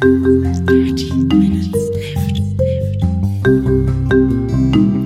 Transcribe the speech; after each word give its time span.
Dirty 0.00 1.12
Minutes 1.12 1.74
Left. 1.92 2.40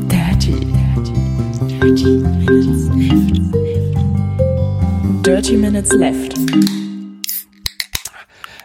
Dirty, 0.08 0.54
dirty, 0.70 1.14
dirty 1.66 2.16
Minutes 2.38 2.86
Left. 2.94 3.34
Dirty 5.24 5.56
Minutes 5.56 5.92
Left. 5.94 6.38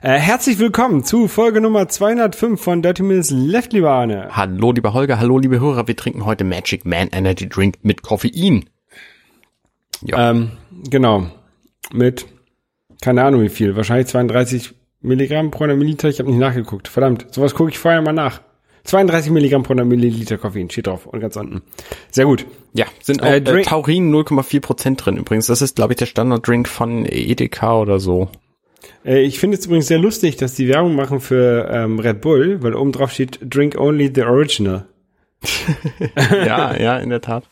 Äh, 0.03 0.19
herzlich 0.19 0.59
willkommen 0.59 1.03
zu 1.03 1.27
Folge 1.27 1.61
Nummer 1.61 1.87
205 1.87 2.61
von 2.61 2.83
Dirty 2.83 3.01
Minutes 3.01 3.31
Left, 3.31 3.73
lieber 3.73 3.89
Arne. 3.89 4.29
Hallo, 4.31 4.71
lieber 4.71 4.93
Holger, 4.93 5.19
hallo, 5.19 5.39
liebe 5.39 5.59
Hörer. 5.59 5.87
Wir 5.87 5.95
trinken 5.95 6.25
heute 6.25 6.43
Magic 6.43 6.85
Man 6.85 7.07
Energy 7.07 7.49
Drink 7.49 7.79
mit 7.81 8.03
Koffein. 8.03 8.69
Ja. 10.03 10.29
Ähm, 10.29 10.51
genau. 10.91 11.25
Mit, 11.91 12.27
keine 13.01 13.23
Ahnung 13.23 13.41
wie 13.41 13.49
viel, 13.49 13.75
wahrscheinlich 13.75 14.05
32 14.05 14.75
Milligramm 15.01 15.51
pro 15.51 15.63
100 15.63 15.77
Milliliter. 15.77 16.09
Ich 16.09 16.19
habe 16.19 16.29
nicht 16.29 16.39
nachgeguckt. 16.39 16.87
Verdammt, 16.87 17.33
sowas 17.33 17.55
gucke 17.55 17.71
ich 17.71 17.79
vorher 17.79 18.01
mal 18.01 18.13
nach. 18.13 18.41
32 18.83 19.31
Milligramm 19.31 19.63
pro 19.63 19.73
100 19.73 19.87
Milliliter 19.87 20.37
Koffein 20.37 20.69
steht 20.69 20.87
drauf 20.87 21.05
und 21.05 21.19
ganz 21.19 21.35
unten. 21.35 21.61
Sehr 22.11 22.25
gut. 22.25 22.45
ja, 22.73 22.85
sind 23.01 23.21
auch 23.21 23.27
äh, 23.27 23.37
äh, 23.37 23.61
Taurin 23.61 24.11
0,4 24.13 24.61
Prozent 24.61 25.05
drin. 25.05 25.17
Übrigens, 25.17 25.47
das 25.47 25.61
ist, 25.61 25.75
glaube 25.75 25.93
ich, 25.93 25.97
der 25.97 26.05
Standarddrink 26.05 26.67
von 26.67 27.05
Edeka 27.05 27.79
oder 27.79 27.99
so. 27.99 28.29
Äh, 29.05 29.21
ich 29.21 29.39
finde 29.39 29.57
es 29.57 29.65
übrigens 29.65 29.87
sehr 29.87 29.99
lustig, 29.99 30.37
dass 30.37 30.55
die 30.55 30.67
Werbung 30.67 30.95
machen 30.95 31.19
für 31.19 31.69
ähm, 31.71 31.99
Red 31.99 32.21
Bull, 32.21 32.63
weil 32.63 32.73
oben 32.73 32.91
drauf 32.91 33.11
steht 33.11 33.39
Drink 33.41 33.77
Only 33.77 34.11
the 34.13 34.23
Original. 34.23 34.85
ja, 36.31 36.75
ja, 36.77 36.97
in 36.97 37.09
der 37.09 37.21
Tat. 37.21 37.45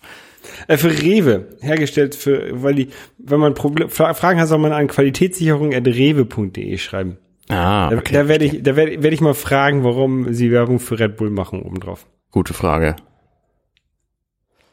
Äh, 0.68 0.77
für 0.77 0.90
Rewe, 0.90 1.58
hergestellt 1.62 2.16
für, 2.16 2.64
weil 2.64 2.76
die, 2.76 2.90
wenn 3.18 3.40
man 3.40 3.54
Proble 3.54 3.90
Fra 3.90 4.14
Fragen 4.14 4.40
hat, 4.40 4.48
soll 4.48 4.60
man 4.60 4.72
an 4.74 4.88
qualitätssicherung.rewe.de 4.88 6.77
schreiben. 6.77 7.18
Ah, 7.50 7.90
Da, 7.90 7.98
okay. 7.98 8.14
da 8.14 8.28
werde 8.28 8.46
ich, 8.46 8.62
da 8.64 8.76
werde 8.76 9.02
werd 9.04 9.14
ich 9.14 9.22
mal 9.22 9.34
fragen, 9.34 9.84
warum 9.84 10.34
sie 10.34 10.52
Werbung 10.52 10.80
für 10.80 10.99
Red 10.99 11.16
Bull 11.18 11.30
machen 11.30 11.62
oben 11.62 11.80
drauf. 11.80 12.05
Gute 12.32 12.54
Frage. 12.54 12.96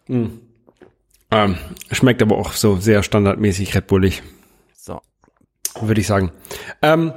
Ähm, 0.09 1.57
schmeckt 1.91 2.23
aber 2.23 2.37
auch 2.37 2.53
so 2.53 2.77
sehr 2.77 3.03
standardmäßig 3.03 3.75
Red 3.75 3.87
Bullig, 3.87 4.23
So. 4.75 5.01
würde 5.81 6.01
ich 6.01 6.07
sagen. 6.07 6.31
Ähm, 6.83 7.13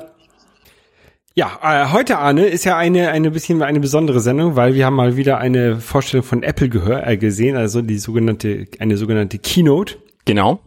ja, 1.36 1.60
äh, 1.62 1.92
heute 1.92 2.18
Arne 2.18 2.46
ist 2.46 2.64
ja 2.64 2.78
eine 2.78 3.10
eine 3.10 3.30
bisschen 3.30 3.62
eine 3.62 3.80
besondere 3.80 4.20
Sendung, 4.22 4.56
weil 4.56 4.74
wir 4.74 4.86
haben 4.86 4.96
mal 4.96 5.18
wieder 5.18 5.38
eine 5.38 5.80
Vorstellung 5.80 6.26
von 6.26 6.42
Apple 6.44 6.70
gehör, 6.70 7.06
äh, 7.06 7.18
gesehen, 7.18 7.56
also 7.56 7.82
die 7.82 8.00
sogenannte 8.00 8.66
eine 8.80 8.98
sogenannte 8.98 9.38
Keynote, 9.38 9.98
Genau. 10.26 10.60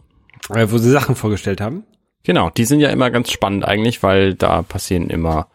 äh, 0.53 0.67
wo 0.69 0.77
sie 0.77 0.89
Sachen 0.91 1.15
vorgestellt 1.15 1.59
haben. 1.59 1.83
Genau. 2.23 2.49
Die 2.51 2.65
sind 2.65 2.79
ja 2.79 2.89
immer 2.89 3.09
ganz 3.11 3.31
spannend 3.31 3.65
eigentlich, 3.65 4.03
weil 4.03 4.33
da 4.35 4.61
passieren 4.61 5.09
immer, 5.09 5.47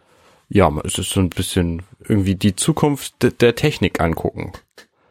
ja, 0.48 0.70
es 0.84 0.98
ist 0.98 1.10
so 1.10 1.20
ein 1.20 1.30
bisschen 1.30 1.82
irgendwie 2.06 2.34
die 2.34 2.56
Zukunft 2.56 3.22
de- 3.22 3.32
der 3.32 3.54
Technik 3.54 4.00
angucken. 4.00 4.52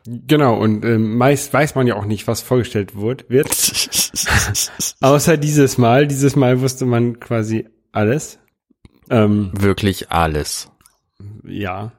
Genau, 0.07 0.55
und 0.55 0.85
ähm, 0.85 1.17
meist 1.17 1.51
weiß 1.51 1.73
man 1.75 1.87
ja 1.87 1.95
auch 1.95 2.05
nicht, 2.05 2.27
was 2.27 2.41
vorgestellt 2.41 2.95
wird, 2.95 3.27
wird. 3.29 3.47
Außer 5.01 5.37
dieses 5.37 5.77
Mal. 5.77 6.07
Dieses 6.07 6.35
Mal 6.35 6.61
wusste 6.61 6.85
man 6.85 7.19
quasi 7.19 7.67
alles. 7.91 8.37
Ähm, 9.09 9.51
Wirklich 9.53 10.11
alles. 10.11 10.69
ja. 11.43 11.91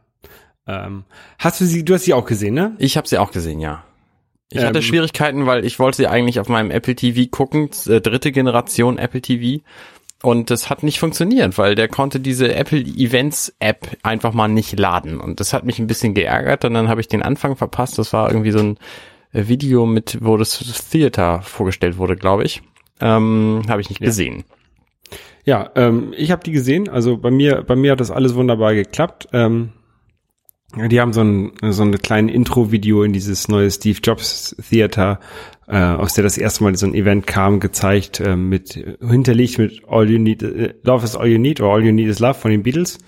Ähm, 0.68 1.04
hast 1.38 1.60
du 1.60 1.64
sie, 1.64 1.84
du 1.84 1.94
hast 1.94 2.04
sie 2.04 2.12
auch 2.14 2.26
gesehen, 2.26 2.54
ne? 2.54 2.74
Ich 2.78 2.96
habe 2.96 3.06
sie 3.08 3.18
auch 3.18 3.30
gesehen, 3.30 3.60
ja. 3.60 3.84
Ich 4.50 4.60
Ähm, 4.60 4.66
hatte 4.66 4.82
Schwierigkeiten, 4.82 5.46
weil 5.46 5.64
ich 5.64 5.78
wollte 5.78 5.96
sie 5.96 6.06
eigentlich 6.06 6.40
auf 6.40 6.48
meinem 6.48 6.70
Apple 6.70 6.94
TV 6.94 7.28
gucken, 7.30 7.70
äh, 7.86 8.00
dritte 8.00 8.32
Generation 8.32 8.98
Apple 8.98 9.20
TV. 9.20 9.62
Und 10.22 10.50
das 10.50 10.70
hat 10.70 10.82
nicht 10.82 10.98
funktioniert, 10.98 11.58
weil 11.58 11.74
der 11.74 11.88
konnte 11.88 12.20
diese 12.20 12.54
Apple 12.54 12.80
Events 12.80 13.54
App 13.58 13.96
einfach 14.02 14.32
mal 14.32 14.48
nicht 14.48 14.78
laden. 14.78 15.20
Und 15.20 15.40
das 15.40 15.52
hat 15.52 15.64
mich 15.64 15.78
ein 15.78 15.86
bisschen 15.86 16.14
geärgert. 16.14 16.64
Und 16.64 16.74
dann 16.74 16.88
habe 16.88 17.00
ich 17.00 17.08
den 17.08 17.22
Anfang 17.22 17.56
verpasst. 17.56 17.98
Das 17.98 18.12
war 18.12 18.30
irgendwie 18.30 18.50
so 18.50 18.60
ein 18.60 18.78
äh, 19.32 19.46
Video 19.48 19.84
mit, 19.86 20.18
wo 20.22 20.36
das 20.36 20.58
Theater 20.90 21.42
vorgestellt 21.42 21.98
wurde, 21.98 22.16
glaube 22.16 22.44
ich. 22.44 22.62
Ähm, 23.00 23.62
habe 23.68 23.80
ich 23.80 23.90
nicht 23.90 24.00
gesehen. 24.00 24.44
Ja, 25.44 25.70
ähm, 25.76 26.12
ich 26.16 26.32
habe 26.32 26.42
die 26.42 26.52
gesehen. 26.52 26.88
Also 26.88 27.18
bei 27.18 27.30
mir, 27.30 27.62
bei 27.62 27.76
mir 27.76 27.92
hat 27.92 28.00
das 28.00 28.10
alles 28.10 28.34
wunderbar 28.34 28.74
geklappt. 28.74 29.28
Ähm, 29.32 29.70
die 30.74 31.00
haben 31.00 31.12
so 31.12 31.22
ein 31.22 31.52
so 31.70 31.82
eine 31.82 31.98
kleine 31.98 32.32
Intro-Video 32.32 33.02
in 33.02 33.12
dieses 33.12 33.48
neue 33.48 33.70
Steve 33.70 33.98
Jobs 34.02 34.54
Theater, 34.68 35.20
äh, 35.68 35.78
aus 35.78 36.14
der 36.14 36.24
das 36.24 36.36
erste 36.36 36.64
Mal 36.64 36.76
so 36.76 36.86
ein 36.86 36.94
Event 36.94 37.26
kam, 37.26 37.60
gezeigt, 37.60 38.20
äh, 38.20 38.36
mit 38.36 38.72
hinterlegt 39.00 39.58
mit 39.58 39.82
All 39.88 40.10
You 40.10 40.18
Need, 40.18 40.42
äh, 40.42 40.74
Love 40.82 41.04
is 41.04 41.16
All 41.16 41.28
You 41.28 41.38
Need 41.38 41.60
oder 41.60 41.70
All 41.70 41.84
You 41.84 41.92
Need 41.92 42.08
is 42.08 42.18
Love 42.18 42.34
von 42.34 42.50
den 42.50 42.62
Beatles. 42.62 42.98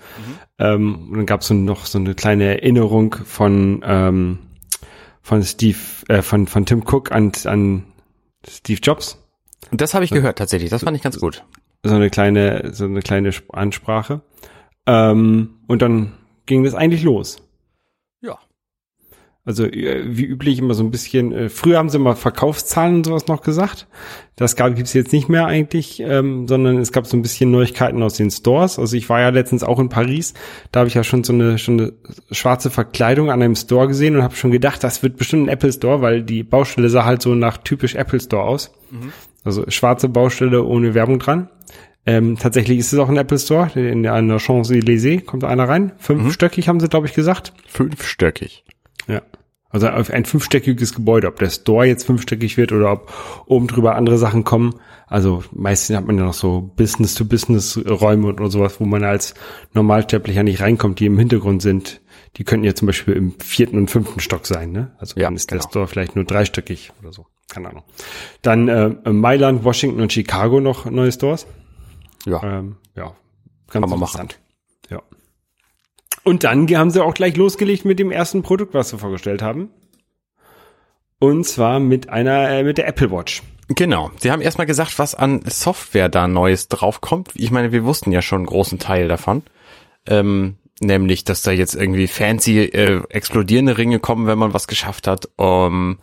Ähm, 0.57 1.09
und 1.09 1.17
dann 1.17 1.25
gab 1.25 1.41
es 1.41 1.47
so 1.47 1.53
noch 1.53 1.85
so 1.85 1.99
eine 1.99 2.15
kleine 2.15 2.45
Erinnerung 2.45 3.15
von 3.25 3.81
ähm, 3.85 4.39
von 5.21 5.43
Steve, 5.43 5.77
äh, 6.07 6.21
von 6.21 6.47
von 6.47 6.65
Tim 6.65 6.81
Cook 6.81 7.11
an 7.11 7.31
an 7.45 7.83
Steve 8.47 8.79
Jobs. 8.81 9.17
Und 9.69 9.81
das 9.81 9.93
habe 9.93 10.05
ich 10.05 10.11
gehört 10.11 10.37
tatsächlich. 10.37 10.69
Das 10.69 10.83
fand 10.83 10.95
ich 10.97 11.03
ganz 11.03 11.19
gut. 11.19 11.43
so 11.83 11.93
eine 11.93 12.09
kleine, 12.09 12.71
so 12.73 12.85
eine 12.85 13.01
kleine 13.01 13.29
Sp- 13.35 13.51
Ansprache. 13.53 14.21
Ähm, 14.87 15.59
und 15.67 15.81
dann 15.81 16.13
ging 16.45 16.63
das 16.63 16.73
eigentlich 16.73 17.03
los. 17.03 17.37
Also 19.49 19.65
äh, 19.65 20.03
wie 20.05 20.25
üblich 20.25 20.59
immer 20.59 20.75
so 20.75 20.83
ein 20.83 20.91
bisschen, 20.91 21.31
äh, 21.31 21.49
früher 21.49 21.79
haben 21.79 21.89
sie 21.89 21.97
immer 21.97 22.15
Verkaufszahlen 22.15 22.97
und 22.97 23.07
sowas 23.07 23.25
noch 23.25 23.41
gesagt. 23.41 23.87
Das 24.35 24.55
gab 24.55 24.75
gibt's 24.75 24.93
jetzt 24.93 25.11
nicht 25.11 25.27
mehr 25.27 25.47
eigentlich, 25.47 25.99
ähm, 26.01 26.47
sondern 26.47 26.77
es 26.77 26.91
gab 26.91 27.07
so 27.07 27.17
ein 27.17 27.23
bisschen 27.23 27.49
Neuigkeiten 27.49 28.03
aus 28.03 28.13
den 28.13 28.29
Stores. 28.29 28.77
Also 28.77 28.95
ich 28.95 29.09
war 29.09 29.21
ja 29.21 29.29
letztens 29.29 29.63
auch 29.63 29.79
in 29.79 29.89
Paris, 29.89 30.35
da 30.71 30.81
habe 30.81 30.87
ich 30.87 30.93
ja 30.93 31.03
schon 31.03 31.23
so 31.23 31.33
eine, 31.33 31.57
schon 31.57 31.79
eine 31.79 31.93
schwarze 32.29 32.69
Verkleidung 32.69 33.31
an 33.31 33.41
einem 33.41 33.55
Store 33.55 33.87
gesehen 33.87 34.17
und 34.17 34.21
habe 34.21 34.35
schon 34.35 34.51
gedacht, 34.51 34.83
das 34.83 35.01
wird 35.01 35.17
bestimmt 35.17 35.47
ein 35.47 35.49
Apple 35.49 35.73
Store, 35.73 36.03
weil 36.03 36.21
die 36.21 36.43
Baustelle 36.43 36.89
sah 36.89 37.05
halt 37.05 37.23
so 37.23 37.33
nach 37.33 37.57
typisch 37.57 37.95
Apple 37.95 38.19
Store 38.19 38.43
aus. 38.43 38.71
Also 39.43 39.65
schwarze 39.69 40.09
Baustelle 40.09 40.63
ohne 40.63 40.93
Werbung 40.93 41.17
dran. 41.17 41.49
Ähm, 42.05 42.37
tatsächlich 42.37 42.77
ist 42.77 42.93
es 42.93 42.99
auch 42.99 43.09
ein 43.09 43.17
Apple 43.17 43.39
Store, 43.39 43.71
in 43.73 44.03
der 44.03 44.13
Champs-Élysées 44.13 45.25
kommt 45.25 45.43
einer 45.43 45.67
rein. 45.67 45.93
Fünfstöckig 45.97 46.69
haben 46.69 46.79
sie, 46.79 46.87
glaube 46.87 47.07
ich, 47.07 47.13
gesagt. 47.13 47.51
Fünfstöckig. 47.65 48.63
Ja. 49.07 49.23
Also 49.71 49.87
auf 49.87 50.09
ein 50.09 50.25
fünfstöckiges 50.25 50.95
Gebäude, 50.95 51.27
ob 51.27 51.37
der 51.37 51.51
Store 51.51 51.85
jetzt 51.85 52.05
fünfstöckig 52.05 52.57
wird 52.57 52.71
oder 52.71 52.91
ob 52.91 53.13
oben 53.45 53.67
drüber 53.67 53.95
andere 53.95 54.17
Sachen 54.17 54.43
kommen. 54.43 54.73
Also 55.05 55.43
meistens 55.51 55.95
hat 55.95 56.07
man 56.07 56.17
ja 56.17 56.23
noch 56.25 56.33
so 56.33 56.71
Business-to-Business-Räume 56.75 58.27
oder 58.27 58.49
sowas, 58.49 58.79
wo 58.79 58.85
man 58.85 59.03
als 59.03 59.35
Normalsterblicher 59.73 60.41
nicht 60.43 60.61
reinkommt, 60.61 60.99
die 60.99 61.05
im 61.05 61.19
Hintergrund 61.19 61.61
sind. 61.61 62.01
Die 62.37 62.43
könnten 62.43 62.65
ja 62.65 62.73
zum 62.73 62.87
Beispiel 62.87 63.13
im 63.15 63.39
vierten 63.39 63.77
und 63.77 63.89
fünften 63.91 64.19
Stock 64.19 64.47
sein, 64.47 64.71
ne? 64.71 64.91
Also 64.97 65.19
Ja, 65.19 65.27
dann 65.27 65.35
ist 65.35 65.51
der 65.51 65.59
genau. 65.59 65.69
Store 65.69 65.87
vielleicht 65.87 66.15
nur 66.15 66.25
dreistöckig 66.25 66.91
oder 67.01 67.11
so. 67.11 67.25
Keine 67.47 67.69
Ahnung. 67.69 67.83
Dann 68.41 68.67
äh, 68.67 68.89
Mailand, 69.11 69.63
Washington 69.63 70.01
und 70.01 70.13
Chicago 70.13 70.59
noch 70.59 70.85
neue 70.85 71.11
Stores. 71.11 71.47
Ja. 72.25 72.41
Ähm, 72.43 72.75
ja, 72.95 73.03
ganz 73.05 73.15
Kann 73.69 73.81
man 73.81 73.89
machen. 73.91 74.01
interessant. 74.21 74.39
Und 76.29 76.43
dann 76.43 76.67
haben 76.67 76.91
sie 76.91 77.03
auch 77.03 77.15
gleich 77.15 77.35
losgelegt 77.37 77.85
mit 77.85 77.97
dem 77.97 78.11
ersten 78.11 78.43
Produkt, 78.43 78.75
was 78.75 78.89
sie 78.89 78.99
vorgestellt 78.99 79.41
haben. 79.41 79.71
Und 81.17 81.43
zwar 81.43 81.79
mit 81.79 82.09
einer, 82.09 82.51
äh, 82.51 82.63
mit 82.63 82.77
der 82.77 82.87
Apple 82.87 83.09
Watch. 83.09 83.41
Genau. 83.69 84.11
Sie 84.19 84.29
haben 84.29 84.39
erstmal 84.39 84.67
gesagt, 84.67 84.99
was 84.99 85.15
an 85.15 85.41
Software 85.47 86.07
da 86.07 86.27
Neues 86.27 86.67
draufkommt. 86.67 87.31
Ich 87.33 87.49
meine, 87.49 87.71
wir 87.71 87.83
wussten 87.83 88.11
ja 88.11 88.21
schon 88.21 88.41
einen 88.41 88.45
großen 88.45 88.77
Teil 88.77 89.07
davon. 89.07 89.41
Ähm, 90.05 90.57
nämlich, 90.79 91.23
dass 91.23 91.41
da 91.41 91.49
jetzt 91.49 91.73
irgendwie 91.73 92.05
fancy 92.05 92.59
äh, 92.59 93.01
explodierende 93.09 93.79
Ringe 93.79 93.97
kommen, 93.97 94.27
wenn 94.27 94.37
man 94.37 94.53
was 94.53 94.67
geschafft 94.67 95.07
hat. 95.07 95.29
Um, 95.35 95.97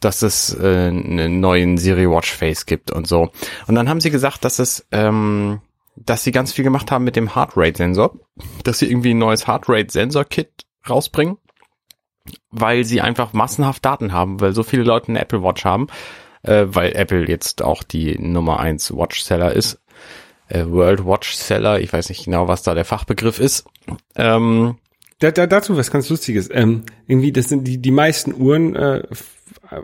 dass 0.00 0.22
es 0.22 0.52
äh, 0.52 0.88
einen 0.88 1.38
neuen 1.38 1.78
Siri 1.78 2.10
Watch 2.10 2.32
Face 2.32 2.66
gibt 2.66 2.90
und 2.90 3.06
so. 3.06 3.30
Und 3.68 3.76
dann 3.76 3.88
haben 3.88 4.00
sie 4.00 4.10
gesagt, 4.10 4.44
dass 4.44 4.58
es, 4.58 4.84
ähm, 4.90 5.60
dass 6.04 6.24
sie 6.24 6.32
ganz 6.32 6.52
viel 6.52 6.64
gemacht 6.64 6.90
haben 6.90 7.04
mit 7.04 7.16
dem 7.16 7.34
Heart 7.34 7.52
Rate 7.56 7.76
Sensor, 7.76 8.18
dass 8.64 8.78
sie 8.78 8.90
irgendwie 8.90 9.14
ein 9.14 9.18
neues 9.18 9.46
Heart 9.46 9.68
Rate 9.68 9.92
Sensor 9.92 10.24
Kit 10.24 10.66
rausbringen, 10.88 11.36
weil 12.50 12.84
sie 12.84 13.00
einfach 13.00 13.32
massenhaft 13.32 13.84
Daten 13.84 14.12
haben, 14.12 14.40
weil 14.40 14.52
so 14.54 14.62
viele 14.62 14.82
Leute 14.82 15.08
eine 15.08 15.20
Apple 15.20 15.42
Watch 15.42 15.64
haben, 15.64 15.88
äh, 16.42 16.66
weil 16.68 16.96
Apple 16.96 17.28
jetzt 17.28 17.62
auch 17.62 17.82
die 17.82 18.18
Nummer 18.18 18.60
eins 18.60 18.90
Watch 18.94 19.22
Seller 19.22 19.52
ist, 19.52 19.80
äh, 20.48 20.64
World 20.66 21.04
Watch 21.04 21.34
Seller, 21.34 21.80
ich 21.80 21.92
weiß 21.92 22.08
nicht 22.08 22.24
genau, 22.24 22.48
was 22.48 22.62
da 22.62 22.74
der 22.74 22.84
Fachbegriff 22.84 23.38
ist. 23.38 23.66
Ähm, 24.16 24.76
Da, 25.20 25.30
da, 25.30 25.46
dazu 25.46 25.76
was 25.76 25.90
ganz 25.90 26.08
Lustiges. 26.08 26.48
Ähm, 26.50 26.84
irgendwie, 27.06 27.30
das 27.30 27.50
sind 27.50 27.64
die, 27.68 27.76
die 27.76 27.90
meisten 27.90 28.32
Uhren 28.32 28.74
äh, 28.74 29.02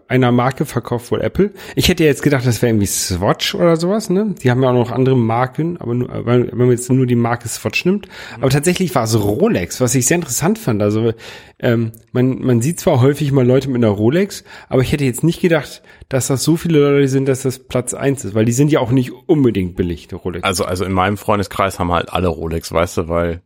einer 0.08 0.32
Marke 0.32 0.64
verkauft 0.64 1.10
wohl 1.10 1.20
Apple. 1.20 1.52
Ich 1.74 1.88
hätte 1.88 2.04
jetzt 2.04 2.22
gedacht, 2.22 2.46
das 2.46 2.60
wäre 2.62 2.70
irgendwie 2.70 2.86
Swatch 2.86 3.54
oder 3.54 3.76
sowas, 3.76 4.10
ne? 4.10 4.34
Die 4.42 4.50
haben 4.50 4.62
ja 4.62 4.70
auch 4.70 4.74
noch 4.74 4.90
andere 4.90 5.16
Marken, 5.16 5.76
aber 5.78 5.94
nur, 5.94 6.08
wenn 6.26 6.50
man 6.56 6.70
jetzt 6.70 6.90
nur 6.90 7.06
die 7.06 7.14
Marke 7.14 7.48
Swatch 7.48 7.84
nimmt. 7.84 8.08
Aber 8.40 8.50
tatsächlich 8.50 8.94
war 8.94 9.04
es 9.04 9.18
Rolex, 9.20 9.80
was 9.80 9.94
ich 9.94 10.06
sehr 10.06 10.16
interessant 10.16 10.58
fand. 10.58 10.82
Also 10.82 11.12
ähm, 11.60 11.92
man, 12.12 12.40
man 12.40 12.60
sieht 12.62 12.80
zwar 12.80 13.00
häufig 13.00 13.32
mal 13.32 13.46
Leute 13.46 13.68
mit 13.68 13.76
einer 13.76 13.88
Rolex, 13.92 14.44
aber 14.68 14.82
ich 14.82 14.92
hätte 14.92 15.04
jetzt 15.04 15.22
nicht 15.24 15.40
gedacht, 15.40 15.82
dass 16.08 16.26
das 16.26 16.42
so 16.44 16.56
viele 16.56 16.78
Leute 16.80 17.08
sind, 17.08 17.26
dass 17.26 17.42
das 17.42 17.58
Platz 17.60 17.94
eins 17.94 18.24
ist, 18.24 18.34
weil 18.34 18.44
die 18.44 18.52
sind 18.52 18.70
ja 18.72 18.80
auch 18.80 18.90
nicht 18.90 19.12
unbedingt 19.26 19.76
billig, 19.76 20.08
die 20.08 20.14
Rolex. 20.14 20.44
also, 20.44 20.64
also 20.64 20.84
in 20.84 20.92
meinem 20.92 21.16
Freundeskreis 21.16 21.78
haben 21.78 21.92
halt 21.92 22.12
alle 22.12 22.28
Rolex, 22.28 22.72
weißt 22.72 22.96
du, 22.98 23.08
weil 23.08 23.40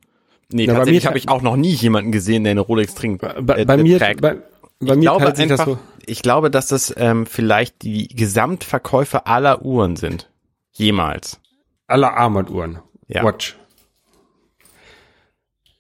Nee, 0.53 0.65
Na, 0.67 0.73
bei 0.73 0.79
tatsächlich 0.79 1.05
mir- 1.05 1.09
habe 1.11 1.19
ich 1.19 1.29
auch 1.29 1.43
noch 1.43 1.55
nie 1.57 1.71
jemanden 1.71 2.11
gesehen, 2.11 2.43
der 2.43 2.51
eine 2.51 2.61
Rolex 2.61 2.95
trinkt. 2.97 3.23
Bei, 3.23 3.59
äh, 3.59 3.65
bei 3.65 3.77
mir, 3.77 3.99
trägt. 3.99 4.21
bei, 4.21 4.39
bei 4.81 4.93
ich 4.93 4.97
mir 4.97 5.01
glaube 5.03 5.27
einfach, 5.27 5.65
so. 5.67 5.79
ich 6.07 6.23
glaube, 6.23 6.51
dass 6.51 6.69
das 6.69 6.93
ähm, 6.97 7.27
vielleicht 7.27 7.83
die 7.83 8.09
Gesamtverkäufe 8.09 9.27
aller 9.27 9.63
Uhren 9.65 9.97
sind. 9.97 10.31
Jemals. 10.73 11.39
Aller 11.87 12.15
Armbanduhren. 12.15 12.79
Ja. 13.09 13.25
Watch. 13.25 13.57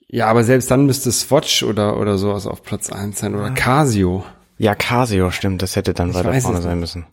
Ja, 0.08 0.26
aber 0.26 0.42
selbst 0.44 0.70
dann 0.70 0.86
müsste 0.86 1.12
Swatch 1.12 1.62
oder, 1.62 1.98
oder 1.98 2.18
sowas 2.18 2.46
auf 2.46 2.62
Platz 2.62 2.90
1 2.90 3.18
sein 3.20 3.34
oder 3.36 3.50
Casio. 3.52 4.24
Ja, 4.58 4.74
Casio, 4.74 5.30
stimmt, 5.30 5.62
das 5.62 5.76
hätte 5.76 5.94
dann 5.94 6.12
weiter 6.14 6.30
weiß 6.30 6.42
vorne 6.42 6.60
sein 6.60 6.80
müssen. 6.80 7.06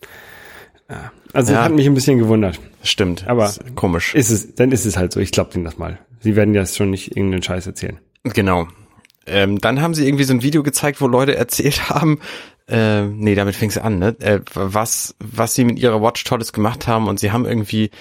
Also 1.34 1.51
Ja. 1.54 1.60
das 1.60 1.66
hat 1.66 1.74
mich 1.74 1.86
ein 1.86 1.94
bisschen 1.94 2.18
gewundert. 2.18 2.60
Stimmt. 2.81 3.28
Aber- 3.28 3.45
ist 3.45 3.75
komisch. 3.75 4.16
Ist 4.16 4.31
es, 4.31 4.56
dann 4.56 4.72
ist 4.72 4.86
es 4.86 4.98
halt 4.98 5.13
so. 5.13 5.19
Ich 5.19 5.31
glaube 5.31 5.51
denen 5.51 5.66
das 5.66 5.78
mal. 5.78 6.00
Sie 6.19 6.36
werden 6.36 6.56
jetzt 6.56 6.75
schon 6.75 6.89
nicht 6.89 7.16
irgendeinen 7.16 7.44
Scheiß 7.44 7.68
erzählen. 7.68 8.00
Genau. 8.24 8.68
Ähm, 9.27 9.59
dann 9.59 9.81
haben 9.81 9.94
sie 9.94 10.07
irgendwie 10.07 10.24
so 10.24 10.33
ein 10.33 10.44
Video 10.44 10.63
gezeigt, 10.63 11.01
wo 11.01 11.07
Leute 11.07 11.35
erzählt 11.35 11.89
haben, 11.89 12.19
äh, 12.68 13.03
nee, 13.03 13.35
damit 13.35 13.56
fing 13.56 13.69
es 13.69 13.77
an, 13.77 14.00
ne? 14.00 14.15
Äh, 14.19 14.41
was, 14.53 15.15
was 15.19 15.56
sie 15.56 15.63
mit 15.63 15.79
ihrer 15.79 16.01
Watch 16.01 16.24
Tolles 16.24 16.53
gemacht 16.53 16.88
haben 16.88 17.07
und 17.07 17.19
sie 17.19 17.31
haben 17.31 17.45
irgendwie 17.45 17.91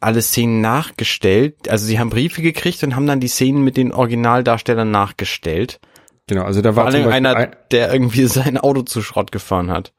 alle 0.00 0.22
Szenen 0.22 0.60
nachgestellt. 0.60 1.68
Also 1.68 1.86
sie 1.86 1.98
haben 1.98 2.10
Briefe 2.10 2.42
gekriegt 2.42 2.82
und 2.82 2.94
haben 2.96 3.06
dann 3.06 3.20
die 3.20 3.28
Szenen 3.28 3.62
mit 3.62 3.76
den 3.76 3.92
Originaldarstellern 3.92 4.90
nachgestellt. 4.90 5.80
Genau, 6.26 6.42
also 6.42 6.60
da 6.60 6.72
Vor 6.72 6.84
war 6.84 6.90
zum 6.90 7.02
allem 7.02 7.12
einer, 7.12 7.36
ein, 7.36 7.56
der 7.70 7.92
irgendwie 7.92 8.24
sein 8.26 8.58
Auto 8.58 8.82
zu 8.82 9.02
Schrott 9.02 9.32
gefahren 9.32 9.70
hat. 9.70 9.92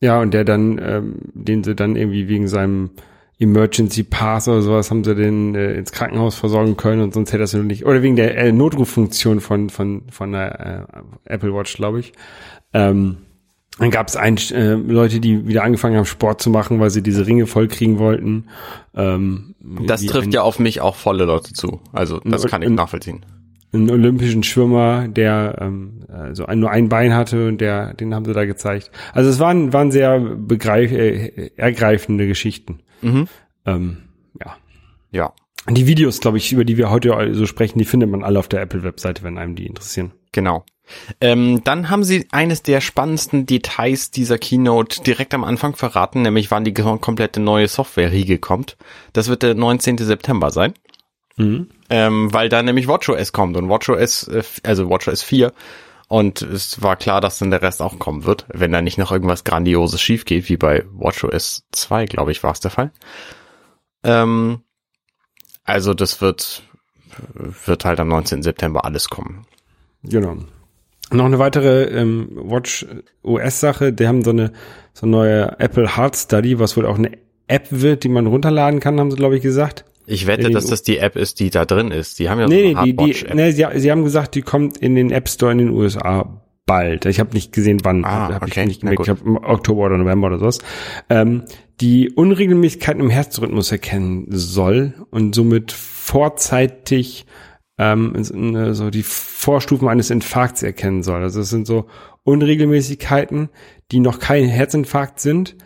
ja 0.00 0.20
und 0.20 0.32
der 0.32 0.44
dann, 0.44 0.78
ähm, 0.78 1.16
den 1.34 1.64
sie 1.64 1.74
dann 1.74 1.96
irgendwie 1.96 2.28
wegen 2.28 2.48
seinem 2.48 2.90
Emergency 3.38 4.02
Pass 4.02 4.48
oder 4.48 4.62
sowas 4.62 4.90
haben 4.90 5.04
sie 5.04 5.14
den 5.14 5.54
äh, 5.54 5.74
ins 5.74 5.92
Krankenhaus 5.92 6.34
versorgen 6.34 6.76
können 6.76 7.02
und 7.02 7.12
sonst 7.12 7.32
hätte 7.32 7.40
das 7.42 7.52
nicht 7.52 7.84
oder 7.84 8.02
wegen 8.02 8.16
der 8.16 8.36
äh, 8.36 8.52
Notruffunktion 8.52 9.40
von 9.40 9.68
von 9.68 10.04
von 10.10 10.32
der 10.32 10.86
äh, 11.26 11.32
Apple 11.34 11.54
Watch, 11.54 11.76
glaube 11.76 12.00
ich. 12.00 12.12
Ähm, 12.72 13.18
dann 13.78 13.90
gab 13.90 14.08
es 14.08 14.16
ein, 14.16 14.38
äh, 14.52 14.72
Leute, 14.72 15.20
die 15.20 15.46
wieder 15.46 15.62
angefangen 15.62 15.96
haben, 15.96 16.06
Sport 16.06 16.40
zu 16.40 16.48
machen, 16.48 16.80
weil 16.80 16.88
sie 16.88 17.02
diese 17.02 17.26
Ringe 17.26 17.46
voll 17.46 17.68
kriegen 17.68 17.98
wollten. 17.98 18.46
Ähm, 18.94 19.54
Das 19.86 20.02
trifft 20.06 20.32
ja 20.32 20.40
auf 20.42 20.58
mich 20.58 20.80
auch 20.80 20.96
volle 20.96 21.26
Leute 21.26 21.52
zu. 21.52 21.80
Also 21.92 22.20
das 22.24 22.46
kann 22.46 22.62
ich 22.62 22.70
nachvollziehen. 22.70 23.26
einen 23.74 23.90
olympischen 23.90 24.42
Schwimmer, 24.44 25.08
der 25.08 25.58
ähm, 25.60 26.04
also 26.08 26.46
ein, 26.46 26.60
nur 26.60 26.70
ein 26.70 26.88
Bein 26.88 27.14
hatte 27.14 27.48
und 27.48 27.60
der, 27.60 27.92
den 27.92 28.14
haben 28.14 28.24
sie 28.24 28.32
da 28.32 28.46
gezeigt. 28.46 28.90
Also 29.12 29.28
es 29.28 29.38
waren, 29.40 29.74
waren 29.74 29.90
sehr 29.90 30.20
begreif, 30.20 30.90
äh, 30.92 31.50
ergreifende 31.56 32.26
Geschichten. 32.26 32.78
Mhm. 33.02 33.28
Ähm, 33.64 33.96
ja. 34.44 34.56
Ja. 35.10 35.32
Die 35.68 35.86
Videos, 35.86 36.20
glaube 36.20 36.38
ich, 36.38 36.52
über 36.52 36.64
die 36.64 36.76
wir 36.76 36.90
heute 36.90 37.34
so 37.34 37.46
sprechen, 37.46 37.78
die 37.78 37.84
findet 37.84 38.08
man 38.10 38.22
alle 38.22 38.38
auf 38.38 38.48
der 38.48 38.60
Apple-Webseite, 38.60 39.22
wenn 39.24 39.36
einem 39.38 39.56
die 39.56 39.66
interessieren. 39.66 40.12
Genau. 40.32 40.64
Ähm, 41.20 41.64
dann 41.64 41.90
haben 41.90 42.04
sie 42.04 42.28
eines 42.30 42.62
der 42.62 42.80
spannendsten 42.80 43.46
Details 43.46 44.12
dieser 44.12 44.38
Keynote 44.38 45.02
direkt 45.02 45.34
am 45.34 45.42
Anfang 45.42 45.74
verraten, 45.74 46.22
nämlich 46.22 46.52
wann 46.52 46.62
die 46.62 46.72
kom- 46.72 47.00
komplette 47.00 47.40
neue 47.40 47.66
Software-Riege 47.66 48.38
kommt. 48.38 48.76
Das 49.12 49.26
wird 49.28 49.42
der 49.42 49.54
19. 49.56 49.98
September 49.98 50.52
sein, 50.52 50.74
Mhm. 51.36 51.66
ähm, 51.90 52.32
weil 52.32 52.48
da 52.48 52.62
nämlich 52.62 52.86
WatchOS 52.86 53.32
kommt 53.32 53.56
und 53.56 53.68
WatchOS, 53.68 54.28
äh, 54.28 54.42
also 54.62 54.88
WatchOS 54.88 55.22
4 55.22 55.52
und 56.08 56.42
es 56.42 56.82
war 56.82 56.96
klar, 56.96 57.20
dass 57.20 57.38
dann 57.38 57.50
der 57.50 57.62
Rest 57.62 57.82
auch 57.82 57.98
kommen 57.98 58.24
wird, 58.24 58.46
wenn 58.52 58.72
da 58.72 58.80
nicht 58.80 58.98
noch 58.98 59.10
irgendwas 59.10 59.44
Grandioses 59.44 60.00
schief 60.00 60.24
geht, 60.24 60.48
wie 60.48 60.56
bei 60.56 60.84
WatchOS 60.92 61.64
2, 61.72 62.06
glaube 62.06 62.30
ich, 62.30 62.42
war 62.42 62.52
es 62.52 62.60
der 62.60 62.70
Fall. 62.70 62.92
Ähm, 64.04 64.62
also 65.64 65.94
das 65.94 66.20
wird, 66.20 66.62
wird 67.34 67.84
halt 67.84 67.98
am 67.98 68.08
19. 68.08 68.42
September 68.42 68.84
alles 68.84 69.08
kommen. 69.08 69.46
Genau. 70.04 70.36
Noch 71.10 71.24
eine 71.24 71.38
weitere 71.38 71.84
ähm, 71.84 72.30
Watch 72.34 72.86
OS 73.22 73.60
Sache, 73.60 73.92
die 73.92 74.06
haben 74.06 74.22
so 74.22 74.30
eine 74.30 74.52
so 74.92 75.06
eine 75.06 75.12
neue 75.12 75.60
Apple 75.60 75.96
Heart 75.96 76.16
Study, 76.16 76.58
was 76.58 76.76
wohl 76.76 76.86
auch 76.86 76.98
eine 76.98 77.12
App 77.48 77.66
wird, 77.70 78.02
die 78.02 78.08
man 78.08 78.26
runterladen 78.26 78.80
kann, 78.80 78.98
haben 78.98 79.10
sie 79.10 79.16
glaube 79.16 79.36
ich 79.36 79.42
gesagt. 79.42 79.84
Ich 80.06 80.26
wette, 80.26 80.50
dass 80.50 80.66
das 80.66 80.82
die 80.82 80.98
App 80.98 81.16
ist, 81.16 81.40
die 81.40 81.50
da 81.50 81.64
drin 81.64 81.90
ist. 81.90 82.18
Die 82.18 82.28
haben 82.30 82.38
ja 82.40 82.46
Nee, 82.46 82.72
so 82.72 82.78
eine 82.78 82.86
nee, 82.92 82.92
die, 82.92 83.12
die, 83.24 83.34
nee 83.34 83.50
sie, 83.50 83.66
sie 83.76 83.90
haben 83.90 84.04
gesagt, 84.04 84.34
die 84.34 84.42
kommt 84.42 84.76
in 84.78 84.94
den 84.94 85.10
App 85.10 85.28
Store 85.28 85.52
in 85.52 85.58
den 85.58 85.70
USA 85.70 86.42
bald. 86.64 87.06
Ich 87.06 87.20
habe 87.20 87.32
nicht 87.34 87.52
gesehen, 87.52 87.80
wann. 87.84 88.04
Ah, 88.04 88.34
hab 88.34 88.42
okay, 88.42 88.60
ich 88.62 88.66
nicht 88.66 88.80
gemerkt. 88.80 89.00
Ich 89.08 89.08
im 89.24 89.36
Oktober 89.36 89.86
oder 89.86 89.98
November 89.98 90.28
oder 90.28 90.38
sowas. 90.38 90.58
Ähm, 91.10 91.42
die 91.80 92.10
Unregelmäßigkeiten 92.10 93.00
im 93.02 93.10
Herzrhythmus 93.10 93.70
erkennen 93.70 94.26
soll 94.30 94.94
und 95.10 95.34
somit 95.34 95.72
vorzeitig 95.72 97.26
ähm, 97.78 98.14
so- 98.24 98.72
so 98.72 98.90
die 98.90 99.02
Vorstufen 99.02 99.88
eines 99.88 100.10
Infarkts 100.10 100.62
erkennen 100.62 101.02
soll. 101.02 101.22
Also 101.22 101.40
es 101.40 101.50
sind 101.50 101.66
so 101.66 101.86
Unregelmäßigkeiten, 102.24 103.50
die 103.92 104.00
noch 104.00 104.18
kein 104.18 104.44
Herzinfarkt 104.48 105.20
sind, 105.20 105.56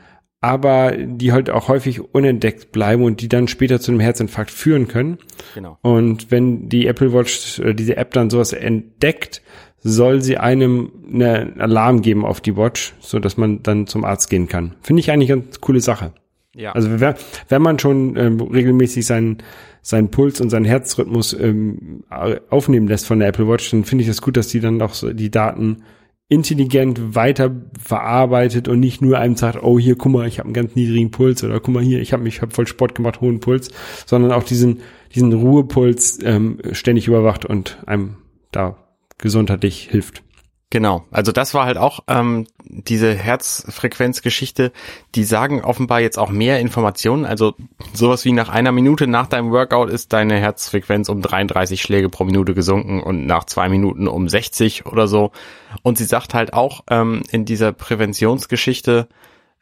aber 0.40 0.96
die 0.96 1.32
halt 1.32 1.50
auch 1.50 1.68
häufig 1.68 2.00
unentdeckt 2.14 2.72
bleiben 2.72 3.02
und 3.02 3.20
die 3.20 3.28
dann 3.28 3.48
später 3.48 3.80
zu 3.80 3.90
einem 3.90 4.00
Herzinfarkt 4.00 4.50
führen 4.50 4.88
können. 4.88 5.18
Genau. 5.54 5.78
Und 5.82 6.30
wenn 6.30 6.68
die 6.68 6.86
Apple 6.86 7.12
Watch 7.12 7.60
oder 7.60 7.74
diese 7.74 7.96
App 7.96 8.12
dann 8.12 8.30
sowas 8.30 8.52
entdeckt, 8.52 9.42
soll 9.82 10.22
sie 10.22 10.38
einem 10.38 10.92
einen 11.12 11.60
Alarm 11.60 12.02
geben 12.02 12.24
auf 12.24 12.40
die 12.40 12.56
Watch, 12.56 12.94
so 13.00 13.18
dass 13.18 13.36
man 13.36 13.62
dann 13.62 13.86
zum 13.86 14.04
Arzt 14.04 14.30
gehen 14.30 14.48
kann. 14.48 14.74
Finde 14.82 15.00
ich 15.00 15.10
eigentlich 15.10 15.32
eine 15.32 15.42
ganz 15.42 15.60
coole 15.60 15.80
Sache. 15.80 16.12
Ja. 16.54 16.72
Also 16.72 17.00
wenn, 17.00 17.14
wenn 17.48 17.62
man 17.62 17.78
schon 17.78 18.16
ähm, 18.16 18.40
regelmäßig 18.40 19.06
seinen 19.06 19.38
seinen 19.82 20.10
Puls 20.10 20.42
und 20.42 20.50
seinen 20.50 20.66
Herzrhythmus 20.66 21.32
ähm, 21.32 22.04
aufnehmen 22.50 22.86
lässt 22.86 23.06
von 23.06 23.18
der 23.18 23.28
Apple 23.28 23.48
Watch, 23.48 23.70
dann 23.70 23.84
finde 23.84 24.04
ich 24.04 24.10
es 24.10 24.20
gut, 24.20 24.36
dass 24.36 24.48
die 24.48 24.60
dann 24.60 24.82
auch 24.82 24.92
so 24.92 25.12
die 25.14 25.30
Daten 25.30 25.84
intelligent 26.30 27.14
weiter 27.14 27.50
verarbeitet 27.78 28.68
und 28.68 28.80
nicht 28.80 29.02
nur 29.02 29.18
einem 29.18 29.36
sagt, 29.36 29.62
oh 29.62 29.78
hier, 29.78 29.96
guck 29.96 30.12
mal, 30.12 30.26
ich 30.26 30.38
habe 30.38 30.46
einen 30.46 30.54
ganz 30.54 30.76
niedrigen 30.76 31.10
Puls 31.10 31.44
oder 31.44 31.60
guck 31.60 31.74
mal 31.74 31.82
hier, 31.82 32.00
ich 32.00 32.14
habe 32.14 32.22
mich 32.22 32.40
hab 32.40 32.54
voll 32.54 32.66
Sport 32.66 32.94
gemacht, 32.94 33.20
hohen 33.20 33.40
Puls, 33.40 33.70
sondern 34.06 34.32
auch 34.32 34.44
diesen 34.44 34.80
diesen 35.14 35.32
Ruhepuls 35.32 36.20
ähm, 36.22 36.58
ständig 36.72 37.08
überwacht 37.08 37.44
und 37.44 37.78
einem 37.86 38.16
da 38.52 38.76
gesundheitlich 39.18 39.88
hilft. 39.90 40.22
Genau. 40.72 41.04
Also 41.10 41.32
das 41.32 41.52
war 41.52 41.66
halt 41.66 41.78
auch 41.78 42.00
ähm, 42.06 42.46
diese 42.62 43.12
Herzfrequenzgeschichte. 43.12 44.70
Die 45.16 45.24
sagen 45.24 45.64
offenbar 45.64 46.00
jetzt 46.00 46.16
auch 46.16 46.30
mehr 46.30 46.60
Informationen. 46.60 47.24
Also 47.24 47.54
sowas 47.92 48.24
wie 48.24 48.30
nach 48.30 48.48
einer 48.48 48.70
Minute 48.70 49.08
nach 49.08 49.26
deinem 49.26 49.50
Workout 49.50 49.90
ist 49.90 50.12
deine 50.12 50.36
Herzfrequenz 50.36 51.08
um 51.08 51.22
33 51.22 51.82
Schläge 51.82 52.08
pro 52.08 52.22
Minute 52.22 52.54
gesunken 52.54 53.02
und 53.02 53.26
nach 53.26 53.44
zwei 53.44 53.68
Minuten 53.68 54.06
um 54.06 54.28
60 54.28 54.86
oder 54.86 55.08
so. 55.08 55.32
Und 55.82 55.98
sie 55.98 56.04
sagt 56.04 56.34
halt 56.34 56.52
auch 56.52 56.84
ähm, 56.88 57.24
in 57.32 57.44
dieser 57.44 57.72
Präventionsgeschichte, 57.72 59.08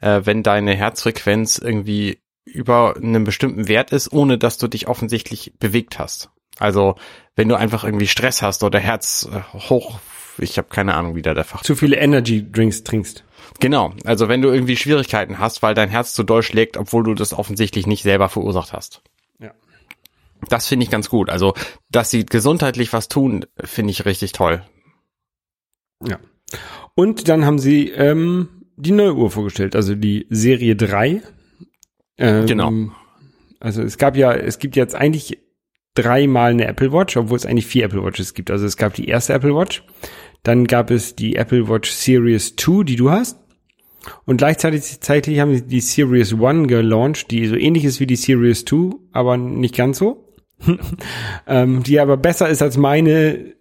äh, 0.00 0.20
wenn 0.24 0.42
deine 0.42 0.74
Herzfrequenz 0.74 1.56
irgendwie 1.56 2.20
über 2.44 2.96
einen 2.96 3.24
bestimmten 3.24 3.66
Wert 3.66 3.92
ist, 3.92 4.12
ohne 4.12 4.36
dass 4.36 4.58
du 4.58 4.68
dich 4.68 4.88
offensichtlich 4.88 5.54
bewegt 5.58 5.98
hast. 5.98 6.28
Also 6.58 6.96
wenn 7.34 7.48
du 7.48 7.54
einfach 7.54 7.84
irgendwie 7.84 8.08
Stress 8.08 8.42
hast 8.42 8.62
oder 8.62 8.78
Herz 8.78 9.26
äh, 9.32 9.40
hoch, 9.70 10.00
ich 10.38 10.58
habe 10.58 10.68
keine 10.68 10.94
Ahnung, 10.94 11.14
wie 11.14 11.22
da 11.22 11.34
der 11.34 11.44
Fach. 11.44 11.62
Zu 11.62 11.74
viele 11.74 11.96
Energy 11.96 12.50
Drinks 12.50 12.84
trinkst. 12.84 13.24
Genau, 13.60 13.92
also 14.04 14.28
wenn 14.28 14.42
du 14.42 14.50
irgendwie 14.50 14.76
Schwierigkeiten 14.76 15.38
hast, 15.38 15.62
weil 15.62 15.74
dein 15.74 15.88
Herz 15.88 16.14
zu 16.14 16.22
doll 16.22 16.42
schlägt, 16.42 16.76
obwohl 16.76 17.04
du 17.04 17.14
das 17.14 17.32
offensichtlich 17.32 17.86
nicht 17.86 18.02
selber 18.02 18.28
verursacht 18.28 18.72
hast. 18.72 19.02
Ja. 19.40 19.52
Das 20.48 20.66
finde 20.66 20.84
ich 20.84 20.90
ganz 20.90 21.08
gut. 21.08 21.30
Also, 21.30 21.54
dass 21.90 22.10
sie 22.10 22.26
gesundheitlich 22.26 22.92
was 22.92 23.08
tun, 23.08 23.46
finde 23.62 23.90
ich 23.90 24.04
richtig 24.04 24.32
toll. 24.32 24.62
Ja. 26.06 26.18
Und 26.94 27.28
dann 27.28 27.44
haben 27.44 27.58
sie 27.58 27.90
ähm, 27.90 28.48
die 28.76 28.92
neue 28.92 29.14
Uhr 29.14 29.30
vorgestellt, 29.30 29.74
also 29.74 29.94
die 29.94 30.26
Serie 30.30 30.76
3. 30.76 31.22
Ähm, 32.18 32.46
Genau. 32.46 32.72
Also 33.60 33.82
es 33.82 33.98
gab 33.98 34.16
ja, 34.16 34.32
es 34.32 34.58
gibt 34.58 34.76
jetzt 34.76 34.94
eigentlich 34.94 35.38
dreimal 36.02 36.50
eine 36.52 36.66
Apple 36.66 36.92
Watch, 36.92 37.16
obwohl 37.16 37.36
es 37.36 37.46
eigentlich 37.46 37.66
vier 37.66 37.84
Apple 37.84 38.02
Watches 38.02 38.34
gibt. 38.34 38.50
Also 38.50 38.66
es 38.66 38.76
gab 38.76 38.94
die 38.94 39.08
erste 39.08 39.32
Apple 39.34 39.54
Watch, 39.54 39.82
dann 40.42 40.66
gab 40.66 40.90
es 40.90 41.16
die 41.16 41.36
Apple 41.36 41.68
Watch 41.68 41.90
Series 41.90 42.54
2, 42.56 42.84
die 42.84 42.96
du 42.96 43.10
hast. 43.10 43.38
Und 44.24 44.38
gleichzeitig 44.38 45.40
haben 45.40 45.54
sie 45.54 45.66
die 45.66 45.80
Series 45.80 46.32
1 46.32 46.68
gelauncht, 46.68 47.30
die 47.30 47.46
so 47.46 47.56
ähnlich 47.56 47.84
ist 47.84 48.00
wie 48.00 48.06
die 48.06 48.16
Series 48.16 48.64
2, 48.64 48.92
aber 49.12 49.36
nicht 49.36 49.74
ganz 49.76 49.98
so. 49.98 50.24
ähm, 51.46 51.82
die 51.82 52.00
aber 52.00 52.16
besser 52.16 52.48
ist 52.48 52.62
als 52.62 52.76
meine 52.76 53.54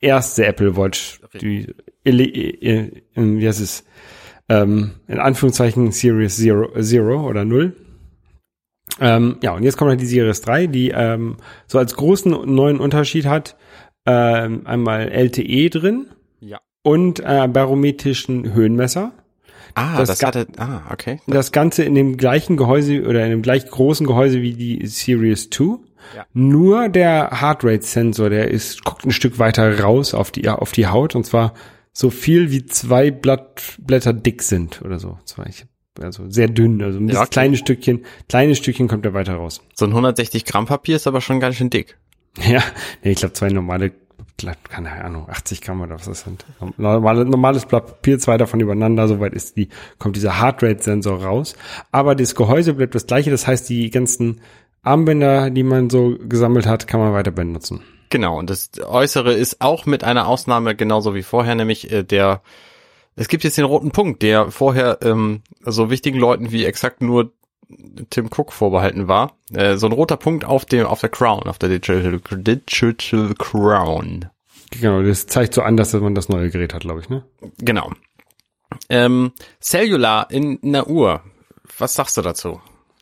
erste 0.00 0.46
Apple 0.46 0.76
Watch, 0.76 1.20
die, 1.40 1.66
ele- 2.04 2.24
äh, 2.24 2.90
äh, 3.14 3.38
wie 3.38 3.46
heißt 3.46 3.60
es, 3.60 3.84
ähm, 4.48 4.92
in 5.06 5.18
Anführungszeichen 5.18 5.92
Series 5.92 6.36
Zero, 6.36 6.70
Zero 6.80 7.28
oder 7.28 7.44
Null. 7.44 7.76
Ähm, 9.00 9.36
ja, 9.42 9.52
und 9.52 9.62
jetzt 9.62 9.76
kommt 9.76 9.90
halt 9.90 10.00
die 10.00 10.06
Series 10.06 10.40
3, 10.42 10.66
die 10.66 10.90
ähm, 10.90 11.36
so 11.66 11.78
als 11.78 11.94
großen 11.94 12.30
neuen 12.54 12.80
Unterschied 12.80 13.26
hat, 13.26 13.56
ähm, 14.06 14.66
einmal 14.66 15.08
LTE 15.10 15.68
drin 15.70 16.06
Ja. 16.40 16.58
und 16.82 17.20
äh, 17.20 17.48
barometrischen 17.48 18.52
Höhenmesser. 18.54 19.12
Ah, 19.74 19.98
Das 19.98 20.08
das, 20.08 20.22
hatte, 20.22 20.46
ah, 20.58 20.80
okay. 20.92 21.20
Das 21.26 21.52
Ganze 21.52 21.84
in 21.84 21.94
dem 21.94 22.16
gleichen 22.16 22.56
Gehäuse 22.56 23.02
oder 23.06 23.24
in 23.24 23.30
dem 23.30 23.42
gleich 23.42 23.66
großen 23.70 24.06
Gehäuse 24.06 24.42
wie 24.42 24.54
die 24.54 24.86
Series 24.86 25.48
2. 25.50 25.78
Ja. 26.16 26.26
Nur 26.32 26.88
der 26.88 27.40
Heartrate-Sensor, 27.40 28.30
der 28.30 28.50
ist, 28.50 28.84
guckt 28.84 29.04
ein 29.04 29.12
Stück 29.12 29.38
weiter 29.38 29.80
raus 29.80 30.12
auf 30.14 30.30
die, 30.32 30.48
auf 30.48 30.72
die 30.72 30.88
Haut 30.88 31.14
und 31.14 31.24
zwar 31.24 31.54
so 31.92 32.10
viel 32.10 32.50
wie 32.50 32.64
zwei 32.66 33.10
Blatt, 33.10 33.76
Blätter 33.78 34.12
dick 34.12 34.42
sind 34.42 34.82
oder 34.82 34.98
so. 34.98 35.18
Zwei, 35.24 35.44
ich, 35.48 35.66
also 36.00 36.30
sehr 36.30 36.48
dünn, 36.48 36.82
also 36.82 36.98
ein 36.98 37.08
Ja, 37.08 37.20
okay. 37.20 37.30
kleines 37.30 37.58
Stückchen, 37.60 38.04
kleines 38.28 38.58
Stückchen 38.58 38.88
kommt 38.88 39.04
er 39.04 39.14
weiter 39.14 39.34
raus. 39.34 39.60
So 39.74 39.86
ein 39.86 39.90
160 39.90 40.44
Gramm 40.44 40.66
Papier 40.66 40.96
ist 40.96 41.06
aber 41.06 41.20
schon 41.20 41.40
ganz 41.40 41.56
schön 41.56 41.70
dick. 41.70 41.96
Ja, 42.46 42.62
nee, 43.02 43.10
ich 43.10 43.18
glaube 43.18 43.32
zwei 43.32 43.48
normale, 43.48 43.92
keine 44.68 44.92
Ahnung, 45.04 45.28
80 45.28 45.60
Gramm 45.62 45.80
oder 45.80 45.96
was 45.96 46.06
das 46.06 46.20
sind. 46.20 46.46
Normale, 46.76 47.24
normales 47.24 47.66
Blatt 47.66 47.86
Papier, 47.86 48.18
zwei 48.20 48.36
davon 48.36 48.60
übereinander, 48.60 49.08
soweit 49.08 49.34
ist 49.34 49.56
die, 49.56 49.68
kommt 49.98 50.14
dieser 50.14 50.40
Heartrate-Sensor 50.40 51.24
raus. 51.24 51.56
Aber 51.90 52.14
das 52.14 52.36
Gehäuse 52.36 52.74
bleibt 52.74 52.94
das 52.94 53.06
gleiche, 53.06 53.30
das 53.32 53.46
heißt, 53.48 53.68
die 53.68 53.90
ganzen 53.90 54.40
Armbänder, 54.82 55.50
die 55.50 55.64
man 55.64 55.90
so 55.90 56.16
gesammelt 56.22 56.66
hat, 56.66 56.86
kann 56.86 57.00
man 57.00 57.12
weiter 57.12 57.32
benutzen. 57.32 57.82
Genau, 58.08 58.38
und 58.38 58.48
das 58.48 58.70
Äußere 58.84 59.32
ist 59.34 59.60
auch 59.60 59.86
mit 59.86 60.04
einer 60.04 60.26
Ausnahme 60.26 60.74
genauso 60.74 61.14
wie 61.14 61.22
vorher, 61.22 61.54
nämlich 61.54 61.92
äh, 61.92 62.02
der, 62.02 62.42
es 63.16 63.28
gibt 63.28 63.44
jetzt 63.44 63.58
den 63.58 63.64
roten 63.64 63.90
Punkt, 63.90 64.22
der 64.22 64.50
vorher 64.50 64.98
ähm, 65.02 65.42
so 65.64 65.90
wichtigen 65.90 66.18
Leuten 66.18 66.52
wie 66.52 66.64
exakt 66.64 67.02
nur 67.02 67.32
Tim 68.10 68.26
Cook 68.26 68.52
vorbehalten 68.52 69.08
war. 69.08 69.36
Äh, 69.52 69.76
so 69.76 69.86
ein 69.86 69.92
roter 69.92 70.16
Punkt 70.16 70.44
auf 70.44 70.64
dem, 70.64 70.86
auf 70.86 71.00
der 71.00 71.10
Crown, 71.10 71.44
auf 71.44 71.58
der 71.58 71.68
Digital, 71.68 72.20
Digital 72.30 73.34
Crown. 73.38 74.26
Genau, 74.70 75.02
das 75.02 75.26
zeigt 75.26 75.54
so 75.54 75.62
an, 75.62 75.76
dass 75.76 75.92
man 75.92 76.14
das 76.14 76.28
neue 76.28 76.50
Gerät 76.50 76.74
hat, 76.74 76.82
glaube 76.82 77.00
ich, 77.00 77.08
ne? 77.08 77.24
Genau. 77.58 77.90
Ähm, 78.88 79.32
Cellular 79.60 80.30
in 80.30 80.60
einer 80.62 80.86
Uhr. 80.88 81.22
Was 81.78 81.94
sagst 81.94 82.16
du 82.16 82.22
dazu? 82.22 82.60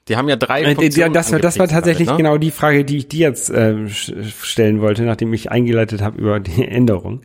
Die 0.09 0.17
haben 0.17 0.29
ja 0.29 0.37
drei 0.37 0.63
Äh, 0.63 0.75
Funktionen 0.75 1.13
das 1.13 1.31
war, 1.33 1.39
das 1.39 1.59
war 1.59 1.69
tatsächlich 1.69 2.07
damit, 2.07 2.23
ne? 2.23 2.29
genau 2.31 2.39
die 2.39 2.51
Frage, 2.51 2.85
die 2.85 2.97
ich 2.97 3.09
dir 3.09 3.29
jetzt 3.29 3.51
äh, 3.51 3.89
stellen 3.89 4.81
wollte, 4.81 5.03
nachdem 5.03 5.33
ich 5.35 5.51
eingeleitet 5.51 6.01
habe 6.01 6.19
über 6.19 6.41
die 6.41 6.65
Änderung. 6.69 7.21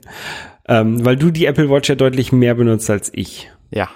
Ähm, 0.68 1.04
weil 1.06 1.18
du 1.18 1.32
die 1.32 1.46
Apple 1.46 1.70
Watch 1.70 1.90
ja 1.90 1.96
deutlich 1.96 2.32
mehr 2.32 2.56
benutzt 2.56 2.90
als 2.90 3.12
ich. 3.14 3.52
Ja. 3.72 3.90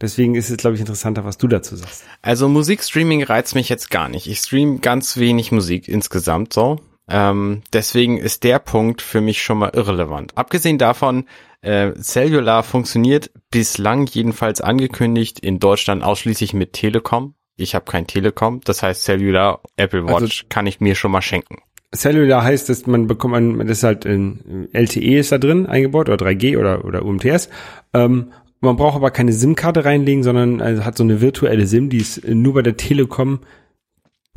Deswegen 0.00 0.34
ist 0.34 0.48
es, 0.50 0.56
glaube 0.56 0.74
ich, 0.74 0.80
interessanter, 0.80 1.24
was 1.24 1.36
du 1.38 1.46
dazu 1.46 1.76
sagst. 1.76 2.04
Also 2.22 2.48
Musikstreaming 2.48 3.22
reizt 3.22 3.54
mich 3.54 3.68
jetzt 3.68 3.90
gar 3.90 4.08
nicht. 4.08 4.26
Ich 4.26 4.38
stream 4.38 4.80
ganz 4.80 5.18
wenig 5.18 5.52
Musik 5.52 5.88
insgesamt 5.88 6.52
so. 6.52 6.80
Ähm, 7.08 7.62
deswegen 7.72 8.16
ist 8.18 8.44
der 8.44 8.60
Punkt 8.60 9.02
für 9.02 9.20
mich 9.20 9.42
schon 9.42 9.58
mal 9.58 9.70
irrelevant. 9.74 10.36
Abgesehen 10.38 10.78
davon, 10.78 11.26
äh, 11.60 11.92
Cellular 11.94 12.62
funktioniert 12.62 13.30
bislang 13.50 14.06
jedenfalls 14.06 14.60
angekündigt 14.60 15.40
in 15.40 15.58
Deutschland 15.58 16.02
ausschließlich 16.02 16.54
mit 16.54 16.72
Telekom. 16.72 17.34
Ich 17.56 17.74
habe 17.74 17.84
kein 17.84 18.06
Telekom, 18.06 18.62
das 18.64 18.82
heißt 18.82 19.02
Cellular 19.02 19.60
Apple 19.76 20.04
Watch 20.06 20.14
Also- 20.22 20.44
kann 20.48 20.66
ich 20.66 20.80
mir 20.80 20.94
schon 20.94 21.10
mal 21.10 21.20
schenken. 21.20 21.58
Cellular 21.94 22.44
heißt, 22.44 22.68
dass 22.68 22.86
man 22.86 23.06
bekommt 23.06 23.32
man, 23.32 23.66
das 23.66 23.78
ist 23.78 23.84
halt 23.84 24.04
in 24.04 24.68
LTE 24.72 25.18
ist 25.18 25.32
da 25.32 25.38
drin 25.38 25.66
eingebaut 25.66 26.08
oder 26.08 26.24
3G 26.24 26.56
oder 26.56 26.84
oder 26.84 27.04
UMTS. 27.04 27.48
Ähm, 27.92 28.32
man 28.60 28.76
braucht 28.76 28.96
aber 28.96 29.10
keine 29.10 29.32
SIM-Karte 29.32 29.84
reinlegen, 29.84 30.22
sondern 30.22 30.60
also 30.60 30.84
hat 30.84 30.96
so 30.96 31.02
eine 31.02 31.20
virtuelle 31.20 31.66
SIM, 31.66 31.88
die 31.88 31.98
es 31.98 32.20
nur 32.24 32.54
bei 32.54 32.62
der 32.62 32.76
Telekom 32.76 33.40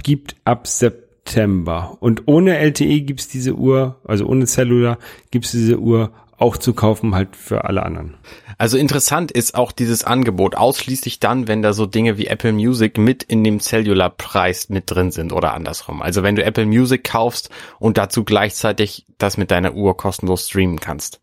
gibt 0.02 0.38
ab 0.46 0.66
September. 0.66 1.98
Und 2.00 2.24
ohne 2.28 2.58
LTE 2.58 3.02
gibt's 3.02 3.28
diese 3.28 3.56
Uhr, 3.56 4.00
also 4.06 4.26
ohne 4.26 4.46
Cellular 4.46 4.98
gibt's 5.30 5.52
diese 5.52 5.80
Uhr 5.80 6.12
auch 6.38 6.58
zu 6.58 6.74
kaufen 6.74 7.16
halt 7.16 7.36
für 7.36 7.66
alle 7.66 7.84
anderen. 7.84 8.16
Also 8.58 8.78
interessant 8.78 9.32
ist 9.32 9.56
auch 9.56 9.72
dieses 9.72 10.04
Angebot 10.04 10.56
ausschließlich 10.56 11.20
dann, 11.20 11.48
wenn 11.48 11.62
da 11.62 11.74
so 11.74 11.86
Dinge 11.86 12.18
wie 12.18 12.28
Apple 12.28 12.54
Music 12.54 12.98
mit 12.98 13.24
in 13.24 13.44
dem 13.44 13.60
Cellular-Preis 13.60 14.70
mit 14.70 14.92
drin 14.92 15.12
sind 15.12 15.34
oder 15.34 15.54
andersrum. 15.54 16.02
Also 16.02 16.24
wenn 16.24 16.36
du 16.36 16.44
Apple 16.44 16.66
Music 16.66 17.04
kaufst 17.04 17.50
und 17.80 17.98
dazu 17.98 18.24
gleichzeitig 18.24 19.06
das 19.18 19.38
mit 19.38 19.52
deiner 19.52 19.74
Uhr 19.74 19.98
kostenlos 19.98 20.48
streamen 20.48 20.80
kannst. 20.80 21.20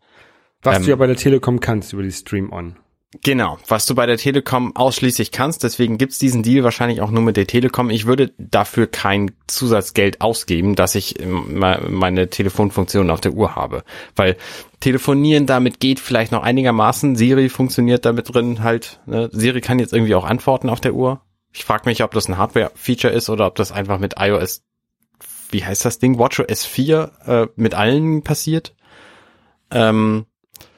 Was 0.61 0.77
Ähm, 0.77 0.83
du 0.83 0.89
ja 0.89 0.95
bei 0.95 1.07
der 1.07 1.15
Telekom 1.15 1.59
kannst 1.59 1.93
über 1.93 2.03
die 2.03 2.11
Stream 2.11 2.51
On. 2.51 2.75
Genau, 3.23 3.57
was 3.67 3.85
du 3.85 3.93
bei 3.93 4.05
der 4.05 4.15
Telekom 4.15 4.73
ausschließlich 4.73 5.31
kannst, 5.31 5.63
deswegen 5.63 5.97
gibt's 5.97 6.17
diesen 6.17 6.43
Deal 6.43 6.63
wahrscheinlich 6.63 7.01
auch 7.01 7.11
nur 7.11 7.21
mit 7.21 7.35
der 7.35 7.45
Telekom. 7.45 7.89
Ich 7.89 8.05
würde 8.05 8.31
dafür 8.37 8.87
kein 8.87 9.31
Zusatzgeld 9.47 10.21
ausgeben, 10.21 10.75
dass 10.75 10.95
ich 10.95 11.19
ähm, 11.19 11.59
me- 11.59 11.85
meine 11.89 12.29
Telefonfunktion 12.29 13.09
auf 13.09 13.19
der 13.19 13.33
Uhr 13.33 13.53
habe. 13.55 13.83
Weil 14.15 14.37
telefonieren 14.79 15.45
damit 15.45 15.81
geht 15.81 15.99
vielleicht 15.99 16.31
noch 16.31 16.41
einigermaßen. 16.43 17.17
Siri 17.17 17.49
funktioniert 17.49 18.05
damit 18.05 18.33
drin 18.33 18.63
halt. 18.63 19.01
Ne? 19.05 19.29
Siri 19.33 19.59
kann 19.59 19.79
jetzt 19.79 19.91
irgendwie 19.91 20.15
auch 20.15 20.23
antworten 20.25 20.69
auf 20.69 20.79
der 20.79 20.93
Uhr. 20.93 21.19
Ich 21.51 21.65
frage 21.65 21.89
mich, 21.89 22.01
ob 22.05 22.11
das 22.13 22.29
ein 22.29 22.37
Hardware-Feature 22.37 23.11
ist 23.13 23.29
oder 23.29 23.45
ob 23.45 23.55
das 23.55 23.73
einfach 23.73 23.99
mit 23.99 24.15
iOS, 24.17 24.63
wie 25.51 25.65
heißt 25.65 25.83
das 25.83 25.99
Ding, 25.99 26.17
WatchOS 26.17 26.65
4 26.65 27.11
äh, 27.25 27.47
mit 27.57 27.73
allen 27.73 28.21
passiert. 28.23 28.73
Ähm, 29.69 30.27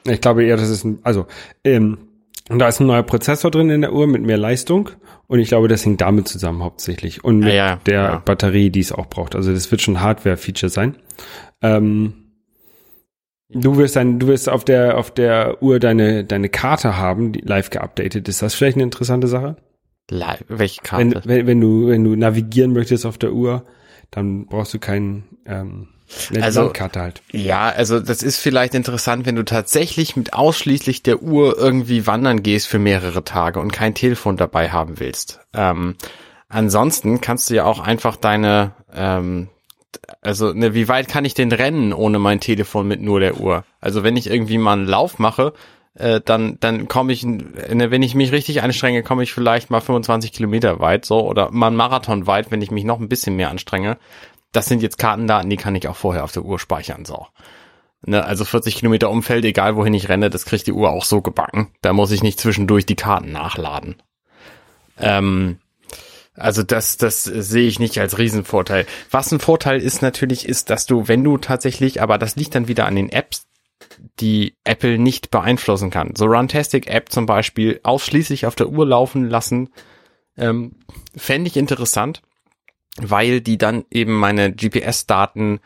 Ich 0.04 0.20
glaube 0.20 0.44
eher, 0.44 0.56
das 0.56 0.68
ist 0.68 0.82
ein, 0.82 0.98
also, 1.04 1.26
ähm, 1.62 2.03
und 2.50 2.58
da 2.58 2.68
ist 2.68 2.80
ein 2.80 2.86
neuer 2.86 3.02
Prozessor 3.02 3.50
drin 3.50 3.70
in 3.70 3.80
der 3.80 3.92
Uhr 3.92 4.06
mit 4.06 4.22
mehr 4.22 4.36
Leistung 4.36 4.90
und 5.26 5.38
ich 5.38 5.48
glaube, 5.48 5.68
das 5.68 5.84
hängt 5.84 6.00
damit 6.00 6.28
zusammen 6.28 6.62
hauptsächlich 6.62 7.24
und 7.24 7.38
mit 7.38 7.48
Ja, 7.48 7.54
ja, 7.54 7.76
der 7.86 7.94
ja. 7.94 8.18
Batterie, 8.18 8.70
die 8.70 8.80
es 8.80 8.92
auch 8.92 9.06
braucht. 9.06 9.34
Also 9.34 9.52
das 9.52 9.70
wird 9.70 9.80
schon 9.80 10.00
Hardware-Feature 10.00 10.70
sein. 10.70 10.96
Ähm, 11.62 12.12
du 13.48 13.76
wirst 13.76 13.96
dann, 13.96 14.18
du 14.18 14.26
wirst 14.26 14.48
auf 14.48 14.64
der 14.64 14.98
auf 14.98 15.10
der 15.10 15.62
Uhr 15.62 15.78
deine 15.80 16.24
deine 16.24 16.48
Karte 16.48 16.98
haben, 16.98 17.32
die 17.32 17.40
live 17.40 17.70
geupdatet. 17.70 18.28
Ist 18.28 18.42
das 18.42 18.54
vielleicht 18.54 18.76
eine 18.76 18.84
interessante 18.84 19.26
Sache? 19.26 19.56
live, 20.10 20.44
welche 20.48 20.82
Karte? 20.82 21.22
Wenn, 21.24 21.24
wenn, 21.24 21.46
wenn 21.46 21.60
du 21.60 21.88
wenn 21.88 22.04
du 22.04 22.14
navigieren 22.16 22.72
möchtest 22.72 23.06
auf 23.06 23.18
der 23.18 23.32
Uhr, 23.32 23.64
dann 24.10 24.46
brauchst 24.46 24.74
du 24.74 24.78
keinen 24.78 25.24
ähm, 25.46 25.88
eine 26.32 26.44
Also- 26.44 26.72
halt. 26.96 27.22
Ja, 27.32 27.68
also 27.68 28.00
das 28.00 28.22
ist 28.22 28.38
vielleicht 28.38 28.74
interessant, 28.74 29.26
wenn 29.26 29.36
du 29.36 29.44
tatsächlich 29.44 30.16
mit 30.16 30.32
ausschließlich 30.34 31.02
der 31.02 31.22
Uhr 31.22 31.56
irgendwie 31.58 32.06
wandern 32.06 32.42
gehst 32.42 32.66
für 32.68 32.78
mehrere 32.78 33.24
Tage 33.24 33.60
und 33.60 33.72
kein 33.72 33.94
Telefon 33.94 34.36
dabei 34.36 34.70
haben 34.70 35.00
willst. 35.00 35.40
Ähm, 35.54 35.96
ansonsten 36.48 37.20
kannst 37.20 37.50
du 37.50 37.54
ja 37.54 37.64
auch 37.64 37.80
einfach 37.80 38.16
deine, 38.16 38.72
ähm, 38.94 39.48
also 40.20 40.52
ne, 40.52 40.74
wie 40.74 40.88
weit 40.88 41.08
kann 41.08 41.24
ich 41.24 41.34
denn 41.34 41.52
rennen 41.52 41.92
ohne 41.92 42.18
mein 42.18 42.40
Telefon 42.40 42.86
mit 42.86 43.00
nur 43.00 43.20
der 43.20 43.40
Uhr? 43.40 43.64
Also 43.80 44.02
wenn 44.02 44.16
ich 44.16 44.28
irgendwie 44.30 44.58
mal 44.58 44.74
einen 44.74 44.86
Lauf 44.86 45.18
mache, 45.18 45.52
äh, 45.96 46.20
dann 46.24 46.58
dann 46.60 46.88
komme 46.88 47.12
ich, 47.12 47.24
ne, 47.24 47.90
wenn 47.90 48.02
ich 48.02 48.14
mich 48.14 48.32
richtig 48.32 48.62
anstrenge, 48.62 49.02
komme 49.02 49.22
ich 49.22 49.32
vielleicht 49.32 49.70
mal 49.70 49.80
25 49.80 50.32
Kilometer 50.32 50.80
weit 50.80 51.04
so 51.04 51.20
oder 51.26 51.50
mal 51.52 51.68
einen 51.68 51.76
Marathon 51.76 52.26
weit, 52.26 52.50
wenn 52.50 52.62
ich 52.62 52.70
mich 52.72 52.84
noch 52.84 52.98
ein 53.00 53.08
bisschen 53.08 53.36
mehr 53.36 53.50
anstrenge. 53.50 53.96
Das 54.54 54.66
sind 54.66 54.82
jetzt 54.82 54.98
Kartendaten, 54.98 55.50
die 55.50 55.56
kann 55.56 55.74
ich 55.74 55.88
auch 55.88 55.96
vorher 55.96 56.24
auf 56.24 56.32
der 56.32 56.44
Uhr 56.44 56.58
speichern 56.58 57.04
so. 57.04 57.26
Ne, 58.06 58.24
also 58.24 58.44
40 58.44 58.76
Kilometer 58.76 59.10
Umfeld, 59.10 59.44
egal 59.44 59.76
wohin 59.76 59.94
ich 59.94 60.08
renne, 60.08 60.30
das 60.30 60.44
kriegt 60.44 60.66
die 60.66 60.72
Uhr 60.72 60.90
auch 60.90 61.04
so 61.04 61.20
gebacken. 61.22 61.72
Da 61.82 61.92
muss 61.92 62.10
ich 62.10 62.22
nicht 62.22 62.38
zwischendurch 62.38 62.86
die 62.86 62.96
Karten 62.96 63.32
nachladen. 63.32 63.96
Ähm, 64.98 65.58
also 66.34 66.62
das, 66.62 66.96
das 66.98 67.24
sehe 67.24 67.66
ich 67.66 67.78
nicht 67.78 67.98
als 67.98 68.18
Riesenvorteil. 68.18 68.86
Was 69.10 69.32
ein 69.32 69.40
Vorteil 69.40 69.80
ist 69.80 70.02
natürlich, 70.02 70.48
ist, 70.48 70.70
dass 70.70 70.86
du, 70.86 71.08
wenn 71.08 71.24
du 71.24 71.38
tatsächlich, 71.38 72.00
aber 72.00 72.18
das 72.18 72.36
liegt 72.36 72.54
dann 72.54 72.68
wieder 72.68 72.86
an 72.86 72.96
den 72.96 73.08
Apps, 73.08 73.46
die 74.20 74.54
Apple 74.62 74.98
nicht 74.98 75.30
beeinflussen 75.30 75.90
kann. 75.90 76.14
So 76.14 76.26
Runtastic 76.26 76.86
App 76.88 77.10
zum 77.10 77.26
Beispiel 77.26 77.80
ausschließlich 77.82 78.46
auf 78.46 78.54
der 78.54 78.68
Uhr 78.68 78.86
laufen 78.86 79.28
lassen, 79.28 79.70
ähm, 80.36 80.76
fände 81.16 81.48
ich 81.48 81.56
interessant, 81.56 82.22
weil 83.00 83.40
die 83.40 83.58
dann 83.58 83.84
eben 83.90 84.14
meine 84.14 84.52
GPS-Daten 84.52 85.60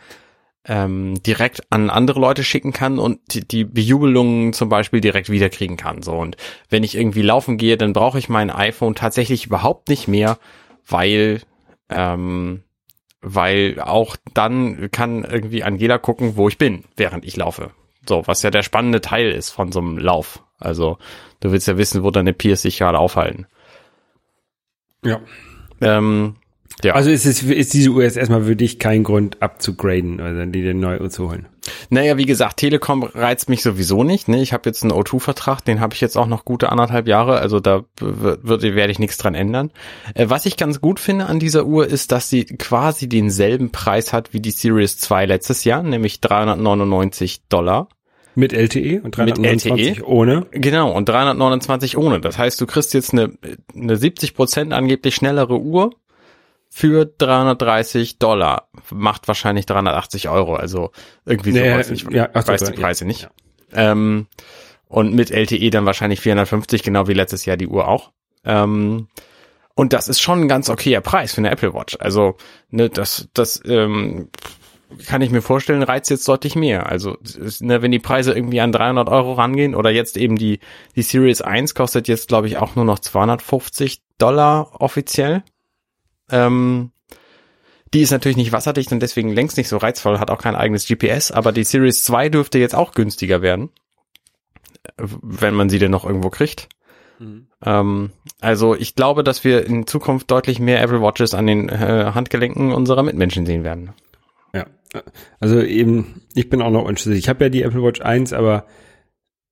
ähm, 0.64 1.22
direkt 1.22 1.62
an 1.70 1.90
andere 1.90 2.20
Leute 2.20 2.44
schicken 2.44 2.72
kann 2.72 2.98
und 2.98 3.20
die, 3.32 3.46
die 3.46 3.64
Bejubelungen 3.64 4.52
zum 4.52 4.68
Beispiel 4.68 5.00
direkt 5.00 5.30
wiederkriegen 5.30 5.76
kann. 5.76 6.02
So 6.02 6.12
und 6.12 6.36
wenn 6.68 6.84
ich 6.84 6.94
irgendwie 6.94 7.22
laufen 7.22 7.56
gehe, 7.56 7.76
dann 7.76 7.92
brauche 7.92 8.18
ich 8.18 8.28
mein 8.28 8.50
iPhone 8.50 8.94
tatsächlich 8.94 9.46
überhaupt 9.46 9.88
nicht 9.88 10.08
mehr, 10.08 10.38
weil 10.86 11.40
ähm, 11.88 12.62
weil 13.20 13.80
auch 13.80 14.16
dann 14.34 14.90
kann 14.90 15.24
irgendwie 15.24 15.64
Angela 15.64 15.98
gucken, 15.98 16.36
wo 16.36 16.48
ich 16.48 16.58
bin, 16.58 16.84
während 16.96 17.24
ich 17.24 17.36
laufe. 17.36 17.70
So, 18.06 18.26
was 18.26 18.42
ja 18.42 18.50
der 18.50 18.62
spannende 18.62 19.00
Teil 19.00 19.30
ist 19.30 19.50
von 19.50 19.72
so 19.72 19.80
einem 19.80 19.98
Lauf. 19.98 20.42
Also 20.58 20.98
du 21.40 21.50
willst 21.50 21.66
ja 21.66 21.78
wissen, 21.78 22.02
wo 22.02 22.10
deine 22.10 22.32
Peers 22.32 22.62
sich 22.62 22.78
gerade 22.78 22.98
aufhalten. 22.98 23.46
Ja. 25.04 25.20
Ähm, 25.80 26.36
ja. 26.84 26.94
Also 26.94 27.10
ist 27.10 27.26
es 27.26 27.42
ist 27.42 27.74
diese 27.74 27.90
Uhr 27.90 28.02
jetzt 28.02 28.16
erstmal 28.16 28.44
für 28.44 28.54
dich 28.54 28.78
kein 28.78 29.02
Grund 29.02 29.42
abzugraden, 29.42 30.20
also 30.20 30.44
die 30.44 30.62
dir 30.62 30.74
neu 30.74 31.00
Uhr 31.00 31.10
zu 31.10 31.28
holen. 31.28 31.48
Naja, 31.90 32.16
wie 32.16 32.24
gesagt, 32.24 32.58
Telekom 32.58 33.02
reizt 33.02 33.48
mich 33.48 33.62
sowieso 33.62 34.04
nicht. 34.04 34.28
Ne? 34.28 34.40
Ich 34.40 34.52
habe 34.52 34.68
jetzt 34.68 34.82
einen 34.82 34.92
O2-Vertrag, 34.92 35.60
den 35.64 35.80
habe 35.80 35.94
ich 35.94 36.00
jetzt 36.00 36.16
auch 36.16 36.26
noch 36.26 36.44
gute 36.44 36.70
anderthalb 36.70 37.08
Jahre, 37.08 37.40
also 37.40 37.60
da 37.60 37.84
wird, 38.00 38.62
werde 38.62 38.92
ich 38.92 38.98
nichts 38.98 39.18
dran 39.18 39.34
ändern. 39.34 39.70
Äh, 40.14 40.26
was 40.28 40.46
ich 40.46 40.56
ganz 40.56 40.80
gut 40.80 41.00
finde 41.00 41.26
an 41.26 41.40
dieser 41.40 41.66
Uhr 41.66 41.86
ist, 41.86 42.12
dass 42.12 42.30
sie 42.30 42.44
quasi 42.44 43.08
denselben 43.08 43.70
Preis 43.70 44.12
hat 44.12 44.32
wie 44.32 44.40
die 44.40 44.50
Series 44.50 44.98
2 44.98 45.26
letztes 45.26 45.64
Jahr, 45.64 45.82
nämlich 45.82 46.20
399 46.20 47.42
Dollar. 47.48 47.88
Mit 48.34 48.52
LTE 48.52 49.00
und 49.02 49.18
Mit 49.18 49.36
329 49.36 49.88
LTE? 49.88 50.06
ohne. 50.06 50.46
Genau, 50.52 50.92
und 50.92 51.08
329 51.08 51.98
ohne. 51.98 52.20
Das 52.20 52.38
heißt, 52.38 52.60
du 52.60 52.66
kriegst 52.66 52.94
jetzt 52.94 53.12
eine, 53.12 53.32
eine 53.74 53.96
70 53.96 54.34
Prozent 54.34 54.72
angeblich 54.72 55.16
schnellere 55.16 55.60
Uhr 55.60 55.90
für 56.70 57.06
330 57.06 58.18
Dollar. 58.18 58.68
Macht 58.90 59.28
wahrscheinlich 59.28 59.66
380 59.66 60.28
Euro, 60.28 60.54
also 60.56 60.90
irgendwie 61.24 61.52
Nee, 61.52 61.72
sowas. 61.72 61.90
Ich 61.90 62.02
ja, 62.10 62.28
ach 62.32 62.46
weiß 62.46 62.60
ja, 62.62 62.70
die 62.70 62.80
Preise 62.80 63.04
nicht. 63.04 63.22
ja. 63.22 63.30
Ähm, 63.72 64.26
und 64.88 65.14
mit 65.14 65.30
LTE 65.30 65.70
dann 65.70 65.84
wahrscheinlich 65.86 66.20
450, 66.20 66.82
genau 66.82 67.08
wie 67.08 67.12
letztes 67.14 67.44
Jahr 67.44 67.56
die 67.58 67.68
Uhr 67.68 67.86
auch. 67.88 68.12
Ähm, 68.44 69.08
und 69.74 69.92
das 69.92 70.08
ist 70.08 70.20
schon 70.20 70.40
ein 70.40 70.48
ganz 70.48 70.70
okayer 70.70 71.00
Preis 71.02 71.34
für 71.34 71.38
eine 71.38 71.50
Apple 71.50 71.74
Watch. 71.74 71.96
Also, 72.00 72.36
ne, 72.70 72.88
das, 72.88 73.28
das 73.34 73.60
ähm, 73.66 74.30
kann 75.06 75.20
ich 75.20 75.30
mir 75.30 75.42
vorstellen, 75.42 75.82
reizt 75.82 76.08
jetzt 76.10 76.26
deutlich 76.26 76.56
mehr. 76.56 76.86
Also, 76.86 77.18
ne, 77.60 77.82
wenn 77.82 77.92
die 77.92 77.98
Preise 77.98 78.32
irgendwie 78.32 78.60
an 78.60 78.72
300 78.72 79.08
Euro 79.08 79.34
rangehen 79.34 79.74
oder 79.74 79.90
jetzt 79.90 80.16
eben 80.16 80.36
die, 80.36 80.60
die 80.96 81.02
Series 81.02 81.42
1 81.42 81.74
kostet 81.74 82.08
jetzt, 82.08 82.28
glaube 82.28 82.46
ich, 82.48 82.56
auch 82.56 82.74
nur 82.74 82.86
noch 82.86 82.98
250 82.98 84.00
Dollar 84.16 84.80
offiziell. 84.80 85.42
Ähm, 86.30 86.92
die 87.94 88.02
ist 88.02 88.10
natürlich 88.10 88.36
nicht 88.36 88.52
wasserdicht 88.52 88.92
und 88.92 89.00
deswegen 89.00 89.32
längst 89.32 89.56
nicht 89.56 89.68
so 89.68 89.78
reizvoll, 89.78 90.18
hat 90.18 90.30
auch 90.30 90.38
kein 90.38 90.56
eigenes 90.56 90.86
GPS, 90.86 91.30
aber 91.30 91.52
die 91.52 91.64
Series 91.64 92.04
2 92.04 92.28
dürfte 92.28 92.58
jetzt 92.58 92.74
auch 92.74 92.92
günstiger 92.92 93.40
werden, 93.40 93.70
wenn 94.96 95.54
man 95.54 95.70
sie 95.70 95.78
denn 95.78 95.90
noch 95.90 96.04
irgendwo 96.04 96.28
kriegt. 96.28 96.68
Ähm, 97.64 98.10
also 98.40 98.74
ich 98.74 98.94
glaube, 98.94 99.24
dass 99.24 99.42
wir 99.44 99.66
in 99.66 99.86
Zukunft 99.86 100.30
deutlich 100.30 100.60
mehr 100.60 100.82
Apple 100.82 101.00
Watches 101.00 101.34
an 101.34 101.46
den 101.46 101.68
äh, 101.68 102.12
Handgelenken 102.14 102.72
unserer 102.72 103.02
Mitmenschen 103.02 103.46
sehen 103.46 103.64
werden. 103.64 103.94
Ja, 104.94 105.02
also 105.40 105.60
eben, 105.60 106.22
ich 106.34 106.48
bin 106.48 106.62
auch 106.62 106.70
noch 106.70 106.84
unschlüssig. 106.84 107.18
Ich 107.18 107.28
habe 107.28 107.44
ja 107.44 107.50
die 107.50 107.62
Apple 107.62 107.82
Watch 107.82 108.00
1, 108.00 108.32
aber 108.32 108.66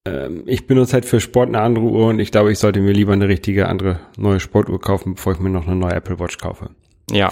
ähm, 0.06 0.42
ich 0.46 0.66
benutze 0.66 0.94
halt 0.94 1.04
für 1.04 1.20
Sport 1.20 1.48
eine 1.48 1.60
andere 1.60 1.84
Uhr 1.84 2.06
und 2.08 2.18
ich 2.20 2.30
glaube, 2.30 2.52
ich 2.52 2.58
sollte 2.58 2.80
mir 2.80 2.92
lieber 2.92 3.12
eine 3.12 3.28
richtige 3.28 3.68
andere 3.68 4.00
neue 4.16 4.40
Sportuhr 4.40 4.80
kaufen, 4.80 5.14
bevor 5.14 5.32
ich 5.34 5.38
mir 5.40 5.50
noch 5.50 5.66
eine 5.66 5.76
neue 5.76 5.92
Apple 5.94 6.18
Watch 6.18 6.38
kaufe. 6.38 6.70
Ja. 7.10 7.30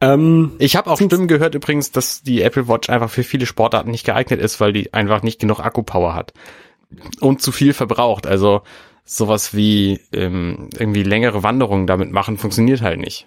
Ähm, 0.00 0.52
Ich 0.58 0.74
habe 0.76 0.90
auch 0.90 0.96
Stimmen 0.98 1.28
gehört 1.28 1.54
übrigens, 1.54 1.92
dass 1.92 2.22
die 2.22 2.42
Apple 2.42 2.66
Watch 2.68 2.90
einfach 2.90 3.10
für 3.10 3.22
viele 3.22 3.46
Sportarten 3.46 3.90
nicht 3.90 4.04
geeignet 4.06 4.40
ist, 4.40 4.60
weil 4.60 4.72
die 4.72 4.92
einfach 4.94 5.22
nicht 5.22 5.40
genug 5.40 5.60
Akkupower 5.60 6.14
hat 6.14 6.32
und 7.20 7.40
zu 7.40 7.52
viel 7.52 7.72
verbraucht. 7.72 8.26
Also 8.26 8.62
sowas 9.04 9.54
wie 9.54 10.00
ähm, 10.12 10.68
irgendwie 10.78 11.02
längere 11.02 11.42
Wanderungen 11.42 11.86
damit 11.86 12.10
machen 12.12 12.36
funktioniert 12.38 12.82
halt 12.82 13.00
nicht. 13.00 13.26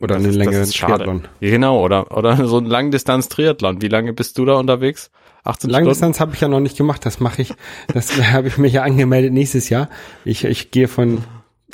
oder 0.00 0.14
Das 0.16 0.18
eine 0.18 0.28
ist- 0.28 0.34
längere. 0.36 0.66
Triathlon. 0.66 1.28
Ja, 1.40 1.50
Genau, 1.50 1.82
oder 1.82 2.14
oder 2.16 2.46
so 2.46 2.58
ein 2.58 2.66
Langdistanz-Triathlon. 2.66 3.80
Wie 3.82 3.88
lange 3.88 4.12
bist 4.12 4.36
du 4.38 4.44
da 4.44 4.54
unterwegs? 4.54 5.10
18 5.44 5.70
Stunden? 5.70 5.72
Langdistanz 5.72 6.20
habe 6.20 6.34
ich 6.34 6.40
ja 6.40 6.48
noch 6.48 6.60
nicht 6.60 6.76
gemacht, 6.76 7.04
das 7.04 7.20
mache 7.20 7.42
ich, 7.42 7.54
das 7.92 8.16
habe 8.32 8.48
ich 8.48 8.58
mich 8.58 8.72
ja 8.72 8.82
angemeldet 8.82 9.32
nächstes 9.32 9.68
Jahr. 9.68 9.88
Ich, 10.24 10.44
ich 10.44 10.70
gehe 10.70 10.88
von, 10.88 11.24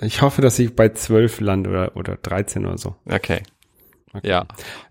ich 0.00 0.22
hoffe, 0.22 0.42
dass 0.42 0.58
ich 0.58 0.74
bei 0.74 0.88
12 0.88 1.40
lande 1.40 1.70
oder, 1.70 1.96
oder 1.96 2.16
13 2.16 2.66
oder 2.66 2.78
so. 2.78 2.96
Okay. 3.08 3.42
Ja. 4.22 4.46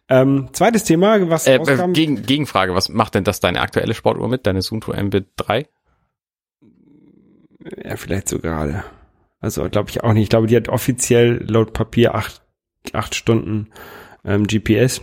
Ähm, 0.10 0.50
zweites 0.54 0.84
Thema, 0.84 1.30
was 1.30 1.48
Äh, 1.48 1.54
äh, 1.54 1.58
rauskam, 1.58 1.92
gegen, 1.94 2.22
Gegenfrage, 2.24 2.74
was 2.74 2.88
macht 2.90 3.16
denn 3.16 3.24
das 3.24 3.40
deine 3.40 3.62
aktuelle 3.62 3.94
Sportuhr 3.94 4.30
mit, 4.30 4.46
deine 4.48 4.62
Sunto 4.62 4.94
Mbit 4.94 5.28
3? 5.38 5.66
ja, 7.84 7.96
vielleicht 7.96 8.30
so 8.30 8.40
gerade. 8.40 8.84
Also 9.40 9.70
glaube 9.70 9.90
ich 9.90 10.04
auch 10.04 10.14
nicht. 10.14 10.24
Ich 10.24 10.30
glaube, 10.30 10.48
die 10.48 10.56
hat 10.56 10.70
offiziell 10.70 11.44
laut 11.50 11.74
Papier 11.74 12.16
acht, 12.16 12.42
acht 12.94 13.16
Stunden 13.16 13.70
ähm, 14.24 14.48
GPS. 14.48 15.02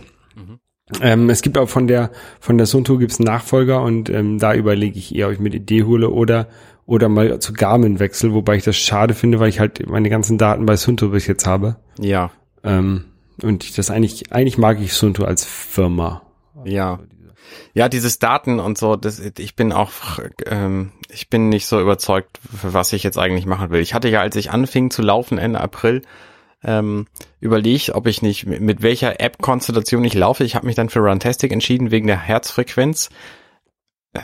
Ähm, 1.01 1.29
es 1.29 1.41
gibt 1.41 1.57
auch 1.57 1.69
von 1.69 1.87
der 1.87 2.11
von 2.39 2.57
der 2.57 2.67
Sunto 2.67 2.97
gibt's 2.97 3.19
einen 3.19 3.25
Nachfolger 3.25 3.81
und 3.81 4.09
ähm, 4.09 4.37
da 4.37 4.53
überlege 4.53 4.99
ich 4.99 5.15
eher, 5.15 5.27
ob 5.27 5.33
ich 5.33 5.39
mir 5.39 5.49
die 5.49 5.57
Idee 5.57 5.83
hole 5.83 6.09
oder 6.09 6.47
oder 6.85 7.09
mal 7.09 7.39
zu 7.39 7.53
Garmin 7.53 7.99
wechsel, 7.99 8.33
wobei 8.33 8.57
ich 8.57 8.63
das 8.63 8.77
schade 8.77 9.15
finde, 9.15 9.39
weil 9.39 9.49
ich 9.49 9.59
halt 9.59 9.87
meine 9.87 10.09
ganzen 10.09 10.37
Daten 10.37 10.67
bei 10.67 10.75
Sunto 10.75 11.09
bis 11.09 11.25
jetzt 11.25 11.47
habe. 11.47 11.77
Ja. 11.99 12.29
Ähm, 12.63 13.05
und 13.41 13.63
ich 13.63 13.73
das 13.73 13.89
eigentlich 13.89 14.31
eigentlich 14.31 14.59
mag 14.59 14.79
ich 14.79 14.93
Sunto 14.93 15.23
als 15.23 15.43
Firma. 15.43 16.21
Ja. 16.63 16.99
Ja, 17.73 17.89
dieses 17.89 18.19
Daten 18.19 18.59
und 18.59 18.77
so, 18.77 18.95
das, 18.95 19.19
ich 19.19 19.55
bin 19.55 19.71
auch, 19.71 19.91
ähm, 20.45 20.91
ich 21.09 21.29
bin 21.29 21.49
nicht 21.49 21.67
so 21.67 21.79
überzeugt, 21.79 22.39
für 22.55 22.73
was 22.73 22.93
ich 22.93 23.03
jetzt 23.03 23.17
eigentlich 23.17 23.45
machen 23.45 23.69
will. 23.69 23.81
Ich 23.81 23.93
hatte 23.93 24.09
ja, 24.09 24.21
als 24.21 24.35
ich 24.35 24.51
anfing 24.51 24.91
zu 24.91 25.01
laufen 25.01 25.37
Ende 25.37 25.61
April, 25.61 26.01
ähm, 26.65 27.07
überlegt, 27.39 27.91
ob 27.93 28.07
ich 28.07 28.21
nicht, 28.21 28.45
mit 28.45 28.81
welcher 28.81 29.19
App-Konstellation 29.19 30.03
ich 30.03 30.13
laufe. 30.13 30.43
Ich 30.43 30.55
habe 30.55 30.65
mich 30.65 30.75
dann 30.75 30.89
für 30.89 30.99
Runtastic 30.99 31.51
entschieden, 31.51 31.91
wegen 31.91 32.07
der 32.07 32.19
Herzfrequenz. 32.19 33.09